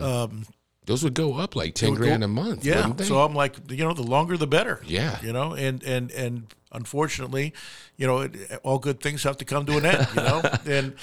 Um, 0.00 0.46
Those 0.90 1.04
would 1.04 1.14
go 1.14 1.34
up 1.38 1.54
like 1.54 1.76
10 1.76 1.94
grand 1.94 2.22
go- 2.22 2.24
a 2.24 2.28
month. 2.28 2.64
Yeah. 2.64 2.78
wouldn't 2.78 2.98
they? 2.98 3.04
So 3.04 3.22
I'm 3.22 3.32
like, 3.32 3.54
you 3.70 3.84
know, 3.84 3.92
the 3.94 4.02
longer 4.02 4.36
the 4.36 4.48
better. 4.48 4.82
Yeah. 4.84 5.20
You 5.22 5.32
know, 5.32 5.54
and 5.54 5.80
and 5.84 6.10
and 6.10 6.52
unfortunately, 6.72 7.52
you 7.96 8.06
know, 8.06 8.20
it, 8.20 8.36
all 8.62 8.78
good 8.78 9.00
things 9.00 9.22
have 9.24 9.36
to 9.38 9.44
come 9.44 9.66
to 9.66 9.76
an 9.78 9.84
end. 9.86 10.08
You 10.14 10.22
know, 10.22 10.42
and 10.66 10.94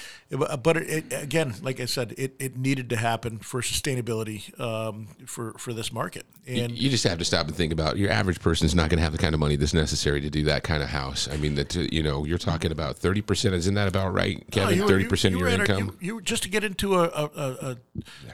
but 0.62 0.76
it, 0.76 1.12
it, 1.12 1.22
again, 1.22 1.54
like 1.62 1.80
I 1.80 1.84
said, 1.84 2.14
it, 2.18 2.34
it 2.38 2.56
needed 2.56 2.90
to 2.90 2.96
happen 2.96 3.38
for 3.38 3.60
sustainability 3.60 4.58
um, 4.60 5.08
for 5.26 5.52
for 5.54 5.72
this 5.72 5.92
market. 5.92 6.24
And 6.46 6.72
you 6.72 6.88
just 6.88 7.04
have 7.04 7.18
to 7.18 7.24
stop 7.24 7.46
and 7.46 7.54
think 7.54 7.72
about 7.72 7.98
your 7.98 8.10
average 8.10 8.40
person 8.40 8.64
is 8.64 8.74
not 8.74 8.88
going 8.88 8.96
to 8.98 9.02
have 9.02 9.12
the 9.12 9.18
kind 9.18 9.34
of 9.34 9.40
money 9.40 9.56
that's 9.56 9.74
necessary 9.74 10.20
to 10.22 10.30
do 10.30 10.44
that 10.44 10.62
kind 10.62 10.82
of 10.82 10.88
house. 10.88 11.28
I 11.30 11.36
mean, 11.36 11.54
that 11.56 11.74
you 11.74 12.02
know, 12.02 12.24
you're 12.24 12.38
talking 12.38 12.72
about 12.72 12.96
thirty 12.96 13.20
percent. 13.20 13.54
Isn't 13.54 13.74
that 13.74 13.88
about 13.88 14.12
right, 14.14 14.42
Kevin? 14.50 14.78
you 14.78 14.88
Thirty 14.88 15.04
you- 15.04 15.10
percent 15.10 15.34
of 15.34 15.40
your 15.40 15.48
at 15.48 15.60
a- 15.60 15.62
income. 15.62 15.96
you, 16.00 16.14
you 16.14 16.20
just 16.22 16.42
to 16.44 16.48
get 16.48 16.64
into 16.64 16.94
a 16.94 17.04
a, 17.04 17.24
a, 17.36 17.76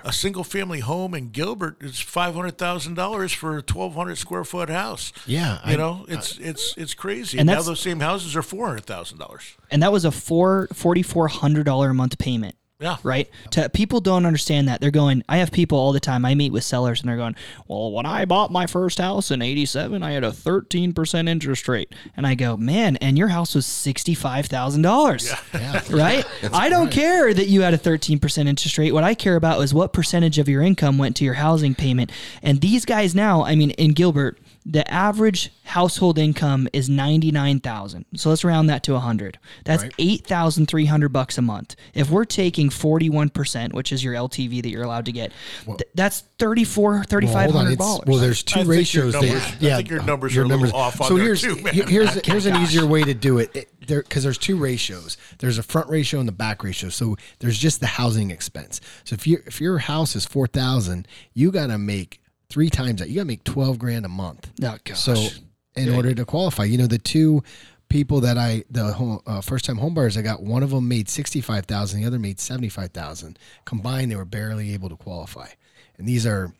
a, 0.05 0.13
single 0.13 0.45
family 0.45 0.81
home 0.81 1.15
in 1.15 1.31
Gilbert 1.31 1.83
is 1.83 1.99
five 2.01 2.35
hundred 2.35 2.57
thousand 2.59 2.95
dollars 2.95 3.33
for 3.33 3.57
a 3.59 3.63
twelve 3.63 3.95
hundred 3.95 4.17
square 4.17 4.45
foot 4.45 4.71
house. 4.71 5.13
Yeah, 5.27 5.59
you 5.67 5.75
I- 5.75 5.77
know 5.77 6.05
it's 6.09 6.39
it's 6.39 6.75
it's 6.77 6.95
crazy. 6.95 7.24
And 7.33 7.41
And 7.41 7.47
now 7.49 7.63
those 7.63 7.81
same 7.81 8.01
houses 8.01 8.37
are 8.37 8.43
four 8.43 8.67
hundred 8.67 8.85
thousand 8.85 9.19
dollars. 9.19 9.57
and 9.71 9.83
that 9.83 9.93
was 9.93 10.05
a 10.05 10.11
four 10.11 10.69
forty 10.73 11.03
four 11.03 11.29
hundred 11.29 11.65
dollar 11.65 11.91
a 11.91 11.95
month 11.95 12.19
payment. 12.19 12.57
Yeah. 12.81 12.97
Right. 13.05 13.31
To 13.53 13.69
people 13.71 14.01
don't 14.01 14.27
understand 14.27 14.67
that. 14.69 14.81
They're 14.81 14.91
going. 14.91 15.23
I 15.29 15.37
have 15.39 15.53
people 15.53 15.79
all 15.79 15.93
the 15.93 16.01
time. 16.01 16.25
I 16.25 16.35
meet 16.35 16.53
with 16.53 16.65
sellers, 16.65 17.01
and 17.01 17.09
they're 17.09 17.17
going. 17.17 17.37
Well, 17.69 17.93
when 17.93 18.05
I 18.05 18.25
bought 18.25 18.51
my 18.51 18.67
first 18.67 18.99
house 18.99 19.31
in 19.31 19.41
'87, 19.43 20.03
I 20.03 20.11
had 20.11 20.25
a 20.25 20.33
13 20.33 20.93
percent 20.93 21.29
interest 21.29 21.69
rate, 21.69 21.95
and 22.17 22.27
I 22.27 22.35
go, 22.35 22.57
man, 22.57 22.97
and 22.97 23.17
your 23.17 23.29
house 23.29 23.55
was 23.55 23.65
sixty 23.65 24.13
five 24.15 24.47
thousand 24.47 24.83
dollars. 24.83 25.33
Right. 25.89 26.27
I 26.53 26.69
don't 26.69 26.91
care 26.91 27.33
that 27.33 27.47
you 27.47 27.63
had 27.63 27.75
a 27.75 27.79
13 27.79 28.19
percent 28.19 28.49
interest 28.49 28.77
rate. 28.77 28.93
What 28.93 29.05
I 29.05 29.15
care 29.15 29.37
about 29.37 29.63
is 29.63 29.73
what 29.73 29.93
percentage 29.93 30.39
of 30.41 30.49
your 30.49 30.61
income 30.61 30.99
went 30.99 31.15
to 31.17 31.25
your 31.25 31.35
housing 31.35 31.75
payment. 31.77 32.11
And 32.43 32.61
these 32.61 32.85
guys 32.85 33.15
now, 33.15 33.45
I 33.45 33.55
mean, 33.55 33.71
in 33.71 33.93
Gilbert, 33.93 34.39
the 34.67 34.91
average 34.91 35.53
household 35.65 36.19
income 36.19 36.69
is 36.73 36.89
99,000. 36.89 38.07
So 38.17 38.31
let's 38.31 38.45
round 38.45 38.71
that 38.71 38.83
to 38.85 38.93
100. 38.93 39.39
That's 39.65 39.85
8,300 39.99 41.09
bucks 41.11 41.37
a 41.37 41.43
month. 41.43 41.77
If 41.93 42.11
we're 42.11 42.25
taking 42.25 42.71
41%, 42.71 43.75
which 43.75 43.93
is 43.93 44.03
your 44.03 44.15
LTV 44.15 44.63
that 44.63 44.71
you're 44.71 44.83
allowed 44.83 45.05
to 45.07 45.13
get, 45.13 45.33
th- 45.67 45.83
that's 45.95 46.21
34 46.39 46.93
Well, 46.93 47.03
$3,500. 47.05 47.73
It's, 47.73 48.07
well, 48.07 48.19
there's 48.19 48.43
two 48.43 48.61
I 48.61 48.65
think 48.65 48.95
your 48.95 49.05
ratios. 49.05 49.13
that- 49.13 49.23
numbers- 49.23 49.43
I 49.45 49.77
think 49.77 49.91
your 49.91 50.01
uh, 50.01 50.07
numbers 50.07 50.37
are 50.37 50.43
a 50.43 50.47
little 50.47 50.75
off 50.75 51.01
on 51.01 51.09
so 51.09 51.17
there 51.17 51.25
here's, 51.27 51.43
too, 51.43 51.57
man. 51.57 51.75
Here's 51.75 52.15
here's 52.27 52.47
an 52.47 52.57
easier 52.63 52.87
way 52.87 53.03
to 53.03 53.15
do 53.15 53.39
it. 53.39 53.55
it 53.55 53.69
there 53.87 54.03
because 54.03 54.23
there's 54.23 54.39
two 54.39 54.57
ratios. 54.57 55.17
There's 55.39 55.59
a 55.59 55.63
front 55.63 55.91
ratio 55.91 56.21
and 56.21 56.29
the 56.29 56.33
back 56.33 56.65
ratio. 56.65 56.89
So 56.89 57.17
there's 57.41 57.59
just 57.59 57.81
the 57.81 57.87
housing 57.87 58.31
expense. 58.31 58.81
So 59.05 59.15
if 59.15 59.27
you 59.27 59.43
if 59.47 59.61
your 59.61 59.79
house 59.79 60.17
is 60.17 60.25
four 60.25 60.47
thousand, 60.47 61.07
you 61.35 61.51
got 61.51 61.67
to 61.69 61.79
make 61.79 62.21
three 62.55 62.71
times 62.71 63.01
that. 63.01 63.09
You 63.09 63.17
got 63.17 63.23
to 63.23 63.27
make 63.27 63.43
twelve 63.43 63.81
grand 63.81 64.05
a 64.05 64.09
month. 64.09 64.49
Oh, 64.63 64.79
gosh. 64.85 65.01
So 65.01 65.29
in 65.75 65.91
order 65.91 66.15
to 66.15 66.25
qualify, 66.25 66.65
you 66.65 66.79
know 66.79 66.87
the 66.87 66.99
two 66.99 67.43
people 67.89 68.21
that 68.21 68.39
I 68.39 68.63
the 68.71 68.93
home, 68.93 69.19
uh, 69.27 69.41
first 69.41 69.65
time 69.65 69.77
homebuyers 69.77 70.17
I 70.17 70.23
got 70.23 70.41
one 70.41 70.63
of 70.63 70.71
them 70.71 70.87
made 70.87 71.09
sixty 71.09 71.41
five 71.41 71.67
thousand, 71.67 72.01
the 72.01 72.07
other 72.07 72.21
made 72.21 72.39
seventy 72.39 72.69
five 72.69 72.93
thousand. 72.93 73.41
Combined, 73.65 74.13
they 74.13 74.17
were 74.17 74.25
barely 74.25 74.73
able 74.73 74.89
to 74.89 74.97
qualify. 74.97 75.49
And 75.99 76.07
these 76.07 76.27
are, 76.27 76.53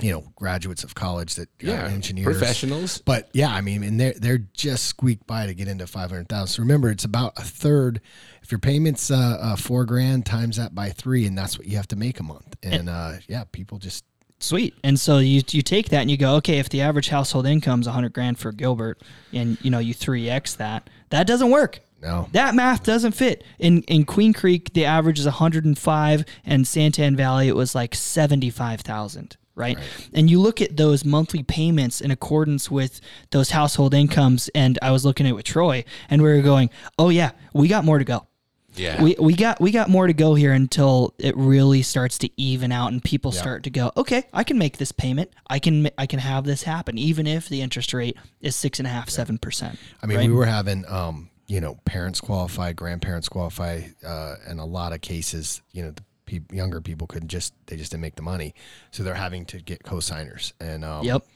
you 0.00 0.12
know, 0.12 0.32
graduates 0.36 0.84
of 0.84 0.94
college 0.94 1.34
that 1.34 1.48
are 1.48 1.66
Yeah, 1.66 1.88
engineers, 1.88 2.38
professionals. 2.38 3.02
But 3.04 3.28
yeah, 3.32 3.52
I 3.52 3.62
mean, 3.62 3.82
and 3.82 3.98
they're 3.98 4.14
they're 4.14 4.46
just 4.54 4.86
squeaked 4.86 5.26
by 5.26 5.46
to 5.46 5.54
get 5.54 5.66
into 5.66 5.88
five 5.88 6.10
hundred 6.10 6.28
thousand. 6.28 6.54
So 6.54 6.62
remember, 6.62 6.88
it's 6.88 7.04
about 7.04 7.32
a 7.36 7.42
third. 7.42 8.00
If 8.42 8.52
your 8.52 8.60
payment's 8.60 9.10
uh, 9.10 9.38
uh, 9.40 9.56
four 9.56 9.84
grand, 9.86 10.24
times 10.24 10.56
that 10.56 10.72
by 10.72 10.90
three, 10.90 11.26
and 11.26 11.36
that's 11.36 11.58
what 11.58 11.66
you 11.66 11.76
have 11.76 11.88
to 11.88 11.96
make 11.96 12.20
a 12.20 12.22
month. 12.22 12.56
And 12.62 12.88
uh, 12.88 13.14
yeah, 13.26 13.42
people 13.50 13.78
just 13.78 14.04
Sweet. 14.42 14.74
And 14.82 14.98
so 14.98 15.18
you 15.18 15.42
you 15.50 15.62
take 15.62 15.90
that 15.90 16.00
and 16.00 16.10
you 16.10 16.16
go, 16.16 16.34
okay, 16.36 16.58
if 16.58 16.68
the 16.68 16.80
average 16.80 17.08
household 17.08 17.46
income's 17.46 17.86
100 17.86 18.12
grand 18.12 18.38
for 18.38 18.50
Gilbert 18.50 19.00
and 19.32 19.56
you 19.62 19.70
know 19.70 19.78
you 19.78 19.94
3x 19.94 20.56
that, 20.56 20.90
that 21.10 21.26
doesn't 21.26 21.50
work. 21.50 21.80
No. 22.02 22.28
That 22.32 22.56
math 22.56 22.82
doesn't 22.82 23.12
fit. 23.12 23.44
In 23.60 23.82
in 23.82 24.04
Queen 24.04 24.32
Creek 24.32 24.72
the 24.72 24.84
average 24.84 25.20
is 25.20 25.26
105 25.26 26.24
and 26.44 26.64
Santan 26.64 27.16
Valley 27.16 27.48
it 27.48 27.56
was 27.56 27.74
like 27.74 27.94
75,000. 27.94 29.36
Right? 29.54 29.78
And 30.14 30.30
you 30.30 30.40
look 30.40 30.62
at 30.62 30.78
those 30.78 31.04
monthly 31.04 31.42
payments 31.42 32.00
in 32.00 32.10
accordance 32.10 32.70
with 32.70 33.02
those 33.32 33.50
household 33.50 33.92
incomes. 33.92 34.48
And 34.54 34.78
I 34.80 34.90
was 34.92 35.04
looking 35.04 35.26
at 35.26 35.30
it 35.30 35.34
with 35.34 35.44
Troy 35.44 35.84
and 36.08 36.22
we 36.22 36.32
were 36.32 36.40
going, 36.40 36.70
oh, 36.98 37.10
yeah, 37.10 37.32
we 37.52 37.68
got 37.68 37.84
more 37.84 37.98
to 37.98 38.04
go. 38.04 38.26
Yeah. 38.74 39.02
We, 39.02 39.16
we 39.18 39.34
got 39.34 39.60
we 39.60 39.70
got 39.70 39.88
more 39.90 40.06
to 40.06 40.12
go 40.14 40.34
here 40.34 40.52
until 40.52 41.14
it 41.18 41.36
really 41.36 41.82
starts 41.82 42.18
to 42.18 42.30
even 42.40 42.72
out 42.72 42.92
and 42.92 43.02
people 43.02 43.30
start 43.32 43.62
to 43.64 43.70
go 43.70 43.92
okay 43.96 44.24
I 44.32 44.44
can 44.44 44.56
make 44.58 44.78
this 44.78 44.92
payment. 44.92 45.30
I 45.48 45.58
can 45.58 45.90
I 45.98 46.06
can 46.06 46.18
have 46.18 46.44
this 46.44 46.62
happen 46.62 46.96
even 46.98 47.26
if 47.26 47.48
the 47.48 47.60
interest 47.60 47.92
rate 47.92 48.16
is 48.40 48.56
six 48.56 48.78
and 48.78 48.86
a 48.86 48.90
half 48.90 49.10
seven 49.10 49.38
percent. 49.38 49.78
I 50.02 50.06
mean, 50.06 50.18
we 50.18 50.28
were 50.28 50.46
having, 50.46 50.84
um, 50.88 51.28
you 51.46 51.60
know, 51.60 51.74
parents 51.84 52.20
qualify, 52.20 52.72
grandparents 52.72 53.28
qualify, 53.28 53.82
uh, 54.06 54.36
in 54.48 54.58
a 54.58 54.64
lot 54.66 54.92
of 54.92 55.00
cases, 55.02 55.60
you 55.72 55.82
know, 55.82 55.90
the 55.90 56.02
pe- 56.24 56.56
younger 56.56 56.80
people 56.80 57.06
couldn't 57.06 57.28
just 57.28 57.52
they 57.66 57.76
just 57.76 57.90
didn't 57.90 58.02
make 58.02 58.16
the 58.16 58.22
money, 58.22 58.54
so 58.90 59.02
they're 59.02 59.14
having 59.14 59.44
to 59.46 59.60
get 59.60 59.82
co-signers, 59.84 60.54
and 60.60 60.84
um, 60.84 61.04
Yep. 61.04 61.26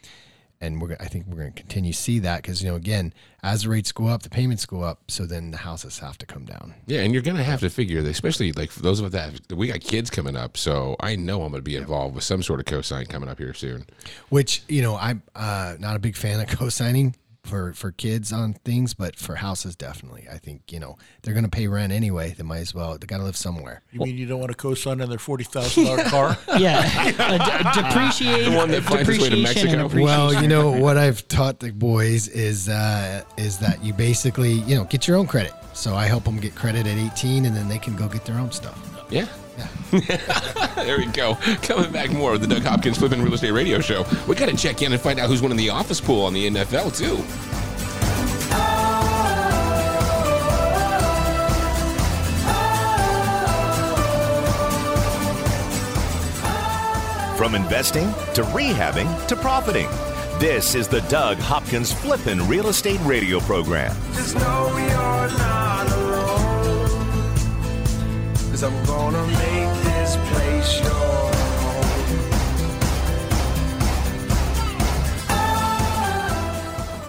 And 0.61 0.81
we're 0.81 0.97
I 0.99 1.07
think 1.07 1.27
we're 1.27 1.37
going 1.37 1.53
to 1.53 1.61
continue 1.61 1.93
to 1.93 1.99
see 1.99 2.19
that 2.21 2.43
because 2.43 2.63
you 2.63 2.69
know 2.69 2.77
again 2.77 3.13
as 3.43 3.63
the 3.63 3.69
rates 3.69 3.93
go 3.93 4.07
up, 4.09 4.23
the 4.23 4.31
payments 4.31 4.67
go 4.67 4.83
up, 4.83 4.99
so 5.09 5.25
then 5.25 5.53
the 5.53 5.59
houses 5.59 6.01
have 6.01 6.19
to 6.19 6.27
come 6.27 6.45
down. 6.45 6.75
Yeah, 6.87 7.03
and 7.03 7.13
you're 7.13 7.23
gonna 7.23 7.45
have 7.45 7.61
to 7.61 7.71
figure 7.71 8.03
that, 8.03 8.11
especially 8.11 8.53
like 8.53 8.75
those 8.75 8.99
of 8.99 9.15
us 9.15 9.41
that 9.49 9.57
we 9.57 9.69
got 9.69 9.81
kids 9.81 10.11
coming 10.11 10.37
up. 10.37 10.57
So 10.57 10.97
I 11.01 11.15
know 11.17 11.43
I'm 11.43 11.53
gonna 11.53 11.63
be 11.63 11.77
involved 11.77 12.15
with 12.15 12.25
some 12.25 12.43
sort 12.43 12.59
of 12.59 12.67
cosign 12.67 13.09
coming 13.09 13.29
up 13.29 13.39
here 13.39 13.55
soon. 13.55 13.87
Which 14.31 14.63
you 14.69 14.83
know 14.83 14.97
I'm 14.97 15.23
uh, 15.35 15.77
not 15.79 15.97
a 15.97 16.01
big 16.01 16.17
fan 16.17 16.41
of 16.41 16.49
co-signing 16.49 17.15
for 17.47 17.73
for 17.73 17.93
kids 17.93 18.33
on 18.33 18.55
things, 18.65 18.95
but 18.95 19.17
for 19.17 19.37
houses 19.37 19.77
definitely. 19.77 20.27
I 20.31 20.39
think 20.39 20.73
you 20.73 20.81
know 20.81 20.97
they're 21.23 21.35
going 21.35 21.45
to 21.45 21.51
pay 21.51 21.69
rent 21.69 21.93
anyway. 21.93 22.35
They 22.37 22.43
might 22.43 22.59
as 22.59 22.75
well. 22.75 22.99
They 22.99 23.07
got 23.07 23.19
to 23.19 23.25
live 23.25 23.37
somewhere. 23.37 23.83
You 23.93 24.01
mean 24.01 24.17
you 24.17 24.27
don't 24.27 24.41
want 24.41 24.51
to 24.51 24.57
co-sign 24.57 25.01
on 25.01 25.09
their 25.09 25.19
forty 25.19 25.45
thousand 25.45 25.85
dollar 25.85 26.05
car? 26.05 26.39
yeah 26.59 27.09
a 27.09 27.73
d- 27.75 27.81
depreciate 27.81 28.45
The 28.45 28.57
one 28.57 28.71
that 28.71 28.83
finds 28.83 29.09
its 29.09 29.19
way 29.21 29.31
to 29.31 29.37
depreciation 29.37 29.79
Mexico. 29.81 30.03
Well, 30.03 30.43
you 30.43 30.49
know 30.49 30.71
what 30.71 30.97
I've 30.99 31.27
taught 31.29 31.61
the 31.61 31.71
boys 31.73 32.29
is 32.29 32.69
uh, 32.69 33.23
is 33.37 33.59
that 33.59 33.83
you 33.83 33.93
basically 33.93 34.53
you 34.53 34.77
know 34.77 34.85
get 34.85 35.07
your 35.07 35.17
own 35.17 35.27
credit. 35.27 35.53
So 35.73 35.95
I 35.95 36.07
help 36.07 36.25
them 36.25 36.39
get 36.39 36.55
credit 36.55 36.87
at 36.87 36.97
18, 36.97 37.45
and 37.45 37.55
then 37.55 37.69
they 37.69 37.79
can 37.79 37.97
go 37.97 38.09
get 38.09 38.25
their 38.25 38.39
own 38.39 38.51
stuff. 38.51 38.79
Yeah. 39.11 39.27
there 40.77 40.99
we 40.99 41.07
go. 41.07 41.37
Coming 41.63 41.93
back 41.93 42.11
more 42.11 42.35
of 42.35 42.41
the 42.41 42.47
Doug 42.47 42.63
Hopkins 42.63 42.99
Flipping 42.99 43.23
Real 43.23 43.35
Estate 43.35 43.53
Radio 43.53 43.81
Show. 43.81 44.05
We 44.27 44.35
got 44.35 44.49
to 44.49 44.57
check 44.57 44.83
in 44.83 44.93
and 44.93 45.01
find 45.01 45.19
out 45.19 45.29
who's 45.29 45.43
winning 45.43 45.59
the 45.59 45.71
office 45.71 46.01
pool 46.01 46.25
on 46.25 46.33
the 46.33 46.47
NFL 46.49 46.97
too. 46.97 47.17
From 57.37 57.55
investing 57.55 58.09
to 58.35 58.43
rehabbing 58.43 59.27
to 59.29 59.37
profiting. 59.37 59.89
This 60.39 60.75
is 60.75 60.89
the 60.89 61.01
Doug 61.03 61.39
Hopkins 61.39 61.93
Flippin' 61.93 62.47
Real 62.49 62.69
Estate 62.69 63.01
Radio 63.05 63.41
Program. 63.41 63.95
Just 64.15 64.35
know 64.35 64.69
you're 64.77 65.39
not 65.39 65.87
alone. 65.93 66.46
Cause 68.57 68.73
I'm 68.73 68.87
gonna 68.87 69.27
make 69.27 69.85
this 69.85 70.17
place. 70.31 70.81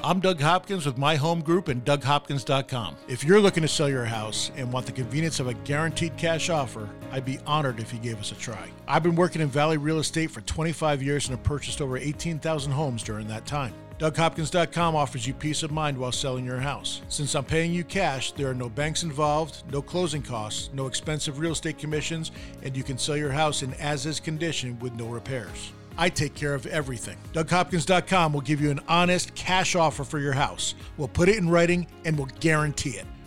I'm 0.04 0.20
Doug 0.20 0.42
Hopkins 0.42 0.86
with 0.86 0.98
My 0.98 1.16
Home 1.16 1.40
Group 1.40 1.70
and 1.70 1.86
DougHopkins.com. 1.86 2.98
If 3.08 3.24
you're 3.24 3.40
looking 3.40 3.62
to 3.62 3.70
sell 3.70 3.88
your 3.88 4.04
house 4.04 4.52
and 4.58 4.74
want 4.74 4.88
the 4.88 4.92
convenience 4.92 5.40
of 5.40 5.48
a 5.48 5.54
guaranteed 5.54 6.18
cash 6.18 6.50
offer, 6.50 6.90
I'd 7.14 7.24
be 7.24 7.40
honored 7.48 7.80
if 7.80 7.94
you 7.94 8.00
gave 8.00 8.20
us 8.20 8.34
a 8.34 8.36
try. 8.36 8.70
I've 8.86 9.04
been 9.04 9.16
working 9.16 9.42
in 9.42 9.48
Valley 9.48 9.78
real 9.78 10.00
estate 10.00 10.32
for 10.32 10.42
25 10.42 11.02
years 11.02 11.30
and 11.30 11.38
have 11.38 11.46
purchased 11.46 11.80
over 11.80 11.98
18,000 11.98 12.74
homes 12.74 13.04
during 13.04 13.30
that 13.30 13.46
time. 13.46 13.74
DougHopkins.com 14.00 14.96
offers 14.96 15.26
you 15.26 15.34
peace 15.34 15.64
of 15.64 15.72
mind 15.72 15.98
while 15.98 16.12
selling 16.12 16.46
your 16.46 16.60
house. 16.60 17.02
Since 17.10 17.34
I'm 17.34 17.46
paying 17.46 17.74
you 17.74 17.84
cash, 17.84 18.32
there 18.34 18.48
are 18.48 18.54
no 18.54 18.70
banks 18.70 19.02
involved, 19.02 19.64
no 19.72 19.82
closing 19.82 20.22
costs, 20.22 20.70
no 20.72 20.86
expensive 20.86 21.40
real 21.40 21.54
estate 21.54 21.80
commissions, 21.80 22.32
and 22.62 22.78
you 22.78 22.84
can 22.84 23.00
sell 23.00 23.18
your 23.18 23.32
house 23.32 23.64
in 23.64 23.74
as 23.76 24.06
is 24.06 24.20
condition 24.20 24.78
with 24.80 24.94
no 24.94 25.08
repairs. 25.08 25.72
I 25.98 26.10
take 26.10 26.36
care 26.36 26.54
of 26.54 26.68
everything. 26.68 27.18
DougHopkins.com 27.34 28.34
will 28.34 28.42
give 28.42 28.62
you 28.62 28.70
an 28.70 28.82
honest 28.88 29.34
cash 29.34 29.76
offer 29.76 30.04
for 30.04 30.20
your 30.20 30.34
house. 30.34 30.76
We'll 30.98 31.08
put 31.08 31.28
it 31.28 31.38
in 31.38 31.50
writing 31.50 31.88
and 32.06 32.16
we'll 32.16 32.30
guarantee 32.40 32.92
it. 32.92 33.08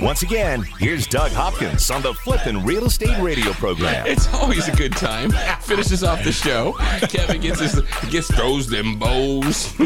Once 0.00 0.22
again, 0.22 0.62
here's 0.78 1.06
Doug 1.06 1.30
Hopkins 1.32 1.90
on 1.90 2.02
the 2.02 2.12
Flippin' 2.12 2.62
Real 2.64 2.84
Estate 2.84 3.18
Radio 3.20 3.52
Program. 3.52 4.06
It's 4.16 4.32
always 4.34 4.68
a 4.68 4.76
good 4.76 4.92
time. 4.92 5.30
Finishes 5.60 6.04
off 6.04 6.22
the 6.22 6.32
show. 6.32 6.72
Kevin 7.08 7.40
gets 7.40 7.60
his 7.60 7.80
gets 8.10 8.30
throws 8.34 8.68
them 8.68 8.98
bows. 8.98 9.74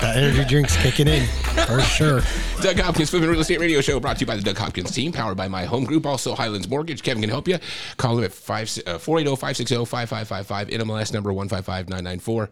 That 0.00 0.16
energy 0.16 0.44
drink's 0.44 0.76
kicking 0.76 1.08
in 1.08 1.26
for 1.66 1.80
sure. 1.80 2.20
Doug 2.60 2.78
Hopkins 2.78 3.10
Flipping 3.10 3.28
Real 3.28 3.40
Estate 3.40 3.58
Radio 3.58 3.80
Show 3.80 3.98
brought 3.98 4.16
to 4.18 4.20
you 4.20 4.26
by 4.28 4.36
the 4.36 4.42
Doug 4.42 4.56
Hopkins 4.56 4.92
team, 4.92 5.10
powered 5.10 5.36
by 5.36 5.48
My 5.48 5.64
Home 5.64 5.82
Group, 5.82 6.06
also 6.06 6.36
Highlands 6.36 6.68
Mortgage. 6.68 7.02
Kevin 7.02 7.20
can 7.20 7.30
help 7.30 7.48
you. 7.48 7.58
Call 7.96 8.16
him 8.16 8.22
at 8.22 8.30
uh, 8.30 8.98
480 8.98 9.34
560 9.34 9.84
5555, 9.86 10.68
NMLS 10.68 11.12
number 11.12 11.32
155994. 11.32 12.48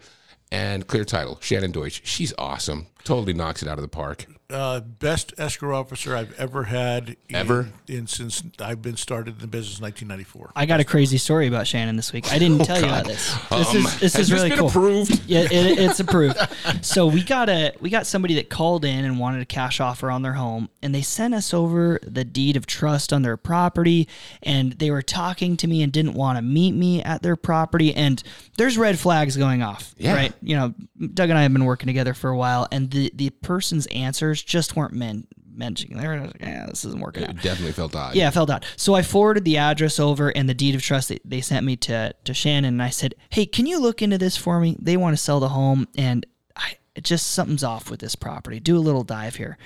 And 0.50 0.86
clear 0.88 1.04
title, 1.04 1.38
Shannon 1.40 1.70
Deutsch. 1.70 2.02
She's 2.04 2.34
awesome. 2.36 2.88
Totally 3.04 3.32
knocks 3.32 3.62
it 3.62 3.68
out 3.68 3.78
of 3.78 3.82
the 3.82 3.88
park. 3.88 4.26
Uh, 4.48 4.78
best 4.78 5.34
escrow 5.38 5.76
officer 5.76 6.14
I've 6.14 6.32
ever 6.38 6.64
had. 6.64 7.16
In, 7.28 7.34
Ever? 7.34 7.68
In 7.88 8.06
since 8.06 8.44
I've 8.60 8.80
been 8.80 8.96
started 8.96 9.34
in 9.34 9.40
the 9.40 9.48
business 9.48 9.78
in 9.78 9.82
1994. 9.84 10.52
I 10.54 10.66
got 10.66 10.78
a 10.78 10.84
crazy 10.84 11.18
story 11.18 11.48
about 11.48 11.66
Shannon 11.66 11.96
this 11.96 12.12
week. 12.12 12.30
I 12.32 12.38
didn't 12.38 12.58
tell 12.64 12.78
you 12.78 12.84
about 12.86 13.06
this. 13.06 13.34
This 13.50 13.70
Um, 13.70 13.76
is 13.78 13.98
this 13.98 14.12
has 14.14 14.20
is 14.26 14.32
really 14.32 14.50
been 14.50 14.58
cool. 14.60 14.68
approved? 14.68 15.20
Yeah, 15.26 15.40
it, 15.40 15.50
it's 15.80 15.98
approved. 15.98 16.36
so 16.80 17.08
we 17.08 17.24
got 17.24 17.48
a 17.48 17.72
we 17.80 17.90
got 17.90 18.06
somebody 18.06 18.34
that 18.36 18.48
called 18.48 18.84
in 18.84 19.04
and 19.04 19.18
wanted 19.18 19.42
a 19.42 19.46
cash 19.46 19.80
offer 19.80 20.12
on 20.12 20.22
their 20.22 20.34
home, 20.34 20.68
and 20.80 20.94
they 20.94 21.02
sent 21.02 21.34
us 21.34 21.52
over 21.52 21.98
the 22.04 22.24
deed 22.24 22.56
of 22.56 22.66
trust 22.66 23.12
on 23.12 23.22
their 23.22 23.36
property, 23.36 24.06
and 24.44 24.74
they 24.74 24.92
were 24.92 25.02
talking 25.02 25.56
to 25.56 25.66
me 25.66 25.82
and 25.82 25.92
didn't 25.92 26.14
want 26.14 26.38
to 26.38 26.42
meet 26.42 26.70
me 26.72 27.02
at 27.02 27.20
their 27.20 27.34
property, 27.34 27.92
and 27.92 28.22
there's 28.58 28.78
red 28.78 28.96
flags 28.96 29.36
going 29.36 29.64
off. 29.64 29.92
Yeah. 29.98 30.14
Right. 30.14 30.32
You 30.40 30.54
know, 30.54 30.74
Doug 31.14 31.30
and 31.30 31.38
I 31.38 31.42
have 31.42 31.52
been 31.52 31.64
working 31.64 31.88
together 31.88 32.14
for 32.14 32.30
a 32.30 32.36
while, 32.36 32.68
and 32.70 32.88
the 32.92 33.10
the 33.12 33.30
person's 33.30 33.86
answers 33.86 34.35
just 34.42 34.76
weren't 34.76 34.92
meant 34.92 35.28
mentioning. 35.56 35.98
They 35.98 36.06
were 36.06 36.20
like, 36.20 36.36
yeah, 36.40 36.66
this 36.66 36.84
isn't 36.84 37.00
working 37.00 37.24
out. 37.24 37.30
It 37.30 37.42
definitely 37.42 37.72
felt 37.72 37.96
odd. 37.96 38.14
Yeah, 38.14 38.28
I 38.28 38.30
felt 38.30 38.50
out. 38.50 38.64
So 38.76 38.94
I 38.94 39.02
forwarded 39.02 39.44
the 39.44 39.56
address 39.56 39.98
over 39.98 40.28
and 40.30 40.48
the 40.48 40.54
deed 40.54 40.74
of 40.74 40.82
trust 40.82 41.08
that 41.08 41.22
they 41.24 41.40
sent 41.40 41.64
me 41.64 41.76
to 41.76 42.14
to 42.24 42.34
Shannon, 42.34 42.74
and 42.74 42.82
I 42.82 42.90
said, 42.90 43.14
"Hey, 43.30 43.46
can 43.46 43.66
you 43.66 43.78
look 43.78 44.02
into 44.02 44.18
this 44.18 44.36
for 44.36 44.60
me? 44.60 44.76
They 44.80 44.96
want 44.96 45.16
to 45.16 45.22
sell 45.22 45.40
the 45.40 45.50
home, 45.50 45.88
and 45.96 46.26
I 46.54 46.76
it 46.94 47.04
just 47.04 47.28
something's 47.28 47.64
off 47.64 47.90
with 47.90 48.00
this 48.00 48.14
property. 48.14 48.60
Do 48.60 48.76
a 48.76 48.80
little 48.80 49.04
dive 49.04 49.36
here." 49.36 49.58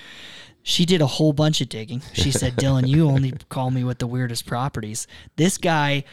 She 0.63 0.85
did 0.85 1.01
a 1.01 1.07
whole 1.07 1.33
bunch 1.33 1.63
of 1.63 1.69
digging. 1.69 2.03
She 2.13 2.31
said, 2.31 2.57
"Dylan, 2.57 2.87
you 2.87 3.09
only 3.09 3.33
call 3.49 3.71
me 3.71 3.85
with 3.85 3.99
the 3.99 4.07
weirdest 4.07 4.47
properties. 4.47 5.07
This 5.37 5.59
guy 5.59 6.05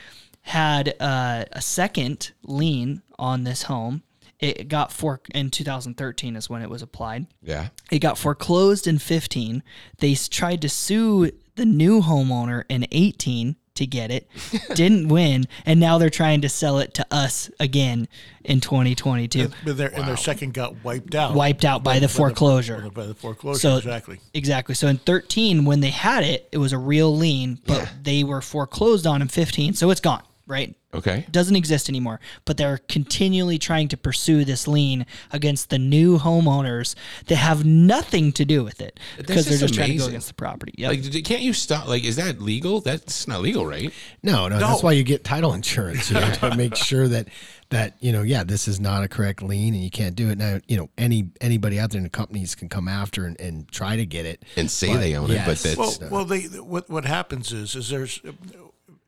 had 0.41 0.95
uh, 0.99 1.45
a 1.51 1.61
second 1.61 2.31
lien 2.43 3.01
on 3.19 3.43
this 3.43 3.63
home." 3.63 4.03
It 4.39 4.67
got 4.67 4.91
for 4.91 5.19
in 5.33 5.49
2013 5.49 6.35
is 6.35 6.49
when 6.49 6.61
it 6.61 6.69
was 6.69 6.81
applied. 6.81 7.25
Yeah. 7.41 7.69
It 7.91 7.99
got 7.99 8.17
foreclosed 8.17 8.85
in 8.85 8.99
15. 8.99 9.63
They 9.97 10.13
tried 10.13 10.61
to 10.61 10.69
sue 10.69 11.31
the 11.55 11.65
new 11.65 12.01
homeowner 12.01 12.63
in 12.69 12.85
18 12.91 13.55
to 13.77 13.85
get 13.85 14.11
it, 14.11 14.27
didn't 14.75 15.07
win, 15.07 15.45
and 15.65 15.79
now 15.79 15.97
they're 15.97 16.09
trying 16.09 16.41
to 16.41 16.49
sell 16.49 16.79
it 16.79 16.93
to 16.95 17.05
us 17.11 17.49
again 17.59 18.07
in 18.43 18.59
2022. 18.59 19.49
But 19.65 19.77
their, 19.77 19.93
and 19.93 20.07
their 20.07 20.17
second 20.17 20.53
got 20.53 20.83
wiped 20.83 21.15
out. 21.15 21.33
Wiped 21.33 21.65
out 21.65 21.83
by 21.83 21.99
the 21.99 22.07
foreclosure. 22.07 22.89
By 22.93 23.05
the 23.05 23.15
foreclosure, 23.15 23.59
So 23.59 23.77
exactly. 23.77 24.19
Exactly. 24.33 24.75
So 24.75 24.87
in 24.87 24.97
13, 24.97 25.65
when 25.65 25.79
they 25.79 25.89
had 25.91 26.23
it, 26.23 26.49
it 26.51 26.57
was 26.57 26.73
a 26.73 26.77
real 26.77 27.15
lien, 27.15 27.59
but 27.65 27.91
they 28.01 28.23
were 28.23 28.41
foreclosed 28.41 29.07
on 29.07 29.21
in 29.21 29.27
15, 29.27 29.73
so 29.73 29.89
it's 29.89 30.01
gone. 30.01 30.23
Right. 30.47 30.75
Okay. 30.93 31.25
Doesn't 31.29 31.57
exist 31.57 31.89
anymore. 31.89 32.21
But 32.45 32.55
they're 32.55 32.79
continually 32.87 33.59
trying 33.59 33.89
to 33.89 33.97
pursue 33.97 34.45
this 34.45 34.67
lien 34.67 35.05
against 35.31 35.69
the 35.69 35.77
new 35.77 36.17
homeowners 36.17 36.95
that 37.25 37.35
have 37.35 37.65
nothing 37.65 38.31
to 38.31 38.45
do 38.45 38.63
with 38.63 38.81
it 38.81 38.97
because 39.17 39.45
they're 39.45 39.57
just 39.57 39.67
just 39.67 39.73
trying 39.73 39.91
to 39.91 39.97
go 39.97 40.07
against 40.07 40.29
the 40.29 40.33
property. 40.33 40.73
Yep. 40.77 40.89
Like, 40.89 41.23
can't 41.25 41.41
you 41.41 41.51
stop? 41.51 41.87
Like, 41.87 42.05
is 42.05 42.15
that 42.15 42.41
legal? 42.41 42.79
That's 42.79 43.27
not 43.27 43.41
legal, 43.41 43.65
right? 43.65 43.93
No, 44.23 44.47
no, 44.47 44.57
that's 44.57 44.81
why 44.81 44.93
you 44.93 45.03
get 45.03 45.25
title 45.25 45.53
insurance, 45.53 46.09
you 46.09 46.19
know, 46.19 46.31
to 46.35 46.55
make 46.55 46.75
sure 46.75 47.07
that 47.09 47.27
that 47.69 47.95
you 47.99 48.13
know, 48.13 48.21
yeah, 48.21 48.43
this 48.43 48.67
is 48.67 48.79
not 48.79 49.03
a 49.03 49.07
correct 49.07 49.43
lien, 49.43 49.73
and 49.73 49.83
you 49.83 49.91
can't 49.91 50.15
do 50.15 50.29
it 50.29 50.37
now. 50.37 50.59
You 50.67 50.77
know, 50.77 50.89
any 50.97 51.29
anybody 51.41 51.79
out 51.79 51.91
there 51.91 51.99
in 51.99 52.03
the 52.03 52.09
companies 52.09 52.55
can 52.55 52.69
come 52.69 52.87
after 52.87 53.25
and, 53.25 53.39
and 53.41 53.67
try 53.69 53.97
to 53.97 54.05
get 54.05 54.25
it 54.25 54.43
And 54.55 54.71
say 54.71 54.93
But, 54.93 54.99
they 54.99 55.15
own 55.15 55.29
it, 55.31 55.41
but 55.45 55.57
that's 55.57 55.77
Well, 55.77 56.09
well, 56.09 56.25
they 56.25 56.43
what 56.43 56.89
what 56.89 57.05
happens 57.05 57.51
is 57.51 57.75
is 57.75 57.89
there's 57.89 58.21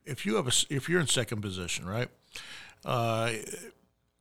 if 0.10 0.26
you 0.26 0.36
have 0.36 0.48
a 0.48 0.52
if 0.70 0.90
you're 0.90 1.00
in 1.02 1.08
second 1.08 1.42
position, 1.42 1.86
right? 1.86 2.10
Uh, 2.86 3.32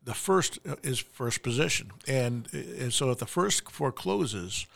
the 0.05 0.14
first 0.14 0.59
is 0.82 0.99
first 0.99 1.43
position, 1.43 1.91
and, 2.07 2.49
and 2.53 2.93
so 2.93 3.11
if 3.11 3.18
the 3.18 3.26
first 3.26 3.70
forecloses 3.70 4.66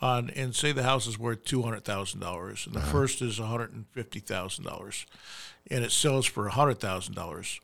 on 0.00 0.30
and 0.30 0.54
say 0.54 0.72
the 0.72 0.82
house 0.82 1.06
is 1.06 1.18
worth 1.18 1.44
two 1.44 1.62
hundred 1.62 1.84
thousand 1.84 2.20
dollars, 2.20 2.66
and 2.66 2.74
the 2.74 2.80
first 2.80 3.20
is 3.22 3.38
one 3.38 3.48
hundred 3.50 3.72
and 3.72 3.86
fifty 3.92 4.20
thousand 4.20 4.64
dollars, 4.64 5.06
and 5.70 5.84
it 5.84 5.92
sells 5.92 6.26
for 6.26 6.48
hundred 6.48 6.78
thousand 6.80 7.14
dollars. 7.14 7.60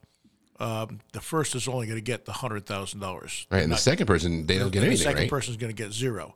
Um, 0.59 1.01
the 1.12 1.20
first 1.20 1.55
is 1.55 1.68
only 1.68 1.86
going 1.86 1.99
to 1.99 2.03
get 2.05 2.24
the 2.24 2.32
hundred 2.32 2.64
thousand 2.66 3.01
dollars. 3.01 3.47
right. 3.51 3.62
And 3.62 3.70
the 3.72 3.76
second 3.76 4.07
person, 4.07 4.47
they 4.47 4.59
don't 4.59 4.70
get 4.70 4.82
And 4.82 4.86
anything, 4.88 4.99
The 4.99 5.11
second 5.11 5.20
right? 5.22 5.30
person 5.30 5.51
is 5.53 5.57
going 5.59 5.74
to 5.74 5.82
get 5.82 5.92
zero. 5.92 6.34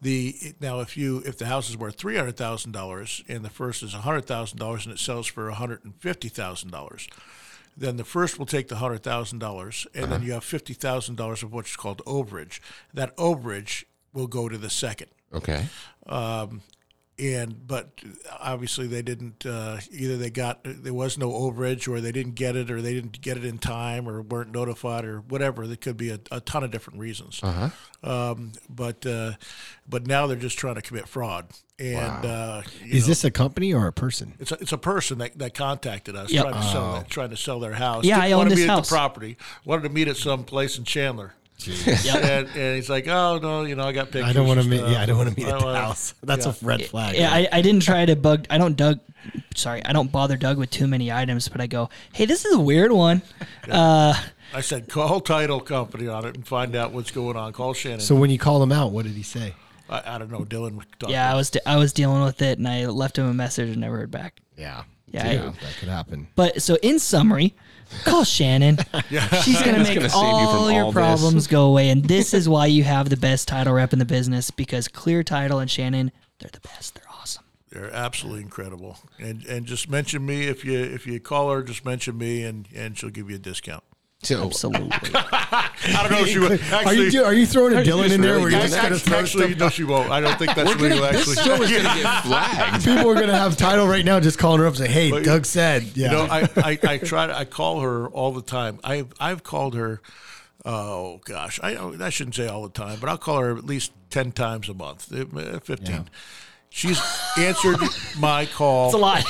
The 0.00 0.54
now 0.60 0.80
if 0.80 0.96
you 0.96 1.22
if 1.26 1.38
the 1.38 1.46
house 1.46 1.68
is 1.68 1.76
worth 1.76 1.96
three 1.96 2.16
hundred 2.16 2.36
thousand 2.36 2.72
dollars 2.72 3.22
and 3.28 3.44
the 3.44 3.50
first 3.50 3.82
is 3.82 3.92
hundred 3.94 4.26
thousand 4.26 4.58
dollars 4.58 4.86
and 4.86 4.92
it 4.94 4.98
sells 5.00 5.26
for 5.26 5.50
hundred 5.50 5.84
and 5.84 5.94
fifty 6.00 6.28
thousand 6.28 6.70
dollars, 6.70 7.08
then 7.76 7.96
the 7.96 8.04
first 8.04 8.38
will 8.38 8.46
take 8.46 8.68
the 8.68 8.76
hundred 8.76 9.02
thousand 9.02 9.40
dollars 9.40 9.86
and 9.94 10.04
Uh-huh. 10.04 10.12
then 10.18 10.22
you 10.26 10.32
have 10.34 10.44
fifty 10.44 10.72
thousand 10.74 11.16
dollars 11.16 11.42
of 11.42 11.52
what's 11.52 11.74
called 11.76 12.00
overage. 12.06 12.60
That 12.94 13.16
overage 13.16 13.84
will 14.12 14.28
go 14.28 14.48
to 14.48 14.56
the 14.56 14.70
second 14.70 15.08
okay. 15.34 15.66
And 17.18 17.66
but 17.66 17.90
obviously 18.40 18.86
they 18.86 19.02
didn't 19.02 19.44
uh, 19.44 19.78
either 19.90 20.16
they 20.16 20.30
got 20.30 20.60
there 20.64 20.94
was 20.94 21.18
no 21.18 21.30
overage 21.32 21.88
or 21.88 22.00
they 22.00 22.12
didn't 22.12 22.34
get 22.34 22.54
it 22.56 22.70
or 22.70 22.80
they 22.80 22.94
didn't 22.94 23.20
get 23.20 23.36
it 23.36 23.44
in 23.44 23.58
time 23.58 24.08
or 24.08 24.22
weren't 24.22 24.52
notified 24.52 25.04
or 25.04 25.20
whatever 25.20 25.66
there 25.66 25.76
could 25.76 25.96
be 25.96 26.10
a, 26.10 26.20
a 26.30 26.40
ton 26.40 26.62
of 26.62 26.70
different 26.70 26.98
reasons 27.00 27.40
um, 28.04 28.52
but 28.70 29.04
uh, 29.06 29.32
but 29.88 30.06
now 30.06 30.26
they're 30.26 30.36
just 30.36 30.58
trying 30.58 30.76
to 30.76 30.82
commit 30.82 31.08
fraud 31.08 31.46
and 31.80 32.24
uh, 32.26 32.62
Is 32.84 33.04
know, 33.04 33.08
this 33.10 33.24
a 33.24 33.30
company 33.30 33.72
or 33.72 33.86
a 33.86 33.92
person? 33.92 34.34
it's 34.40 34.50
a, 34.50 34.56
it's 34.60 34.72
a 34.72 34.78
person 34.78 35.18
that, 35.18 35.38
that 35.38 35.54
contacted 35.54 36.16
us 36.16 36.30
Yep. 36.32 36.42
trying 36.44 36.54
to 36.62 36.68
sell 36.68 36.92
that, 36.94 37.08
trying 37.08 37.30
to 37.30 37.36
sell 37.36 37.60
their 37.60 37.74
house. 37.74 38.04
Yeah, 38.04 38.16
Didn't 38.16 38.30
I 38.30 38.32
own 38.32 38.38
wanna 38.38 38.50
this 38.50 38.58
meet 38.60 38.68
house. 38.68 38.78
At 38.78 38.84
the 38.90 38.96
property 38.96 39.36
wanted 39.64 39.82
to 39.82 39.88
meet 39.90 40.08
at 40.08 40.16
some 40.16 40.42
place 40.44 40.76
in 40.78 40.84
Chandler. 40.84 41.34
Yep. 41.66 42.14
And, 42.24 42.48
and 42.48 42.76
he's 42.76 42.88
like, 42.88 43.08
oh 43.08 43.38
no, 43.42 43.64
you 43.64 43.74
know, 43.74 43.84
I 43.84 43.92
got 43.92 44.06
pictures. 44.06 44.24
I 44.24 44.32
don't 44.32 44.46
want 44.46 44.62
to 44.62 44.68
meet. 44.68 44.78
stuff. 44.78 44.92
Yeah, 44.92 45.02
I 45.02 45.06
don't 45.06 45.16
want 45.18 45.30
to 45.30 45.36
meet 45.36 45.48
I 45.48 45.50
at 45.54 45.58
the 45.58 45.64
wanna- 45.66 45.80
house. 45.80 46.14
That's 46.22 46.46
yeah. 46.46 46.52
a 46.62 46.64
red 46.64 46.84
flag. 46.86 47.16
Yeah, 47.16 47.32
I, 47.32 47.48
I 47.50 47.62
didn't 47.62 47.82
try 47.82 48.04
to 48.06 48.14
bug. 48.16 48.46
I 48.48 48.58
don't 48.58 48.76
Doug. 48.76 49.00
Sorry, 49.54 49.84
I 49.84 49.92
don't 49.92 50.12
bother 50.12 50.36
Doug 50.36 50.56
with 50.58 50.70
too 50.70 50.86
many 50.86 51.10
items, 51.10 51.48
but 51.48 51.60
I 51.60 51.66
go, 51.66 51.90
hey, 52.12 52.24
this 52.26 52.44
is 52.44 52.54
a 52.54 52.60
weird 52.60 52.92
one. 52.92 53.22
Uh, 53.68 54.14
I 54.54 54.60
said, 54.60 54.88
call 54.88 55.20
title 55.20 55.60
company 55.60 56.06
on 56.06 56.24
it 56.24 56.36
and 56.36 56.46
find 56.46 56.74
out 56.76 56.92
what's 56.92 57.10
going 57.10 57.36
on. 57.36 57.52
Call 57.52 57.74
Shannon. 57.74 58.00
So 58.00 58.14
when 58.14 58.30
you 58.30 58.38
called 58.38 58.62
him 58.62 58.72
out, 58.72 58.92
what 58.92 59.04
did 59.04 59.12
he 59.14 59.24
say? 59.24 59.54
I, 59.90 60.14
I 60.14 60.18
don't 60.18 60.30
know. 60.30 60.44
Dylan. 60.44 60.80
talked 60.98 61.10
yeah, 61.12 61.30
I 61.30 61.34
was 61.34 61.50
de- 61.50 61.68
I 61.68 61.76
was 61.76 61.92
dealing 61.92 62.22
with 62.22 62.40
it, 62.40 62.58
and 62.58 62.68
I 62.68 62.86
left 62.86 63.18
him 63.18 63.26
a 63.26 63.34
message 63.34 63.68
and 63.70 63.78
never 63.80 63.98
heard 63.98 64.10
back. 64.12 64.40
Yeah, 64.56 64.84
Yeah, 65.08 65.26
I- 65.26 65.36
that 65.36 65.76
could 65.80 65.88
happen. 65.88 66.28
But 66.36 66.62
so 66.62 66.76
in 66.82 66.98
summary, 67.00 67.54
call 68.04 68.24
Shannon. 68.24 68.78
She's 69.42 69.60
gonna 69.62 69.82
make 69.82 69.94
gonna 69.94 70.08
save 70.08 70.20
you 70.20 70.26
all 70.26 70.64
from 70.66 70.74
your 70.74 70.84
all 70.84 70.92
this. 70.92 70.94
problems 70.94 71.46
go 71.46 71.66
away, 71.66 71.90
and 71.90 72.04
this 72.04 72.34
is 72.34 72.48
why 72.48 72.66
you 72.66 72.84
have 72.84 73.08
the 73.08 73.16
best 73.16 73.48
title 73.48 73.74
rep 73.74 73.92
in 73.92 73.98
the 73.98 74.04
business 74.04 74.50
because 74.50 74.88
Clear 74.88 75.22
Title 75.22 75.58
and 75.58 75.70
Shannon, 75.70 76.12
they're 76.38 76.50
the 76.52 76.60
best. 76.60 76.94
They're 76.94 77.04
awesome. 77.10 77.44
They're 77.70 77.92
absolutely 77.94 78.42
incredible. 78.42 78.98
And 79.18 79.44
and 79.46 79.66
just 79.66 79.90
mention 79.90 80.24
me 80.24 80.46
if 80.46 80.64
you 80.64 80.78
if 80.78 81.06
you 81.06 81.20
call 81.20 81.50
her. 81.50 81.62
Just 81.62 81.84
mention 81.84 82.16
me 82.18 82.42
and 82.42 82.68
and 82.74 82.96
she'll 82.96 83.10
give 83.10 83.28
you 83.28 83.36
a 83.36 83.40
discount. 83.40 83.84
So, 84.22 84.46
Absolutely. 84.46 84.90
I 85.14 85.70
don't 86.02 86.10
know 86.10 86.18
if 86.22 86.28
she 86.28 86.40
would. 86.40 86.50
are 86.50 86.56
you 86.56 86.60
Actually, 86.72 87.10
do- 87.10 87.24
are 87.24 87.32
you 87.34 87.46
throwing 87.46 87.74
a 87.74 87.82
Dylan 87.82 88.10
in 88.12 88.20
there? 88.20 88.32
really 88.32 88.42
Where 88.42 88.50
you're 88.50 88.60
just 88.62 88.74
that? 88.74 88.82
gonna 88.82 88.98
throw 88.98 89.18
actually, 89.20 89.46
stuff? 89.50 89.58
no, 89.60 89.68
she 89.68 89.84
won't. 89.84 90.10
I 90.10 90.20
don't 90.20 90.36
think 90.36 90.56
that's 90.56 90.68
we're 90.68 90.74
gonna, 90.88 90.94
legal. 90.96 91.12
this 91.12 91.38
Actually, 91.38 91.44
show 91.56 91.62
is 91.62 91.70
going 91.70 91.84
to 91.84 92.02
get 92.02 92.22
flagged. 92.24 92.84
People 92.84 93.10
are 93.10 93.14
gonna 93.14 93.38
have 93.38 93.56
title 93.56 93.86
right 93.86 94.04
now, 94.04 94.18
just 94.18 94.36
calling 94.36 94.58
her 94.60 94.66
up, 94.66 94.72
and 94.74 94.78
say, 94.78 94.88
"Hey, 94.88 95.10
But- 95.12 95.22
Doug 95.22 95.46
said." 95.46 95.84
Yeah, 95.96 96.06
You 96.06 96.12
know, 96.16 96.22
I, 96.28 96.48
I, 96.56 96.78
I 96.82 96.98
try 96.98 97.28
to, 97.28 97.38
I 97.38 97.44
call 97.44 97.80
her 97.80 98.08
all 98.08 98.32
the 98.32 98.42
time. 98.42 98.80
I 98.82 99.04
I've 99.20 99.44
called 99.44 99.76
her 99.76 100.00
oh 100.64 101.20
gosh, 101.24 101.60
I 101.62 101.76
I 102.04 102.10
shouldn't 102.10 102.34
say 102.34 102.48
all 102.48 102.64
the 102.64 102.70
time, 102.70 102.98
but 103.00 103.08
I'll 103.08 103.18
call 103.18 103.38
her 103.38 103.56
at 103.56 103.64
least 103.66 103.92
ten 104.10 104.32
times 104.32 104.68
a 104.68 104.74
month, 104.74 105.12
uh, 105.12 105.60
fifteen. 105.60 106.10
She's 106.70 107.00
answered 107.38 107.78
my 108.18 108.46
call. 108.46 108.86
It's 108.86 108.94
a 108.94 108.98
lot. 108.98 109.24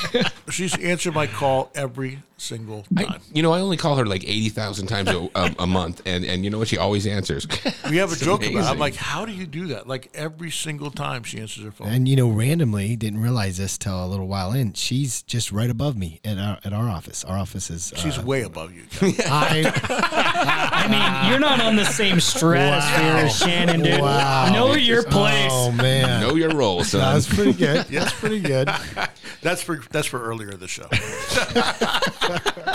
She's 0.49 0.75
answered 0.79 1.13
my 1.13 1.27
call 1.27 1.69
every 1.75 2.19
single 2.39 2.85
I, 2.97 3.03
time. 3.03 3.21
you 3.33 3.43
know, 3.43 3.51
I 3.51 3.59
only 3.59 3.77
call 3.77 3.95
her 3.97 4.05
like 4.05 4.23
80,000 4.23 4.87
times 4.87 5.09
a, 5.09 5.29
a, 5.35 5.55
a 5.59 5.67
month, 5.67 6.01
and, 6.05 6.23
and 6.25 6.43
you 6.43 6.49
know 6.49 6.57
what? 6.59 6.67
She 6.67 6.77
always 6.77 7.05
answers. 7.05 7.47
we 7.89 7.97
have 7.97 8.09
a 8.09 8.13
It's 8.13 8.21
joke 8.21 8.41
about. 8.45 8.53
It. 8.65 8.69
I'm 8.69 8.79
like, 8.79 8.95
how 8.95 9.25
do 9.25 9.31
you 9.31 9.45
do 9.45 9.67
that? 9.67 9.87
Like 9.87 10.09
every 10.13 10.51
single 10.51 10.91
time 10.91 11.23
she 11.23 11.39
answers 11.39 11.63
her 11.63 11.71
phone. 11.71 11.87
and 11.89 12.07
you 12.07 12.15
know, 12.15 12.29
randomly 12.29 12.95
didn't 12.95 13.21
realize 13.21 13.57
this 13.57 13.77
till 13.77 14.03
a 14.03 14.07
little 14.07 14.27
while 14.27 14.53
in. 14.53 14.73
She's 14.73 15.21
just 15.23 15.51
right 15.51 15.69
above 15.69 15.97
me 15.97 16.19
at 16.23 16.37
our 16.37 16.59
at 16.63 16.73
our 16.73 16.89
office. 16.89 17.23
Our 17.25 17.37
office 17.37 17.69
is. 17.69 17.93
She's 17.95 18.17
uh, 18.17 18.23
way 18.23 18.43
above 18.43 18.73
you. 18.73 18.83
I, 19.25 19.71
I 20.73 20.87
mean, 20.87 21.29
you're 21.31 21.39
not 21.39 21.59
on 21.61 21.75
the 21.75 21.85
same 21.85 22.19
stratosphere 22.19 23.25
as 23.25 23.37
Shannon, 23.37 23.81
dude. 23.81 23.99
Wow. 24.01 24.51
Know 24.53 24.75
your 24.75 25.03
place. 25.03 25.49
oh 25.51 25.71
man, 25.71 26.21
know 26.21 26.35
your 26.35 26.51
role, 26.51 26.83
son. 26.83 27.01
that 27.01 27.13
was 27.15 27.27
pretty 27.27 27.53
good. 27.53 27.85
That's 27.87 28.13
pretty 28.13 28.39
good. 28.39 28.69
That's 29.41 29.61
for 29.63 29.77
that's 29.89 30.05
for 30.07 30.21
earlier 30.21 30.49
in 30.49 30.59
the 30.59 30.67
show. 30.67 30.87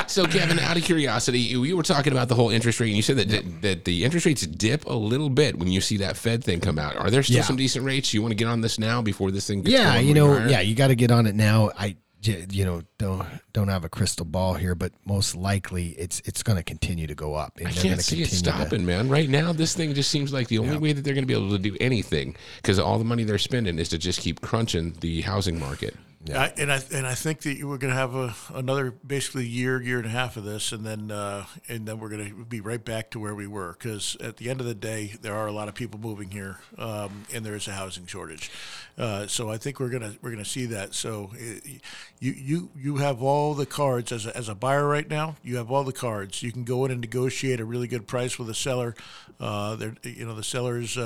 So, 0.06 0.26
Kevin, 0.26 0.58
out 0.58 0.76
of 0.76 0.82
curiosity, 0.84 1.40
you 1.40 1.64
you 1.64 1.76
were 1.76 1.82
talking 1.82 2.12
about 2.12 2.28
the 2.28 2.34
whole 2.34 2.50
interest 2.50 2.78
rate, 2.80 2.88
and 2.88 2.96
you 2.96 3.02
said 3.02 3.16
that, 3.16 3.28
that 3.30 3.62
that 3.62 3.84
the 3.84 4.04
interest 4.04 4.26
rates 4.26 4.46
dip 4.46 4.84
a 4.86 4.92
little 4.92 5.30
bit 5.30 5.58
when 5.58 5.68
you 5.68 5.80
see 5.80 5.96
that 5.98 6.16
Fed 6.16 6.44
thing 6.44 6.60
come 6.60 6.78
out. 6.78 6.96
Are 6.96 7.10
there 7.10 7.22
still 7.22 7.36
Yeah. 7.36 7.42
some 7.42 7.56
decent 7.56 7.84
rates? 7.84 8.12
You 8.14 8.20
want 8.22 8.32
to 8.32 8.36
get 8.36 8.48
on 8.48 8.60
this 8.60 8.78
now 8.78 9.02
before 9.02 9.30
this 9.30 9.46
thing 9.46 9.62
gets 9.62 9.72
yeah, 9.72 9.98
you 9.98 10.14
know, 10.14 10.34
higher? 10.34 10.48
yeah, 10.48 10.60
you 10.60 10.74
got 10.74 10.88
to 10.88 10.94
get 10.94 11.10
on 11.10 11.26
it 11.26 11.34
now. 11.34 11.70
I 11.78 11.96
you 12.26 12.64
know, 12.64 12.80
don't 12.96 13.26
don't 13.52 13.68
have 13.68 13.84
a 13.84 13.88
crystal 13.90 14.24
ball 14.24 14.54
here, 14.54 14.74
but 14.74 14.92
most 15.04 15.34
likely 15.34 15.88
it's 15.98 16.20
it's 16.24 16.42
going 16.42 16.56
to 16.56 16.62
continue 16.62 17.06
to 17.06 17.14
go 17.14 17.34
up. 17.34 17.58
And 17.58 17.68
I 17.68 17.70
can't 17.70 18.00
see 18.00 18.22
it 18.22 18.24
continue 18.24 18.26
to- 18.26 18.34
stopping, 18.36 18.86
man. 18.86 19.08
Right 19.10 19.28
now, 19.28 19.52
this 19.52 19.74
thing 19.74 19.92
just 19.94 20.10
seems 20.10 20.32
like 20.32 20.48
the 20.48 20.58
only 20.58 20.78
way 20.78 20.92
that 20.94 21.02
they're 21.04 21.12
going 21.14 21.24
to 21.24 21.28
be 21.28 21.34
able 21.34 21.50
to 21.50 21.58
do 21.58 21.76
anything 21.80 22.34
because 22.56 22.78
all 22.78 22.98
the 22.98 23.04
money 23.04 23.24
they're 23.24 23.36
spending 23.38 23.78
is 23.78 23.90
to 23.90 23.98
just 23.98 24.20
keep 24.20 24.40
crunching 24.40 24.94
the 25.00 25.20
housing 25.22 25.58
market. 25.58 25.94
I, 26.32 26.52
and 26.56 26.72
I 26.72 26.80
and 26.92 27.06
I 27.06 27.14
think 27.14 27.42
that 27.42 27.62
we're 27.62 27.76
going 27.76 27.92
to 27.92 27.98
have 27.98 28.14
a 28.14 28.34
another 28.54 28.90
basically 28.90 29.46
year, 29.46 29.80
year 29.82 29.98
and 29.98 30.06
a 30.06 30.10
half 30.10 30.36
of 30.36 30.44
this, 30.44 30.72
and 30.72 30.84
then 30.84 31.10
uh, 31.10 31.44
and 31.68 31.86
then 31.86 31.98
we're 31.98 32.08
going 32.08 32.28
to 32.28 32.44
be 32.44 32.60
right 32.60 32.82
back 32.82 33.10
to 33.10 33.20
where 33.20 33.34
we 33.34 33.46
were. 33.46 33.72
Because 33.78 34.16
at 34.20 34.38
the 34.38 34.48
end 34.48 34.60
of 34.60 34.66
the 34.66 34.74
day, 34.74 35.14
there 35.20 35.34
are 35.34 35.46
a 35.46 35.52
lot 35.52 35.68
of 35.68 35.74
people 35.74 36.00
moving 36.00 36.30
here, 36.30 36.58
um, 36.78 37.24
and 37.32 37.44
there 37.44 37.54
is 37.54 37.68
a 37.68 37.72
housing 37.72 38.06
shortage. 38.06 38.50
Uh, 38.96 39.26
so 39.26 39.50
I 39.50 39.58
think 39.58 39.80
we're 39.80 39.90
gonna 39.90 40.14
we're 40.22 40.30
gonna 40.30 40.44
see 40.46 40.66
that. 40.66 40.94
So 40.94 41.30
uh, 41.34 41.68
you 42.20 42.32
you 42.32 42.70
you 42.74 42.96
have 42.96 43.22
all 43.22 43.54
the 43.54 43.66
cards 43.66 44.10
as 44.10 44.24
a, 44.24 44.34
as 44.34 44.48
a 44.48 44.54
buyer 44.54 44.88
right 44.88 45.08
now. 45.08 45.36
You 45.42 45.56
have 45.56 45.70
all 45.70 45.84
the 45.84 45.92
cards. 45.92 46.42
You 46.42 46.52
can 46.52 46.64
go 46.64 46.86
in 46.86 46.90
and 46.90 47.00
negotiate 47.00 47.60
a 47.60 47.64
really 47.66 47.88
good 47.88 48.06
price 48.06 48.38
with 48.38 48.48
a 48.48 48.54
seller. 48.54 48.94
Uh, 49.38 49.76
you 50.02 50.24
know 50.24 50.34
the 50.34 50.44
sellers. 50.44 50.96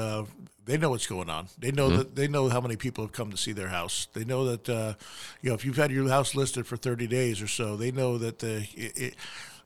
Uh, 0.68 0.72
They 0.72 0.78
know 0.78 0.90
what's 0.90 1.06
going 1.06 1.30
on. 1.30 1.48
They 1.58 1.72
know 1.72 1.88
that 1.96 2.14
they 2.14 2.28
know 2.28 2.48
how 2.48 2.60
many 2.60 2.76
people 2.76 3.04
have 3.04 3.12
come 3.12 3.30
to 3.30 3.36
see 3.36 3.52
their 3.52 3.68
house. 3.68 4.06
They 4.12 4.24
know 4.24 4.44
that 4.44 4.68
uh, 4.68 4.94
you 5.42 5.48
know 5.48 5.54
if 5.54 5.64
you've 5.64 5.76
had 5.76 5.90
your 5.90 6.08
house 6.08 6.34
listed 6.34 6.66
for 6.66 6.76
30 6.76 7.06
days 7.06 7.40
or 7.42 7.48
so, 7.48 7.76
they 7.76 7.90
know 7.90 8.18
that 8.18 8.38
the. 8.38 8.66
It, 8.74 8.98
it, 8.98 9.14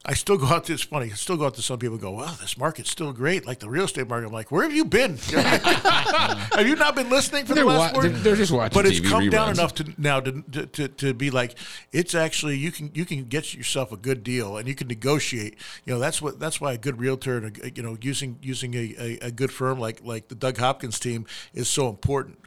I 0.05 0.15
still 0.15 0.37
go 0.37 0.47
out 0.47 0.65
to. 0.65 0.73
It's 0.73 0.83
funny. 0.83 1.07
I 1.13 1.15
still 1.15 1.37
go 1.37 1.47
out 1.47 1.55
to 1.55 1.63
some 1.63 1.79
people. 1.79 1.95
and 1.95 2.03
Go, 2.03 2.11
wow, 2.11 2.35
this 2.41 2.59
market's 2.59 2.91
still 2.91 3.13
great. 3.13 3.47
Like 3.47 3.61
the 3.61 3.69
real 3.71 3.85
estate 3.85 4.09
market. 4.09 4.27
I'm 4.27 4.33
like, 4.33 4.51
where 4.51 4.65
have 4.65 4.73
you 4.75 4.85
been? 4.85 5.17
have 5.77 6.67
you 6.67 6.75
not 6.77 6.97
been 6.97 7.09
listening 7.09 7.45
for 7.47 7.55
They're 7.55 7.65
the 7.65 7.71
last? 7.71 7.95
wa- 7.95 8.03
they're- 8.03 8.11
they're 8.11 8.37
just 8.37 8.51
watching 8.53 8.75
But 8.83 8.87
it's 8.87 9.01
TV 9.01 9.09
come 9.09 9.31
down 9.31 9.51
enough 9.51 9.75
to 9.77 9.95
now 9.99 10.21
to, 10.21 10.43
to, 10.53 10.67
to, 10.67 10.89
to 10.89 11.15
be 11.15 11.31
like 11.31 11.57
it's 11.93 12.15
actually 12.15 12.57
you 12.57 12.73
can 12.73 12.91
you 12.95 13.05
can 13.05 13.25
get 13.25 13.55
yourself 13.55 13.93
a 13.93 13.97
good 13.97 14.25
deal 14.25 14.57
and 14.57 14.67
you 14.69 14.75
can 14.75 14.89
negotiate. 14.89 15.57
You 15.85 15.95
know 15.95 16.01
that's 16.01 16.21
what 16.21 16.41
that's 16.41 16.61
why 16.61 16.73
a 16.73 16.79
good 16.79 16.99
realtor 17.01 17.37
and 17.39 17.59
a, 17.59 17.71
you 17.71 17.83
know 17.83 17.97
using 18.01 18.39
using 18.43 18.75
a, 18.75 18.95
a, 18.99 19.19
a 19.27 19.31
good 19.31 19.53
firm 19.53 19.79
like 19.79 20.05
like 20.05 20.29
the 20.29 20.35
Doug 20.35 20.59
Hopkins 20.59 20.99
team 20.99 21.27
is 21.55 21.69
so 21.69 21.89
important. 21.89 22.39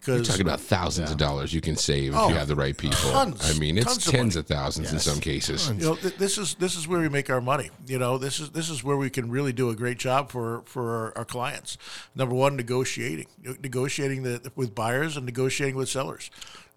Because 0.00 0.28
Talking 0.28 0.42
about 0.46 0.60
thousands 0.60 1.10
of 1.10 1.16
dollars 1.16 1.52
you 1.52 1.60
can 1.60 1.76
save 1.76 2.12
if 2.12 2.18
Oh, 2.18 2.28
you 2.28 2.34
have 2.36 2.46
the 2.48 2.54
right 2.54 2.76
people. 2.76 2.96
tons, 3.10 3.54
I 3.54 3.58
mean, 3.58 3.76
it's 3.76 3.86
tons 3.86 4.06
of 4.06 4.12
tens 4.12 4.34
money. 4.36 4.40
of 4.40 4.46
thousands 4.46 4.92
in 4.92 4.98
some 5.00 5.18
cases. 5.20 5.68
you 5.70 5.74
know 5.74 5.96
th- 5.96 6.16
this 6.16 6.38
is 6.38 6.54
this 6.54 6.76
is 6.76 6.86
where 6.86 7.00
we 7.00 7.08
make 7.08 7.28
our 7.30 7.40
money. 7.40 7.70
You 7.86 7.98
know 7.98 8.16
this 8.16 8.38
is 8.40 8.50
this 8.50 8.70
is 8.70 8.84
where 8.84 8.96
we 8.96 9.10
can 9.10 9.30
really 9.30 9.52
do 9.52 9.70
a 9.70 9.74
great 9.76 9.98
job 9.98 10.30
for 10.30 10.62
for 10.66 10.94
our, 10.94 11.18
our 11.18 11.24
clients. 11.24 11.78
Number 12.14 12.34
one, 12.34 12.54
negotiating, 12.56 13.26
negotiating 13.60 14.22
the, 14.22 14.52
with 14.54 14.74
buyers 14.74 15.16
and 15.16 15.26
negotiating 15.26 15.74
with 15.76 15.88
sellers. 15.88 16.30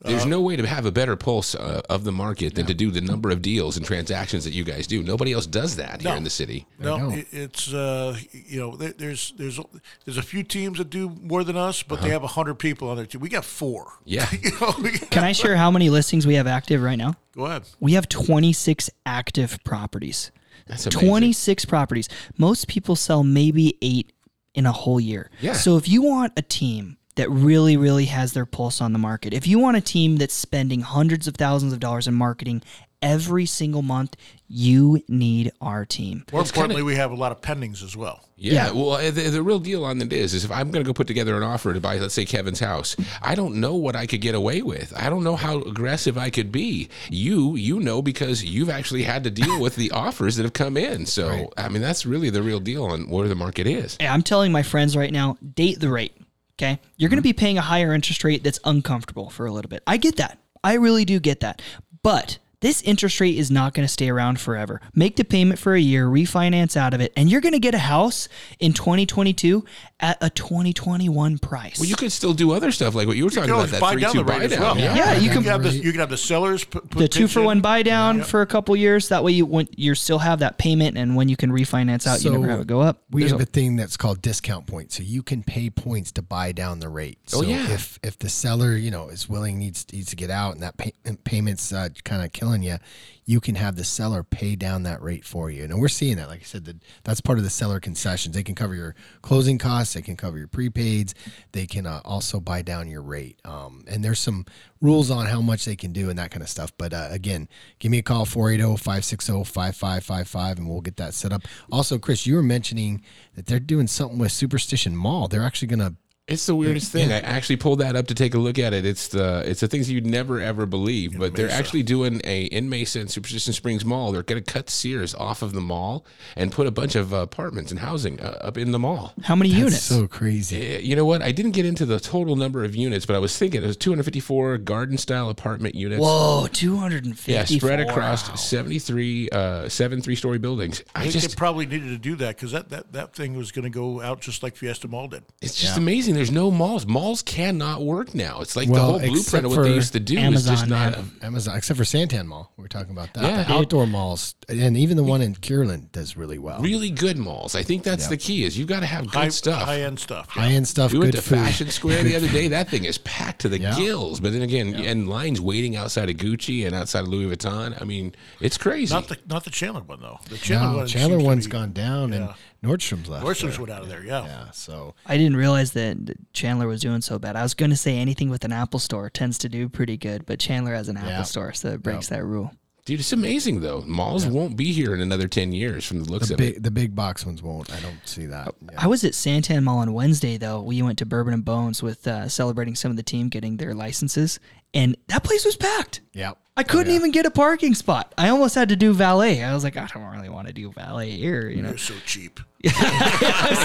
There's 0.03 0.25
no 0.25 0.41
way 0.41 0.55
to 0.55 0.65
have 0.65 0.85
a 0.85 0.91
better 0.91 1.15
pulse 1.15 1.53
uh, 1.53 1.81
of 1.89 2.03
the 2.03 2.11
market 2.11 2.55
than 2.55 2.65
to 2.65 2.73
do 2.73 2.89
the 2.91 3.01
number 3.01 3.29
of 3.29 3.41
deals 3.41 3.77
and 3.77 3.85
transactions 3.85 4.43
that 4.45 4.51
you 4.51 4.63
guys 4.63 4.87
do. 4.87 5.03
Nobody 5.03 5.31
else 5.33 5.45
does 5.45 5.75
that 5.75 6.01
here 6.01 6.15
in 6.15 6.23
the 6.23 6.29
city. 6.29 6.65
No, 6.79 7.11
it's 7.31 7.73
uh, 7.73 8.17
you 8.31 8.59
know 8.59 8.75
there, 8.75 8.93
there's 8.93 9.33
there's 9.37 9.59
there's 10.05 10.17
a 10.17 10.23
few 10.23 10.43
teams 10.43 10.79
that 10.79 10.89
do 10.89 11.09
more 11.21 11.43
than 11.43 11.55
us, 11.55 11.83
but 11.83 12.01
they 12.01 12.09
have 12.09 12.23
a 12.23 12.27
hundred 12.27 12.55
people 12.55 12.89
on 12.89 12.97
their 12.97 13.05
team. 13.05 13.21
We 13.21 13.29
got 13.29 13.45
four. 13.45 13.91
Yeah. 14.05 14.27
you 14.41 14.51
know, 14.59 14.73
we- 14.81 14.91
Can 14.97 15.23
I 15.23 15.31
share 15.33 15.55
how 15.55 15.69
many 15.71 15.89
listings 15.89 16.25
we 16.25 16.35
have 16.35 16.47
active 16.47 16.81
right 16.81 16.97
now? 16.97 17.15
go 17.35 17.45
ahead. 17.45 17.63
We 17.79 17.93
have 17.93 18.09
26 18.09 18.89
active 19.05 19.57
properties. 19.63 20.31
That's 20.67 20.85
amazing. 20.85 21.09
26 21.09 21.65
properties. 21.65 22.09
Most 22.37 22.67
people 22.67 22.95
sell 22.95 23.23
maybe 23.23 23.77
eight 23.81 24.11
in 24.53 24.65
a 24.65 24.71
whole 24.71 24.99
year. 24.99 25.29
Yeah. 25.39 25.53
So 25.53 25.77
if 25.77 25.87
you 25.87 26.01
want 26.01 26.33
a 26.37 26.41
team 26.41 26.97
that 27.15 27.29
really, 27.29 27.77
really 27.77 28.05
has 28.05 28.33
their 28.33 28.45
pulse 28.45 28.81
on 28.81 28.93
the 28.93 28.99
market, 28.99 29.33
if 29.33 29.47
you 29.47 29.59
want 29.59 29.77
a 29.77 29.81
team 29.81 30.17
that's 30.17 30.33
spending 30.33 30.81
hundreds 30.81 31.27
of 31.27 31.35
thousands 31.35 31.73
of 31.73 31.79
dollars 31.79 32.07
in 32.07 32.13
marketing 32.13 32.61
every 33.01 33.47
single 33.47 33.81
month, 33.81 34.15
you 34.47 35.01
need 35.07 35.51
our 35.59 35.85
team. 35.85 36.23
More 36.31 36.41
importantly, 36.43 36.83
we 36.83 36.95
have 36.95 37.09
a 37.11 37.15
lot 37.15 37.31
of 37.31 37.41
pendings 37.41 37.83
as 37.83 37.97
well. 37.97 38.23
Yeah, 38.37 38.67
Yeah. 38.67 38.71
well, 38.73 39.11
the, 39.11 39.29
the 39.29 39.41
real 39.41 39.59
deal 39.59 39.83
on 39.85 39.99
it 40.01 40.13
is, 40.13 40.35
is 40.35 40.45
if 40.45 40.51
I'm 40.51 40.69
going 40.69 40.83
to 40.85 40.87
go 40.87 40.93
put 40.93 41.07
together 41.07 41.35
an 41.35 41.41
offer 41.41 41.73
to 41.73 41.79
buy, 41.79 41.97
let's 41.97 42.13
say 42.13 42.25
Kevin's 42.25 42.59
house, 42.59 42.95
I 43.21 43.33
don't 43.33 43.55
know 43.55 43.73
what 43.75 43.95
I 43.95 44.05
could 44.05 44.21
get 44.21 44.35
away 44.35 44.61
with. 44.61 44.93
I 44.95 45.09
don't 45.09 45.23
know 45.23 45.35
how 45.35 45.61
aggressive 45.61 46.15
I 46.17 46.29
could 46.29 46.51
be. 46.51 46.89
You, 47.09 47.55
you 47.55 47.79
know, 47.79 48.03
because 48.03 48.43
you've 48.43 48.69
actually 48.69 49.03
had 49.03 49.23
to 49.23 49.31
deal 49.31 49.59
with 49.59 49.75
the 49.77 49.89
offers 50.05 50.35
that 50.35 50.43
have 50.43 50.53
come 50.53 50.77
in. 50.77 51.07
So, 51.07 51.51
I 51.57 51.69
mean, 51.69 51.81
that's 51.81 52.05
really 52.05 52.29
the 52.29 52.43
real 52.43 52.59
deal 52.59 52.85
on 52.85 53.09
where 53.09 53.27
the 53.27 53.35
market 53.35 53.65
is. 53.65 53.97
Hey, 53.99 54.07
I'm 54.07 54.21
telling 54.21 54.51
my 54.51 54.61
friends 54.63 54.95
right 54.95 55.11
now, 55.11 55.37
date 55.55 55.79
the 55.79 55.89
rate. 55.89 56.13
Okay. 56.61 56.79
You're 56.97 57.09
going 57.09 57.17
to 57.17 57.27
mm-hmm. 57.27 57.29
be 57.29 57.33
paying 57.33 57.57
a 57.57 57.61
higher 57.61 57.93
interest 57.93 58.23
rate 58.23 58.43
that's 58.43 58.59
uncomfortable 58.63 59.29
for 59.31 59.47
a 59.47 59.51
little 59.51 59.69
bit. 59.69 59.81
I 59.87 59.97
get 59.97 60.17
that. 60.17 60.37
I 60.63 60.73
really 60.73 61.05
do 61.05 61.19
get 61.19 61.39
that. 61.39 61.61
But 62.03 62.37
this 62.61 62.81
interest 62.83 63.19
rate 63.19 63.37
is 63.37 63.49
not 63.51 63.73
going 63.73 63.85
to 63.85 63.91
stay 63.91 64.09
around 64.09 64.39
forever. 64.39 64.79
Make 64.95 65.15
the 65.15 65.23
payment 65.23 65.59
for 65.59 65.73
a 65.73 65.79
year, 65.79 66.07
refinance 66.07 66.77
out 66.77 66.93
of 66.93 67.01
it, 67.01 67.11
and 67.17 67.29
you're 67.29 67.41
going 67.41 67.53
to 67.53 67.59
get 67.59 67.73
a 67.73 67.79
house 67.79 68.29
in 68.59 68.71
2022 68.73 69.65
at 69.99 70.17
a 70.21 70.29
2021 70.29 71.37
price. 71.39 71.79
Well, 71.79 71.89
you 71.89 71.95
could 71.95 72.11
still 72.11 72.33
do 72.33 72.51
other 72.51 72.71
stuff 72.71 72.93
like 72.95 73.07
what 73.07 73.17
you 73.17 73.23
were 73.23 73.29
talking 73.31 73.49
can 73.49 73.53
about, 73.59 73.69
that 73.69 73.81
buy 73.81 73.93
3 73.93 74.01
down 74.01 74.11
2 74.13 74.17
the 74.19 74.23
buy 74.23 74.37
rate 74.37 74.43
as 74.45 74.51
down. 74.51 74.61
well. 74.61 74.77
Yeah. 74.77 74.95
Yeah, 74.95 75.17
you 75.17 75.29
can- 75.31 75.43
have 75.43 75.63
the, 75.63 75.71
you 75.71 75.91
can 75.91 75.99
have 75.99 76.09
the 76.09 76.17
sellers 76.17 76.63
put, 76.63 76.89
put 76.89 76.99
the 76.99 77.07
two 77.07 77.27
for 77.27 77.41
one 77.41 77.61
buy 77.61 77.81
down 77.83 78.21
for 78.23 78.41
a 78.41 78.45
couple 78.45 78.75
years. 78.75 79.09
That 79.09 79.23
way, 79.23 79.31
you 79.31 79.45
when 79.45 79.67
you 79.75 79.95
still 79.95 80.19
have 80.19 80.39
that 80.39 80.57
payment, 80.59 80.97
and 80.97 81.15
when 81.15 81.29
you 81.29 81.35
can 81.35 81.51
refinance 81.51 82.05
out, 82.05 82.23
you 82.23 82.29
never 82.31 82.47
have 82.47 82.59
it 82.61 82.67
go 82.67 82.79
up. 82.81 83.01
We 83.09 83.21
There's 83.23 83.31
have 83.31 83.39
a- 83.39 83.43
a 83.43 83.45
thing 83.47 83.75
that's 83.75 83.97
called 83.97 84.21
discount 84.21 84.67
points, 84.67 84.95
so 84.97 85.03
you 85.03 85.23
can 85.23 85.41
pay 85.43 85.69
points 85.71 86.11
to 86.13 86.21
buy 86.21 86.51
down 86.51 86.79
the 86.79 86.89
rate. 86.89 87.17
So 87.25 87.39
Oh, 87.39 87.41
yeah. 87.41 87.67
if 87.71 87.99
if 88.03 88.19
the 88.19 88.29
seller 88.29 88.75
you 88.75 88.91
know 88.91 89.09
is 89.09 89.27
willing 89.27 89.57
needs 89.57 89.85
needs 89.91 90.09
to 90.11 90.15
get 90.15 90.29
out 90.29 90.53
and 90.53 90.61
that 90.63 90.77
pay, 90.77 90.93
and 91.05 91.21
payments 91.23 91.73
uh, 91.73 91.89
kind 92.03 92.21
of 92.23 92.31
killing 92.31 92.50
you, 92.59 92.77
you 93.25 93.39
can 93.39 93.55
have 93.55 93.75
the 93.75 93.83
seller 93.83 94.23
pay 94.23 94.55
down 94.55 94.83
that 94.83 95.01
rate 95.01 95.25
for 95.25 95.49
you. 95.49 95.63
And 95.63 95.79
we're 95.79 95.87
seeing 95.87 96.17
that. 96.17 96.27
Like 96.27 96.41
I 96.41 96.43
said, 96.43 96.65
that 96.65 96.77
that's 97.03 97.21
part 97.21 97.37
of 97.37 97.43
the 97.43 97.49
seller 97.49 97.79
concessions. 97.79 98.35
They 98.35 98.43
can 98.43 98.55
cover 98.55 98.75
your 98.75 98.95
closing 99.21 99.57
costs. 99.57 99.93
They 99.93 100.01
can 100.01 100.17
cover 100.17 100.37
your 100.37 100.47
prepaids. 100.47 101.13
They 101.51 101.65
can 101.65 101.85
uh, 101.85 102.01
also 102.03 102.39
buy 102.39 102.63
down 102.63 102.89
your 102.89 103.01
rate. 103.01 103.39
Um, 103.45 103.85
and 103.87 104.03
there's 104.03 104.19
some 104.19 104.45
rules 104.81 105.11
on 105.11 105.27
how 105.27 105.41
much 105.41 105.65
they 105.65 105.75
can 105.75 105.93
do 105.93 106.09
and 106.09 106.17
that 106.19 106.31
kind 106.31 106.43
of 106.43 106.49
stuff. 106.49 106.73
But 106.77 106.93
uh, 106.93 107.07
again, 107.11 107.47
give 107.79 107.91
me 107.91 107.99
a 107.99 108.03
call 108.03 108.23
oh, 108.23 108.25
480-560-5555 108.25 110.57
and 110.57 110.69
we'll 110.69 110.81
get 110.81 110.97
that 110.97 111.13
set 111.13 111.31
up. 111.31 111.43
Also, 111.71 111.99
Chris, 111.99 112.25
you 112.25 112.35
were 112.35 112.43
mentioning 112.43 113.03
that 113.35 113.45
they're 113.45 113.59
doing 113.59 113.87
something 113.87 114.17
with 114.17 114.31
Superstition 114.31 114.95
Mall. 114.95 115.27
They're 115.27 115.45
actually 115.45 115.67
going 115.69 115.79
to 115.79 115.93
It's 116.27 116.45
the 116.45 116.55
weirdest 116.55 116.91
thing. 116.91 117.11
I 117.11 117.19
actually 117.19 117.57
pulled 117.57 117.79
that 117.79 117.95
up 117.95 118.07
to 118.07 118.15
take 118.15 118.33
a 118.35 118.37
look 118.37 118.57
at 118.57 118.73
it. 118.73 118.85
It's 118.85 119.09
the 119.09 119.43
it's 119.45 119.59
the 119.59 119.67
things 119.67 119.89
you'd 119.91 120.05
never 120.05 120.39
ever 120.39 120.65
believe. 120.65 121.17
But 121.19 121.35
they're 121.35 121.49
actually 121.49 121.83
doing 121.83 122.21
a 122.23 122.43
in 122.43 122.69
Mesa 122.69 122.99
and 123.01 123.11
Superstition 123.11 123.51
Springs 123.53 123.83
Mall. 123.83 124.11
They're 124.11 124.23
going 124.23 124.41
to 124.41 124.53
cut 124.53 124.69
Sears 124.69 125.13
off 125.15 125.41
of 125.41 125.51
the 125.51 125.59
mall 125.59 126.05
and 126.37 126.51
put 126.51 126.67
a 126.67 126.71
bunch 126.71 126.95
of 126.95 127.13
uh, 127.13 127.17
apartments 127.17 127.71
and 127.71 127.79
housing 127.81 128.21
uh, 128.21 128.37
up 128.39 128.57
in 128.57 128.71
the 128.71 128.79
mall. 128.79 129.13
how 129.23 129.35
many 129.35 129.49
units? 129.49 129.81
so 129.81 130.07
crazy. 130.07 130.79
You 130.83 130.95
know 130.95 131.05
what? 131.05 131.21
I 131.21 131.31
didn't 131.33 131.51
get 131.51 131.65
into 131.65 131.85
the 131.85 131.99
total 131.99 132.35
number 132.35 132.63
of 132.63 132.75
units, 132.75 133.05
but 133.05 133.15
I 133.15 133.19
was 133.19 133.37
thinking 133.37 133.61
it 133.63 133.67
was 133.67 133.75
254 133.77 134.59
garden 134.59 134.97
style 134.97 135.29
apartment 135.29 135.75
units. 135.75 136.01
Whoa, 136.01 136.47
250. 136.51 137.31
Yeah, 137.31 137.43
spread 137.45 137.79
across 137.81 138.39
73, 138.41 139.29
uh, 139.31 139.67
seven 139.69 140.01
three 140.01 140.15
story 140.15 140.37
buildings. 140.37 140.83
I 140.95 140.99
I 140.99 141.03
think 141.03 141.13
just, 141.13 141.29
they 141.29 141.35
probably 141.35 141.65
needed 141.65 141.89
to 141.89 141.97
do 141.97 142.15
that 142.17 142.35
because 142.35 142.51
that, 142.51 142.69
that, 142.69 142.93
that 142.93 143.13
thing 143.13 143.35
was 143.35 143.51
going 143.51 143.63
to 143.63 143.69
go 143.69 144.01
out 144.01 144.21
just 144.21 144.43
like 144.43 144.55
Fiesta 144.55 144.87
Mall 144.87 145.07
did. 145.07 145.23
it's 145.41 145.55
just 145.59 145.77
amazing. 145.77 146.10
There's 146.15 146.31
no 146.31 146.51
malls. 146.51 146.85
Malls 146.85 147.21
cannot 147.21 147.81
work 147.83 148.13
now. 148.15 148.41
It's 148.41 148.55
like 148.55 148.69
Well, 148.69 148.93
the 148.93 148.99
whole 148.99 149.13
blueprint 149.13 149.45
of 149.45 149.51
what 149.55 149.63
they 149.63 149.73
used 149.73 149.93
to 149.93 149.99
do 149.99 150.17
is 150.17 150.45
just 150.45 150.63
Amazon, 150.65 150.69
not. 150.69 150.91
man. 150.97 151.11
Amazon, 151.21 151.57
except 151.57 151.77
for 151.77 151.83
Santan 151.83 152.25
Mall. 152.27 152.51
We 152.57 152.61
were 152.63 152.67
talking 152.67 152.91
about 152.91 153.13
that. 153.13 153.23
Yeah. 153.23 153.43
the 153.43 153.53
outdoor 153.53 153.87
malls, 153.87 154.35
and 154.49 154.75
even 154.77 154.97
the 154.97 155.03
one 155.03 155.21
in 155.21 155.35
Kierland 155.35 155.91
does 155.91 156.17
really 156.17 156.37
well. 156.37 156.61
really 156.61 156.89
good 156.89 157.17
malls. 157.17 157.55
I 157.55 157.63
think 157.63 157.83
that's 157.83 158.07
the 158.07 158.17
key. 158.17 158.43
Is 158.43 158.57
you've 158.57 158.67
got 158.67 158.81
to 158.81 158.85
have 158.85 159.05
good 159.05 159.13
High, 159.13 159.29
stuff. 159.29 159.63
high 159.63 159.81
end 159.81 159.99
stuff. 159.99 160.27
yeah. 160.35 160.43
High 160.43 160.51
end 160.53 160.67
stuff, 160.67 160.93
we 160.93 160.99
went 160.99 161.13
to 161.15 161.21
food. 161.21 161.37
Fashion 161.39 161.69
Square 161.69 162.03
the 162.03 162.15
other 162.15 162.27
day. 162.29 162.47
That 162.49 162.69
thing 162.69 162.85
is 162.85 162.97
packed 162.99 163.41
to 163.41 163.49
the 163.49 163.59
Yeah. 163.59 163.75
gills. 163.75 164.19
But 164.19 164.33
then 164.33 164.41
again, 164.41 164.75
and 164.75 165.07
lines 165.09 165.39
waiting 165.41 165.75
outside 165.75 166.09
of 166.09 166.17
Gucci 166.17 166.65
and 166.65 166.75
outside 166.75 167.01
of 167.01 167.07
Louis 167.07 167.35
Vuitton. 167.35 167.79
I 167.81 167.85
mean, 167.85 168.13
it's 168.39 168.57
crazy. 168.57 168.93
Not 168.93 169.07
the 169.07 169.17
not 169.27 169.43
the 169.43 169.49
Chandler 169.49 169.81
one 169.81 169.99
though. 170.01 170.19
The 170.29 170.37
Chandler 170.37 170.71
No, 170.71 170.77
one. 170.77 170.87
Chandler 170.87 171.19
one's 171.19 171.45
be- 171.47 171.51
gone 171.51 171.71
down, 171.73 172.13
and 172.13 172.25
yeah. 172.25 172.33
Nordstrom's 172.63 173.09
left. 173.09 173.25
Nordstrom's 173.25 173.55
there. 173.57 173.65
went 173.65 173.71
out 173.71 173.81
of 173.81 173.89
there. 173.89 174.03
Yeah. 174.03 174.23
Yeah, 174.25 174.51
so 174.51 174.93
I 175.05 175.17
didn't 175.17 175.35
realize 175.37 175.71
that 175.73 176.05
that 176.05 176.33
Chandler 176.33 176.67
was 176.67 176.79
doing 176.81 177.01
so 177.01 177.17
bad. 177.17 177.35
I 177.35 177.41
was 177.43 177.53
going 177.55 177.71
to 177.71 177.77
say 177.77 177.97
anything 177.97 178.29
with 178.29 178.45
an 178.45 178.51
Apple 178.51 178.79
store 178.79 179.09
tends 179.09 179.37
to 179.39 179.49
do 179.49 179.67
pretty 179.67 179.97
good, 179.97 180.25
but 180.25 180.39
Chandler 180.39 180.75
has 180.75 180.87
an 180.89 180.97
Apple 180.97 181.09
Yeah. 181.09 181.23
store, 181.23 181.53
so 181.53 181.69
it 181.69 181.81
breaks 181.81 182.07
that 182.07 182.23
rule. 182.23 182.51
Dude, 182.85 182.99
it's 182.99 183.13
amazing 183.13 183.61
though. 183.61 183.81
Malls 183.81 184.25
won't 184.25 184.57
be 184.57 184.73
here 184.73 184.95
in 184.95 185.01
another 185.01 185.27
ten 185.27 185.53
years 185.53 185.85
from 185.85 186.03
the 186.03 186.11
looks 186.11 186.29
the 186.29 186.33
of 186.33 186.41
it. 186.41 186.63
the 186.63 186.71
big 186.71 186.95
box 186.95 187.23
ones 187.25 187.41
won't. 187.41 187.71
I 187.71 187.79
don't 187.79 187.99
see 188.07 188.25
that. 188.25 188.55
Yeah. 188.71 188.71
I 188.75 188.87
was 188.87 189.03
at 189.03 189.13
Santan 189.13 189.63
Mall 189.63 189.77
on 189.79 189.93
Wednesday, 189.93 190.37
though. 190.37 190.61
We 190.63 190.81
went 190.81 190.97
to 190.97 191.05
Bourbon 191.05 191.33
and 191.35 191.45
Bones 191.45 191.83
with 191.83 192.07
uh, 192.07 192.27
celebrating 192.27 192.73
some 192.73 192.89
of 192.89 192.97
the 192.97 193.03
team 193.03 193.29
getting 193.29 193.57
their 193.57 193.75
licenses, 193.75 194.39
and 194.73 194.97
that 195.07 195.23
place 195.23 195.45
was 195.45 195.55
packed. 195.55 196.01
Yeah. 196.13 196.31
I 196.57 196.63
couldn't 196.63 196.93
even 196.93 197.11
get 197.11 197.25
a 197.25 197.31
parking 197.31 197.73
spot. 197.73 198.13
I 198.17 198.27
almost 198.27 198.55
had 198.55 198.67
to 198.69 198.75
do 198.75 198.93
valet. 198.93 199.41
I 199.41 199.53
was 199.53 199.63
like, 199.63 199.77
I 199.77 199.87
don't 199.87 200.03
really 200.11 200.27
want 200.27 200.47
to 200.47 200.53
do 200.53 200.69
valet 200.71 201.11
here, 201.11 201.47
you 201.49 201.61
know. 201.61 201.69
They're 201.69 201.77
so 201.77 201.93
cheap. 202.05 202.41
I 202.63 203.57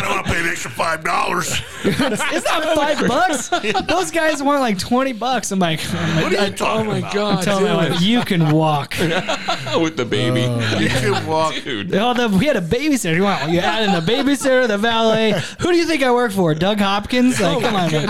don't 0.00 0.08
want 0.08 0.26
to 0.26 0.32
pay 0.32 0.40
an 0.40 0.48
extra 0.48 0.70
five 0.70 1.04
dollars. 1.04 1.60
it's 1.84 2.44
not 2.46 2.76
five 2.76 3.06
bucks. 3.06 3.48
Those 3.86 4.10
guys 4.10 4.42
want 4.42 4.60
like 4.60 4.78
twenty 4.78 5.12
bucks. 5.12 5.52
I'm 5.52 5.58
like, 5.58 5.80
What 5.80 6.34
are 6.34 6.46
you 6.46 6.52
talking 6.52 6.86
oh 6.86 6.92
my 6.92 6.98
about? 6.98 7.14
god, 7.14 7.42
tell 7.42 7.60
me, 7.60 7.68
I'm 7.68 7.90
like, 7.90 8.00
you 8.00 8.22
can 8.22 8.50
walk. 8.50 8.94
with 8.98 9.96
the 9.96 10.06
baby. 10.08 10.46
Oh 10.48 10.78
you 10.78 10.88
can 10.88 11.26
walk. 11.26 11.54
Dude. 11.62 11.94
Oh, 11.94 12.14
the, 12.14 12.28
we 12.28 12.46
had 12.46 12.56
a 12.56 12.62
babysitter. 12.62 13.22
Wow, 13.22 13.46
you 13.46 13.58
add 13.58 13.82
in 13.82 13.92
the 13.92 14.00
babysitter, 14.12 14.66
the 14.66 14.78
valet. 14.78 15.32
Who 15.60 15.72
do 15.72 15.76
you 15.76 15.86
think 15.86 16.02
I 16.02 16.10
work 16.12 16.32
for? 16.32 16.54
Doug 16.54 16.78
Hopkins? 16.78 17.40
Like, 17.40 17.56
oh 17.56 17.60
come 17.60 17.74
on, 17.74 17.92
man. 17.92 18.08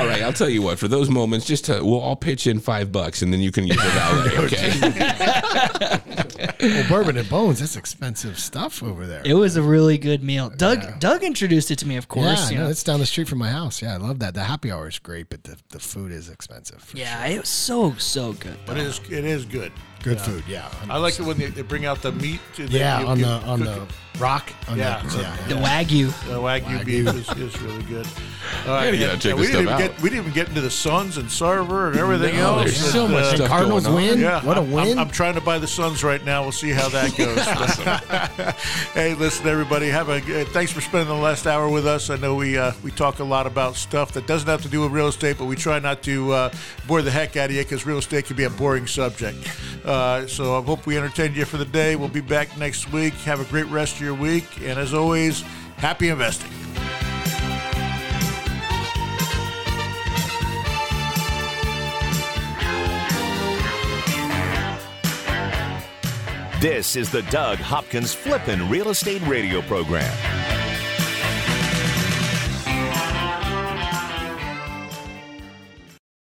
All 0.00 0.06
right, 0.06 0.22
I'll 0.22 0.32
tell 0.32 0.48
you 0.48 0.62
what. 0.62 0.78
For 0.78 0.88
those 0.88 1.08
moments, 1.08 1.46
just 1.46 1.64
to, 1.66 1.82
we'll 1.84 2.00
all 2.00 2.16
pitch 2.16 2.46
in 2.46 2.60
five 2.60 2.92
bucks, 2.92 3.22
and 3.22 3.32
then 3.32 3.40
you 3.40 3.50
can 3.52 3.66
use 3.66 3.76
the 3.76 3.82
valet. 3.82 4.36
Okay. 4.46 4.70
well, 6.60 6.88
bourbon 6.88 7.16
and 7.16 7.28
bones. 7.28 7.60
That's 7.60 7.76
expensive 7.76 8.38
stuff 8.38 8.82
over 8.82 9.06
there. 9.06 9.22
It 9.24 9.34
was 9.34 9.56
a 9.56 9.62
really 9.62 9.98
good 9.98 10.22
meal. 10.22 10.50
Doug 10.50 11.00
Doug 11.00 11.22
introduced 11.22 11.70
it 11.70 11.78
to 11.80 11.86
me, 11.88 11.96
of 11.96 12.08
course. 12.08 12.26
yeah, 12.26 12.50
you 12.50 12.56
no, 12.58 12.64
know. 12.64 12.70
it's 12.70 12.82
down 12.82 13.00
the 13.00 13.06
street 13.06 13.28
from 13.28 13.38
my 13.38 13.50
house. 13.50 13.80
Yeah, 13.82 13.94
I 13.94 13.96
love 13.96 14.18
that. 14.20 14.34
The 14.34 14.44
happy 14.44 14.70
hour 14.70 14.88
is 14.88 14.98
great, 14.98 15.28
but 15.28 15.44
the, 15.44 15.56
the 15.70 15.78
food 15.78 16.12
is 16.12 16.28
expensive. 16.28 16.82
for 16.82 16.96
yeah, 16.96 17.26
it 17.26 17.40
was 17.40 17.48
so 17.48 17.94
so 17.94 18.32
good. 18.34 18.56
But 18.66 18.76
it 18.76 18.86
is 18.86 19.00
it 19.10 19.24
is 19.24 19.44
good. 19.44 19.72
Good 20.06 20.20
food, 20.20 20.44
yeah. 20.48 20.70
I 20.88 20.98
like 20.98 21.18
it 21.18 21.22
when 21.24 21.36
they, 21.36 21.46
they 21.46 21.62
bring 21.62 21.84
out 21.84 22.00
the 22.00 22.12
meat. 22.12 22.38
to- 22.54 22.66
Yeah, 22.66 23.00
you 23.00 23.06
on 23.08 23.20
the 23.20 23.26
on 23.28 23.58
the 23.60 23.82
it. 23.82 23.88
rock. 24.20 24.52
On 24.68 24.78
Yeah, 24.78 25.02
the, 25.02 25.18
yeah, 25.18 25.36
The 25.48 25.54
yeah. 25.56 25.82
wagyu. 25.84 26.06
The 26.28 26.34
wagyu, 26.40 26.62
Wagyu. 26.62 26.84
beef 26.84 27.08
is, 27.08 27.28
is 27.54 27.60
really 27.60 27.82
good. 27.82 28.06
All 28.66 28.74
right, 28.74 28.84
gotta 28.84 28.90
get 28.92 29.00
yeah, 29.00 29.12
out, 29.14 29.20
check 29.20 29.34
we 29.36 29.46
didn't 29.46 29.62
even 29.62 29.72
out. 29.74 29.78
get 29.80 30.00
we 30.00 30.08
didn't 30.08 30.20
even 30.22 30.32
get 30.32 30.48
into 30.48 30.60
the 30.60 30.70
Suns 30.70 31.16
and 31.16 31.28
Sarver 31.28 31.88
and 31.88 31.98
everything 31.98 32.36
No, 32.36 32.58
else. 32.58 32.64
there's 32.64 32.84
that, 32.84 32.92
so 32.92 33.08
much 33.08 33.24
uh, 33.24 33.34
stuff 33.34 33.48
Cardinals 33.48 33.86
going 33.88 34.04
on. 34.04 34.10
win. 34.12 34.20
Yeah, 34.20 34.44
what 34.44 34.56
a 34.56 34.60
I'm- 34.60 34.70
win! 34.70 34.92
I'm, 34.92 34.98
I'm 35.06 35.10
trying 35.10 35.34
to 35.34 35.40
buy 35.40 35.58
the 35.58 35.66
Suns 35.66 36.04
right 36.04 36.24
now. 36.24 36.42
We'll 36.42 36.52
see 36.52 36.70
how 36.70 36.88
that 36.90 37.16
goes. 37.16 37.36
hey, 38.94 39.14
listen, 39.14 39.46
everybody. 39.48 39.88
Have 39.88 40.08
a 40.08 40.18
uh, 40.42 40.44
thanks 40.46 40.70
for 40.70 40.80
spending 40.80 41.08
the 41.08 41.20
last 41.20 41.46
hour 41.48 41.68
with 41.68 41.86
us. 41.86 42.08
I 42.10 42.16
know 42.16 42.36
we 42.36 42.56
uh, 42.56 42.72
we 42.84 42.92
talk 42.92 43.18
a 43.18 43.24
lot 43.24 43.46
about 43.48 43.74
stuff 43.74 44.12
that 44.12 44.28
doesn't 44.28 44.48
have 44.48 44.62
to 44.62 44.68
do 44.68 44.80
with 44.82 44.92
real 44.92 45.08
estate, 45.08 45.36
but 45.38 45.46
we 45.46 45.56
try 45.56 45.80
not 45.80 46.02
to 46.04 46.32
uh, 46.32 46.52
bore 46.86 47.02
the 47.02 47.10
heck 47.10 47.36
out 47.36 47.50
of 47.50 47.56
you 47.56 47.62
because 47.64 47.84
real 47.84 47.98
estate 47.98 48.26
can 48.26 48.36
be 48.36 48.44
a 48.44 48.50
boring 48.50 48.86
subject. 48.86 49.38
Uh, 49.96 50.26
so 50.26 50.58
I 50.58 50.62
hope 50.62 50.84
we 50.84 50.98
entertained 50.98 51.36
you 51.36 51.46
for 51.46 51.56
the 51.56 51.64
day. 51.64 51.96
We'll 51.96 52.08
be 52.08 52.20
back 52.20 52.54
next 52.58 52.92
week. 52.92 53.14
Have 53.24 53.40
a 53.40 53.44
great 53.44 53.64
rest 53.68 53.94
of 53.94 54.02
your 54.02 54.12
week, 54.12 54.44
and 54.60 54.78
as 54.78 54.92
always, 54.92 55.40
happy 55.78 56.10
investing. 56.10 56.50
This 66.60 66.94
is 66.94 67.10
the 67.10 67.22
Doug 67.30 67.56
Hopkins 67.56 68.12
Flippin' 68.12 68.68
Real 68.68 68.90
Estate 68.90 69.22
Radio 69.26 69.62
Program. 69.62 70.12